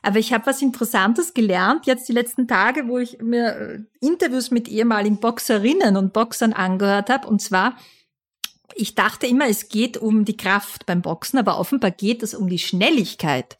Aber 0.02 0.18
ich 0.18 0.32
habe 0.32 0.46
was 0.46 0.62
Interessantes 0.62 1.34
gelernt 1.34 1.86
jetzt 1.86 2.08
die 2.08 2.12
letzten 2.12 2.48
Tage, 2.48 2.88
wo 2.88 2.98
ich 2.98 3.20
mir 3.20 3.56
äh, 3.56 3.78
Interviews 4.00 4.50
mit 4.50 4.68
ehemaligen 4.68 5.18
Boxerinnen 5.18 5.96
und 5.96 6.12
Boxern 6.12 6.52
angehört 6.52 7.10
habe. 7.10 7.28
Und 7.28 7.40
zwar, 7.40 7.76
ich 8.74 8.94
dachte 8.94 9.26
immer, 9.26 9.48
es 9.48 9.68
geht 9.68 9.96
um 9.96 10.24
die 10.24 10.36
Kraft 10.36 10.86
beim 10.86 11.02
Boxen, 11.02 11.38
aber 11.38 11.58
offenbar 11.58 11.90
geht 11.90 12.22
es 12.22 12.34
um 12.34 12.48
die 12.48 12.58
Schnelligkeit. 12.58 13.58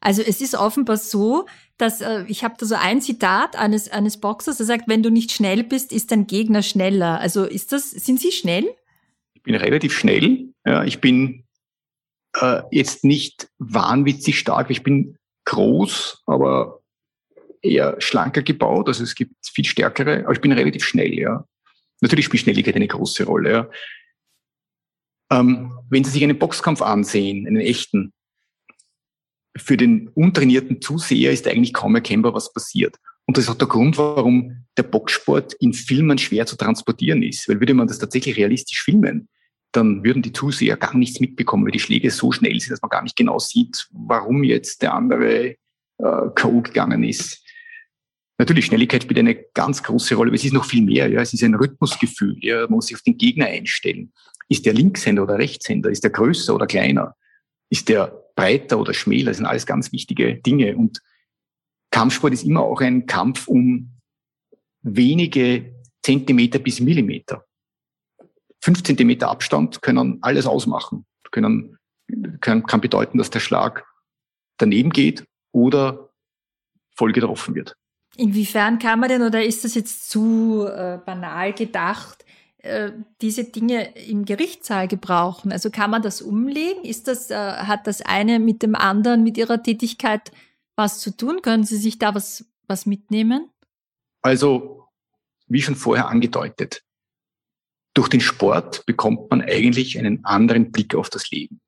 Also 0.00 0.22
es 0.22 0.40
ist 0.40 0.54
offenbar 0.54 0.96
so, 0.96 1.46
dass 1.78 2.00
äh, 2.00 2.24
ich 2.28 2.44
habe 2.44 2.56
da 2.58 2.66
so 2.66 2.74
ein 2.74 3.00
Zitat 3.00 3.56
eines 3.56 3.88
eines 3.88 4.18
Boxers, 4.18 4.58
der 4.58 4.66
sagt, 4.66 4.88
wenn 4.88 5.02
du 5.02 5.10
nicht 5.10 5.32
schnell 5.32 5.64
bist, 5.64 5.92
ist 5.92 6.10
dein 6.10 6.26
Gegner 6.26 6.62
schneller. 6.62 7.20
Also 7.20 7.44
ist 7.44 7.72
das 7.72 7.90
sind 7.90 8.20
Sie 8.20 8.32
schnell? 8.32 8.68
Ich 9.34 9.42
bin 9.42 9.54
relativ 9.54 9.96
schnell. 9.96 10.52
Ja, 10.66 10.84
ich 10.84 11.00
bin 11.00 11.44
äh, 12.36 12.62
jetzt 12.70 13.04
nicht 13.04 13.48
wahnwitzig 13.58 14.38
stark. 14.38 14.70
Ich 14.70 14.82
bin 14.82 15.16
groß, 15.44 16.24
aber 16.26 16.82
eher 17.62 18.00
schlanker 18.00 18.42
gebaut. 18.42 18.88
Also 18.88 19.04
es 19.04 19.14
gibt 19.14 19.34
viel 19.46 19.64
stärkere, 19.64 20.24
aber 20.24 20.32
ich 20.32 20.40
bin 20.40 20.52
relativ 20.52 20.84
schnell. 20.84 21.14
Ja, 21.14 21.46
natürlich 22.00 22.26
spielt 22.26 22.42
Schnelligkeit 22.42 22.76
eine 22.76 22.88
große 22.88 23.24
Rolle. 23.24 23.50
Ja. 23.50 23.70
Ähm, 25.30 25.78
wenn 25.90 26.04
Sie 26.04 26.10
sich 26.10 26.22
einen 26.22 26.38
Boxkampf 26.38 26.82
ansehen, 26.82 27.46
einen 27.46 27.60
echten, 27.60 28.12
für 29.56 29.76
den 29.76 30.08
untrainierten 30.08 30.80
Zuseher 30.80 31.32
ist 31.32 31.46
eigentlich 31.46 31.72
kaum 31.72 31.94
erkennbar, 31.94 32.34
was 32.34 32.52
passiert. 32.52 32.96
Und 33.26 33.36
das 33.36 33.44
ist 33.44 33.50
auch 33.50 33.56
der 33.56 33.68
Grund, 33.68 33.98
warum 33.98 34.64
der 34.76 34.84
Boxsport 34.84 35.54
in 35.54 35.74
Filmen 35.74 36.18
schwer 36.18 36.46
zu 36.46 36.56
transportieren 36.56 37.22
ist. 37.22 37.48
Weil 37.48 37.60
würde 37.60 37.74
man 37.74 37.86
das 37.86 37.98
tatsächlich 37.98 38.36
realistisch 38.36 38.82
filmen, 38.82 39.28
dann 39.72 40.02
würden 40.02 40.22
die 40.22 40.32
Zuseher 40.32 40.76
gar 40.76 40.96
nichts 40.96 41.20
mitbekommen, 41.20 41.64
weil 41.64 41.72
die 41.72 41.80
Schläge 41.80 42.10
so 42.10 42.32
schnell 42.32 42.58
sind, 42.58 42.72
dass 42.72 42.80
man 42.80 42.88
gar 42.88 43.02
nicht 43.02 43.16
genau 43.16 43.38
sieht, 43.38 43.86
warum 43.92 44.44
jetzt 44.44 44.80
der 44.80 44.94
andere 44.94 45.56
äh, 45.98 46.30
K.O. 46.34 46.62
gegangen 46.62 47.04
ist. 47.04 47.44
Natürlich, 48.38 48.66
Schnelligkeit 48.66 49.02
spielt 49.02 49.18
eine 49.18 49.34
ganz 49.34 49.82
große 49.82 50.14
Rolle, 50.14 50.28
aber 50.28 50.36
es 50.36 50.44
ist 50.44 50.54
noch 50.54 50.64
viel 50.64 50.82
mehr. 50.82 51.08
Ja. 51.08 51.20
Es 51.20 51.34
ist 51.34 51.42
ein 51.42 51.54
Rhythmusgefühl. 51.54 52.36
Ja. 52.40 52.62
Man 52.62 52.72
muss 52.72 52.86
sich 52.86 52.96
auf 52.96 53.02
den 53.02 53.18
Gegner 53.18 53.46
einstellen. 53.46 54.12
Ist 54.48 54.64
der 54.64 54.72
Linkshänder 54.72 55.24
oder 55.24 55.38
Rechtshänder? 55.38 55.90
Ist 55.90 56.04
der 56.04 56.12
größer 56.12 56.54
oder 56.54 56.66
kleiner? 56.66 57.14
Ist 57.68 57.88
der 57.88 58.24
breiter 58.38 58.78
oder 58.78 58.94
schmäler? 58.94 59.30
Das 59.30 59.38
sind 59.38 59.46
alles 59.46 59.66
ganz 59.66 59.90
wichtige 59.90 60.36
Dinge. 60.36 60.76
Und 60.76 61.02
Kampfsport 61.90 62.32
ist 62.32 62.44
immer 62.44 62.62
auch 62.62 62.80
ein 62.80 63.06
Kampf 63.06 63.48
um 63.48 63.98
wenige 64.82 65.74
Zentimeter 66.02 66.60
bis 66.60 66.78
Millimeter. 66.78 67.44
Fünf 68.60 68.84
Zentimeter 68.84 69.28
Abstand 69.28 69.82
können 69.82 70.18
alles 70.20 70.46
ausmachen. 70.46 71.04
Können, 71.32 71.78
können, 72.40 72.62
kann 72.62 72.80
bedeuten, 72.80 73.18
dass 73.18 73.30
der 73.30 73.40
Schlag 73.40 73.84
daneben 74.56 74.90
geht 74.90 75.24
oder 75.52 76.10
voll 76.94 77.12
getroffen 77.12 77.56
wird. 77.56 77.76
Inwiefern 78.16 78.78
kann 78.78 79.00
man 79.00 79.08
denn, 79.08 79.22
oder 79.22 79.44
ist 79.44 79.64
das 79.64 79.74
jetzt 79.74 80.10
zu 80.10 80.64
äh, 80.66 80.98
banal 81.04 81.52
gedacht, 81.52 82.24
äh, 82.58 82.90
diese 83.20 83.44
Dinge 83.44 83.96
im 83.96 84.24
Gerichtssaal 84.24 84.88
gebrauchen? 84.88 85.52
Also 85.52 85.70
kann 85.70 85.90
man 85.90 86.02
das 86.02 86.20
umlegen? 86.20 86.84
Ist 86.84 87.06
das, 87.06 87.30
äh, 87.30 87.36
hat 87.36 87.86
das 87.86 88.02
eine 88.02 88.40
mit 88.40 88.62
dem 88.62 88.74
anderen, 88.74 89.22
mit 89.22 89.38
Ihrer 89.38 89.62
Tätigkeit 89.62 90.32
was 90.74 91.00
zu 91.00 91.16
tun? 91.16 91.40
Können 91.42 91.64
Sie 91.64 91.76
sich 91.76 91.98
da 91.98 92.14
was, 92.14 92.46
was 92.66 92.84
mitnehmen? 92.84 93.48
Also, 94.22 94.88
wie 95.46 95.62
schon 95.62 95.76
vorher 95.76 96.08
angedeutet, 96.08 96.82
durch 97.94 98.08
den 98.08 98.20
Sport 98.20 98.84
bekommt 98.86 99.30
man 99.30 99.42
eigentlich 99.42 99.98
einen 99.98 100.24
anderen 100.24 100.72
Blick 100.72 100.94
auf 100.94 101.10
das 101.10 101.30
Leben. 101.30 101.60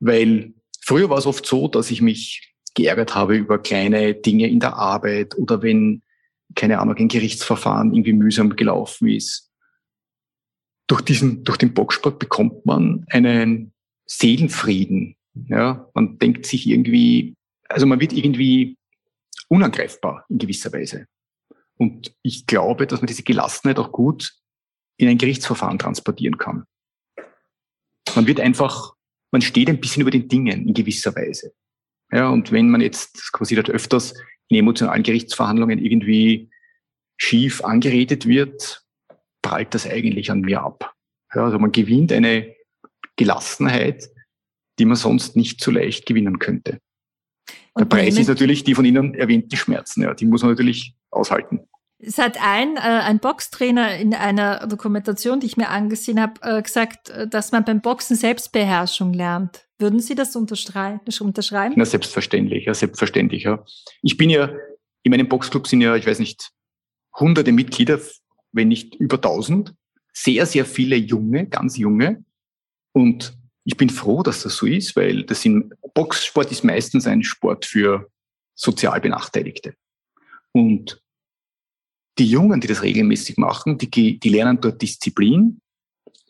Weil 0.00 0.54
früher 0.80 1.08
war 1.08 1.18
es 1.18 1.26
oft 1.26 1.46
so, 1.46 1.68
dass 1.68 1.90
ich 1.90 2.02
mich 2.02 2.54
geärgert 2.74 3.14
habe 3.14 3.36
über 3.36 3.60
kleine 3.60 4.14
Dinge 4.14 4.48
in 4.48 4.60
der 4.60 4.74
Arbeit 4.74 5.36
oder 5.36 5.62
wenn, 5.62 6.02
keine 6.56 6.80
Ahnung, 6.80 6.96
ein 6.96 7.08
Gerichtsverfahren 7.08 7.94
irgendwie 7.94 8.12
mühsam 8.12 8.54
gelaufen 8.56 9.08
ist 9.08 9.49
durch 10.90 11.02
diesen, 11.02 11.44
durch 11.44 11.56
den 11.56 11.72
Boxsport 11.72 12.18
bekommt 12.18 12.66
man 12.66 13.04
einen 13.10 13.72
Seelenfrieden. 14.06 15.16
Ja, 15.48 15.88
man 15.94 16.18
denkt 16.18 16.46
sich 16.46 16.66
irgendwie, 16.66 17.36
also 17.68 17.86
man 17.86 18.00
wird 18.00 18.12
irgendwie 18.12 18.76
unangreifbar 19.48 20.24
in 20.28 20.38
gewisser 20.38 20.72
Weise. 20.72 21.06
Und 21.76 22.12
ich 22.22 22.46
glaube, 22.46 22.88
dass 22.88 23.00
man 23.00 23.06
diese 23.06 23.22
Gelassenheit 23.22 23.78
auch 23.78 23.92
gut 23.92 24.34
in 24.96 25.08
ein 25.08 25.16
Gerichtsverfahren 25.16 25.78
transportieren 25.78 26.38
kann. 26.38 26.64
Man 28.16 28.26
wird 28.26 28.40
einfach, 28.40 28.94
man 29.30 29.42
steht 29.42 29.68
ein 29.68 29.80
bisschen 29.80 30.02
über 30.02 30.10
den 30.10 30.28
Dingen 30.28 30.66
in 30.66 30.74
gewisser 30.74 31.14
Weise. 31.14 31.52
Ja, 32.10 32.28
und 32.30 32.50
wenn 32.50 32.68
man 32.68 32.80
jetzt, 32.80 33.16
das 33.16 33.30
passiert 33.32 33.70
öfters, 33.70 34.14
in 34.48 34.58
emotionalen 34.58 35.04
Gerichtsverhandlungen 35.04 35.78
irgendwie 35.78 36.50
schief 37.16 37.62
angeredet 37.62 38.26
wird, 38.26 38.84
prallt 39.42 39.74
das 39.74 39.86
eigentlich 39.86 40.30
an 40.30 40.40
mir 40.40 40.62
ab. 40.62 40.94
Ja, 41.34 41.44
also 41.44 41.58
man 41.58 41.72
gewinnt 41.72 42.12
eine 42.12 42.54
Gelassenheit, 43.16 44.08
die 44.78 44.84
man 44.84 44.96
sonst 44.96 45.36
nicht 45.36 45.62
so 45.62 45.70
leicht 45.70 46.06
gewinnen 46.06 46.38
könnte. 46.38 46.80
Und 47.74 47.80
Der 47.82 47.84
Preis 47.96 48.18
ist 48.18 48.28
natürlich 48.28 48.64
die 48.64 48.74
von 48.74 48.84
Ihnen 48.84 49.14
erwähnten 49.14 49.56
Schmerzen. 49.56 50.02
Ja, 50.02 50.14
die 50.14 50.26
muss 50.26 50.42
man 50.42 50.52
natürlich 50.52 50.94
aushalten. 51.10 51.60
Es 52.02 52.16
hat 52.16 52.42
ein, 52.42 52.76
äh, 52.76 52.80
ein 52.80 53.18
Boxtrainer 53.18 53.96
in 53.96 54.14
einer 54.14 54.66
Dokumentation, 54.66 55.38
die 55.38 55.46
ich 55.46 55.58
mir 55.58 55.68
angesehen 55.68 56.20
habe, 56.20 56.40
äh, 56.42 56.62
gesagt, 56.62 57.10
äh, 57.10 57.28
dass 57.28 57.52
man 57.52 57.64
beim 57.64 57.82
Boxen 57.82 58.16
Selbstbeherrschung 58.16 59.12
lernt. 59.12 59.66
Würden 59.78 60.00
Sie 60.00 60.14
das 60.14 60.34
unterschreiben? 60.34 61.00
Na, 61.76 61.84
selbstverständlich, 61.84 62.64
ja, 62.64 62.74
selbstverständlich, 62.74 63.44
ja. 63.44 63.64
Ich 64.02 64.16
bin 64.16 64.30
ja, 64.30 64.50
in 65.02 65.10
meinem 65.10 65.28
Boxclub 65.28 65.66
sind 65.66 65.82
ja, 65.82 65.94
ich 65.94 66.06
weiß 66.06 66.18
nicht, 66.20 66.50
hunderte 67.18 67.52
Mitglieder, 67.52 68.00
wenn 68.52 68.68
nicht 68.68 68.94
über 68.96 69.20
tausend, 69.20 69.74
sehr, 70.12 70.46
sehr 70.46 70.64
viele 70.64 70.96
Junge, 70.96 71.46
ganz 71.46 71.76
Junge. 71.76 72.24
Und 72.92 73.36
ich 73.64 73.76
bin 73.76 73.90
froh, 73.90 74.22
dass 74.22 74.42
das 74.42 74.56
so 74.56 74.66
ist, 74.66 74.96
weil 74.96 75.24
das 75.24 75.44
in, 75.44 75.72
Boxsport 75.94 76.50
ist 76.50 76.64
meistens 76.64 77.06
ein 77.06 77.22
Sport 77.22 77.64
für 77.64 78.10
sozial 78.54 79.00
Benachteiligte. 79.00 79.74
Und 80.52 81.02
die 82.18 82.28
Jungen, 82.28 82.60
die 82.60 82.66
das 82.66 82.82
regelmäßig 82.82 83.36
machen, 83.38 83.78
die, 83.78 84.18
die 84.18 84.28
lernen 84.28 84.60
dort 84.60 84.82
Disziplin. 84.82 85.60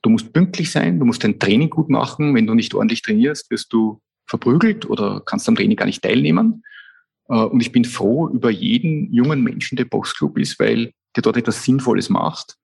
Du 0.02 0.10
musst 0.10 0.32
pünktlich 0.32 0.70
sein, 0.70 0.98
du 0.98 1.04
musst 1.04 1.24
dein 1.24 1.38
Training 1.38 1.70
gut 1.70 1.88
machen. 1.88 2.34
Wenn 2.34 2.46
du 2.46 2.54
nicht 2.54 2.74
ordentlich 2.74 3.02
trainierst, 3.02 3.50
wirst 3.50 3.72
du 3.72 4.00
verprügelt 4.26 4.88
oder 4.88 5.22
kannst 5.24 5.48
am 5.48 5.56
Training 5.56 5.76
gar 5.76 5.86
nicht 5.86 6.02
teilnehmen. 6.02 6.62
Äh, 7.28 7.34
und 7.34 7.60
ich 7.60 7.72
bin 7.72 7.84
froh 7.84 8.28
über 8.28 8.50
jeden 8.50 9.12
jungen 9.12 9.42
Menschen, 9.42 9.76
der 9.76 9.84
Boxclub 9.84 10.38
ist, 10.38 10.58
weil 10.60 10.92
der 11.16 11.22
dort 11.22 11.36
etwas 11.36 11.64
Sinnvolles 11.64 12.08
macht, 12.08 12.56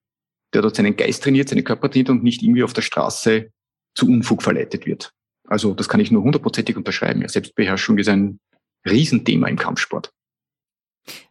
der 0.52 0.62
dort 0.62 0.76
seinen 0.76 0.96
Geist 0.96 1.22
trainiert, 1.22 1.48
seinen 1.48 1.64
Körper 1.64 1.90
trainiert 1.90 2.10
und 2.10 2.22
nicht 2.22 2.42
irgendwie 2.42 2.62
auf 2.62 2.72
der 2.72 2.82
Straße 2.82 3.50
zu 3.94 4.06
Unfug 4.06 4.42
verleitet 4.42 4.86
wird. 4.86 5.12
Also 5.48 5.74
das 5.74 5.88
kann 5.88 6.00
ich 6.00 6.10
nur 6.10 6.22
hundertprozentig 6.22 6.76
unterschreiben. 6.76 7.22
Ja, 7.22 7.28
Selbstbeherrschung 7.28 7.98
ist 7.98 8.08
ein 8.08 8.40
Riesenthema 8.84 9.48
im 9.48 9.56
Kampfsport. 9.56 10.12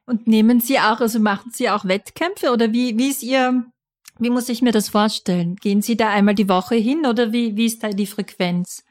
Und 0.05 0.27
nehmen 0.27 0.59
Sie 0.59 0.79
auch, 0.79 1.01
also 1.01 1.19
machen 1.19 1.51
Sie 1.53 1.69
auch 1.69 1.85
Wettkämpfe 1.85 2.51
oder 2.51 2.71
wie, 2.71 2.97
wie 2.97 3.09
ist 3.09 3.23
Ihr, 3.23 3.65
wie 4.19 4.29
muss 4.29 4.49
ich 4.49 4.61
mir 4.61 4.71
das 4.71 4.89
vorstellen? 4.89 5.55
Gehen 5.57 5.81
Sie 5.81 5.97
da 5.97 6.09
einmal 6.09 6.35
die 6.35 6.47
Woche 6.47 6.75
hin 6.75 7.05
oder 7.05 7.33
wie, 7.33 7.55
wie 7.55 7.65
ist 7.65 7.83
da 7.83 7.89
die 7.89 8.05
Frequenz? 8.05 8.83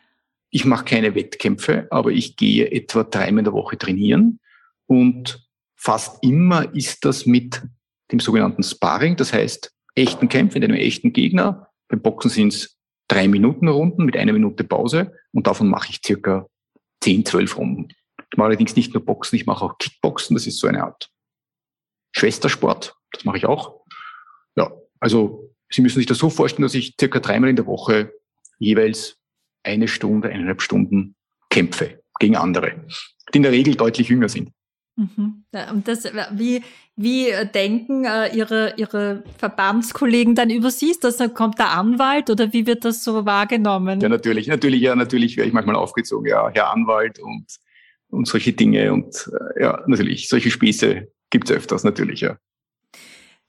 Ich 0.51 0.64
mache 0.64 0.85
keine 0.85 1.14
Wettkämpfe, 1.14 1.89
aber 1.91 2.11
ich 2.11 2.37
gehe 2.37 2.70
etwa 2.70 3.05
dreimal 3.05 3.41
in 3.41 3.45
der 3.45 3.55
Woche 3.55 3.79
trainieren 3.79 4.41
und 4.87 5.49
fast 5.75 6.22
immer 6.22 6.75
ist 6.75 7.05
das 7.05 7.27
mit 7.27 7.62
dem 8.11 8.21
sogenannten 8.21 8.63
Sparring, 8.63 9.17
das 9.17 9.33
heißt 9.33 9.73
echten 9.95 10.29
Kämpfen, 10.29 10.61
mit 10.61 10.69
einem 10.69 10.79
echten 10.79 11.13
Gegner. 11.13 11.69
Beim 11.89 12.03
Boxen 12.03 12.31
sind 12.31 12.55
es 12.55 12.79
drei 13.09 13.29
Minuten 13.29 13.69
Runden 13.69 14.05
mit 14.05 14.17
einer 14.17 14.33
Minute 14.33 14.65
Pause 14.65 15.13
und 15.33 15.47
davon 15.47 15.69
mache 15.69 15.91
ich 15.91 16.01
circa 16.05 16.47
zehn, 17.03 17.25
zwölf 17.25 17.57
Runden. 17.57 17.89
Ich 18.31 18.39
mache 18.39 18.49
allerdings 18.49 18.77
nicht 18.77 18.95
nur 18.95 19.05
Boxen, 19.05 19.37
ich 19.37 19.47
mache 19.47 19.65
auch 19.65 19.79
Kickboxen. 19.79 20.35
Das 20.35 20.47
ist 20.47 20.59
so 20.59 20.67
eine 20.67 20.85
Art 20.85 21.11
Schwestersport. 22.13 22.95
Das 23.13 23.25
mache 23.25 23.37
ich 23.37 23.47
auch. 23.47 23.85
Ja, 24.57 24.73
also 25.01 25.55
Sie 25.75 25.83
müssen 25.83 25.99
sich 25.99 26.07
das 26.07 26.19
so 26.19 26.31
vorstellen, 26.31 26.63
dass 26.63 26.75
ich 26.75 26.95
circa 26.99 27.19
dreimal 27.19 27.51
in 27.51 27.57
der 27.57 27.67
Woche 27.67 28.13
jeweils 28.59 29.17
eine 29.65 29.89
Stunde, 29.89 30.29
eineinhalb 30.29 30.63
Stunden 30.63 31.17
kämpfe 31.51 32.03
gegen 32.21 32.37
andere, 32.37 32.87
die 33.33 33.39
in 33.39 33.43
der 33.43 33.51
Regel 33.51 33.75
deutlich 33.75 34.09
jünger 34.09 34.29
sind. 34.29 34.53
Mhm. 34.97 35.45
Und 35.72 35.88
das, 35.88 36.05
wie, 36.32 36.62
wie 36.95 37.32
denken 37.53 38.05
äh, 38.05 38.34
Ihre, 38.34 38.74
Ihre 38.76 39.24
Verbandskollegen 39.38 40.36
dann 40.36 40.51
über 40.51 40.70
Sie? 40.70 40.90
Ist 40.90 41.03
das, 41.03 41.18
kommt 41.34 41.59
der 41.59 41.70
Anwalt 41.70 42.30
oder 42.30 42.53
wie 42.53 42.66
wird 42.66 42.84
das 42.84 43.03
so 43.03 43.26
wahrgenommen? 43.26 44.01
Ja, 44.01 44.09
natürlich, 44.09 44.47
natürlich, 44.47 44.82
ja, 44.82 44.95
natürlich 44.95 45.36
werde 45.36 45.49
ich 45.49 45.55
manchmal 45.55 45.74
aufgezogen, 45.74 46.28
ja, 46.28 46.49
Herr 46.53 46.70
Anwalt 46.70 47.18
und, 47.18 47.47
und 48.09 48.28
solche 48.28 48.53
Dinge 48.53 48.92
und 48.92 49.28
äh, 49.57 49.62
ja, 49.62 49.82
natürlich, 49.86 50.28
solche 50.28 50.53
Späße 50.53 51.09
gibt 51.30 51.51
es 51.51 51.57
öfters, 51.57 51.82
natürlich, 51.82 52.20
ja. 52.20 52.36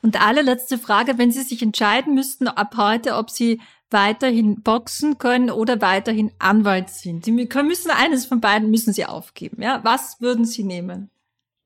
Und 0.02 0.22
allerletzte 0.22 0.78
Frage, 0.78 1.18
wenn 1.18 1.32
Sie 1.32 1.42
sich 1.42 1.62
entscheiden 1.62 2.16
müssten 2.16 2.48
ab 2.48 2.76
heute, 2.78 3.16
ob 3.16 3.30
Sie 3.30 3.60
weiterhin 3.92 4.62
boxen 4.62 5.18
können 5.20 5.50
oder 5.50 5.82
weiterhin 5.82 6.32
Anwalt 6.40 6.90
sind. 6.90 7.26
Sie 7.26 7.32
müssen 7.32 7.92
eines 7.92 8.26
von 8.26 8.42
beiden 8.42 8.70
müssen 8.70 8.94
Sie 8.94 9.06
aufgeben. 9.06 9.62
Ja, 9.62 9.80
was 9.84 10.22
würden 10.22 10.46
Sie 10.46 10.64
nehmen? 10.64 11.10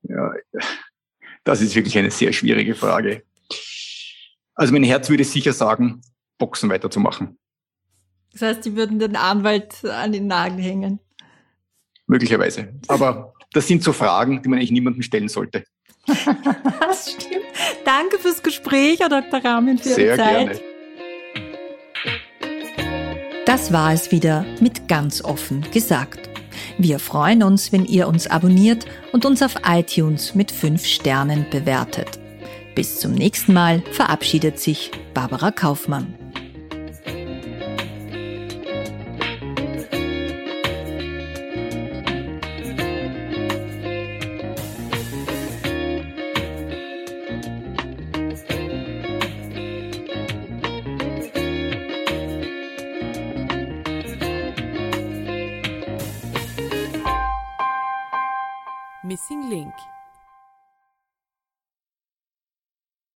Ja, 0.03 0.33
das 1.43 1.61
ist 1.61 1.75
wirklich 1.75 1.97
eine 1.97 2.11
sehr 2.11 2.33
schwierige 2.33 2.75
Frage. 2.75 3.23
Also 4.55 4.73
mein 4.73 4.83
Herz 4.83 5.09
würde 5.09 5.23
sicher 5.23 5.53
sagen, 5.53 6.01
Boxen 6.37 6.69
weiterzumachen. 6.69 7.37
Das 8.33 8.41
heißt, 8.41 8.63
Sie 8.63 8.75
würden 8.75 8.99
den 8.99 9.15
Anwalt 9.15 9.83
an 9.85 10.11
den 10.11 10.27
Nagel 10.27 10.63
hängen. 10.63 10.99
Möglicherweise. 12.07 12.73
Aber 12.87 13.33
das 13.53 13.67
sind 13.67 13.83
so 13.83 13.93
Fragen, 13.93 14.41
die 14.41 14.49
man 14.49 14.59
eigentlich 14.59 14.71
niemandem 14.71 15.01
stellen 15.01 15.29
sollte. 15.29 15.63
das 16.79 17.11
stimmt. 17.11 17.45
Danke 17.85 18.19
fürs 18.19 18.43
Gespräch, 18.43 18.99
Herr 18.99 19.09
Dr. 19.09 19.43
Rahmen, 19.43 19.77
für 19.77 19.89
Sehr 19.89 20.05
Ihre 20.05 20.17
Zeit. 20.17 20.47
Gerne. 20.47 20.69
Das 23.45 23.73
war 23.73 23.93
es 23.93 24.11
wieder 24.11 24.45
mit 24.59 24.87
ganz 24.87 25.23
offen 25.23 25.65
gesagt. 25.71 26.28
Wir 26.81 26.97
freuen 26.99 27.43
uns, 27.43 27.73
wenn 27.73 27.83
ihr 27.83 28.07
uns 28.07 28.25
abonniert 28.25 28.85
und 29.11 29.25
uns 29.25 29.43
auf 29.43 29.55
iTunes 29.65 30.33
mit 30.33 30.49
5 30.49 30.85
Sternen 30.85 31.45
bewertet. 31.51 32.17
Bis 32.73 33.01
zum 33.01 33.11
nächsten 33.11 33.51
Mal 33.51 33.83
verabschiedet 33.91 34.61
sich 34.61 34.89
Barbara 35.13 35.51
Kaufmann. 35.51 36.18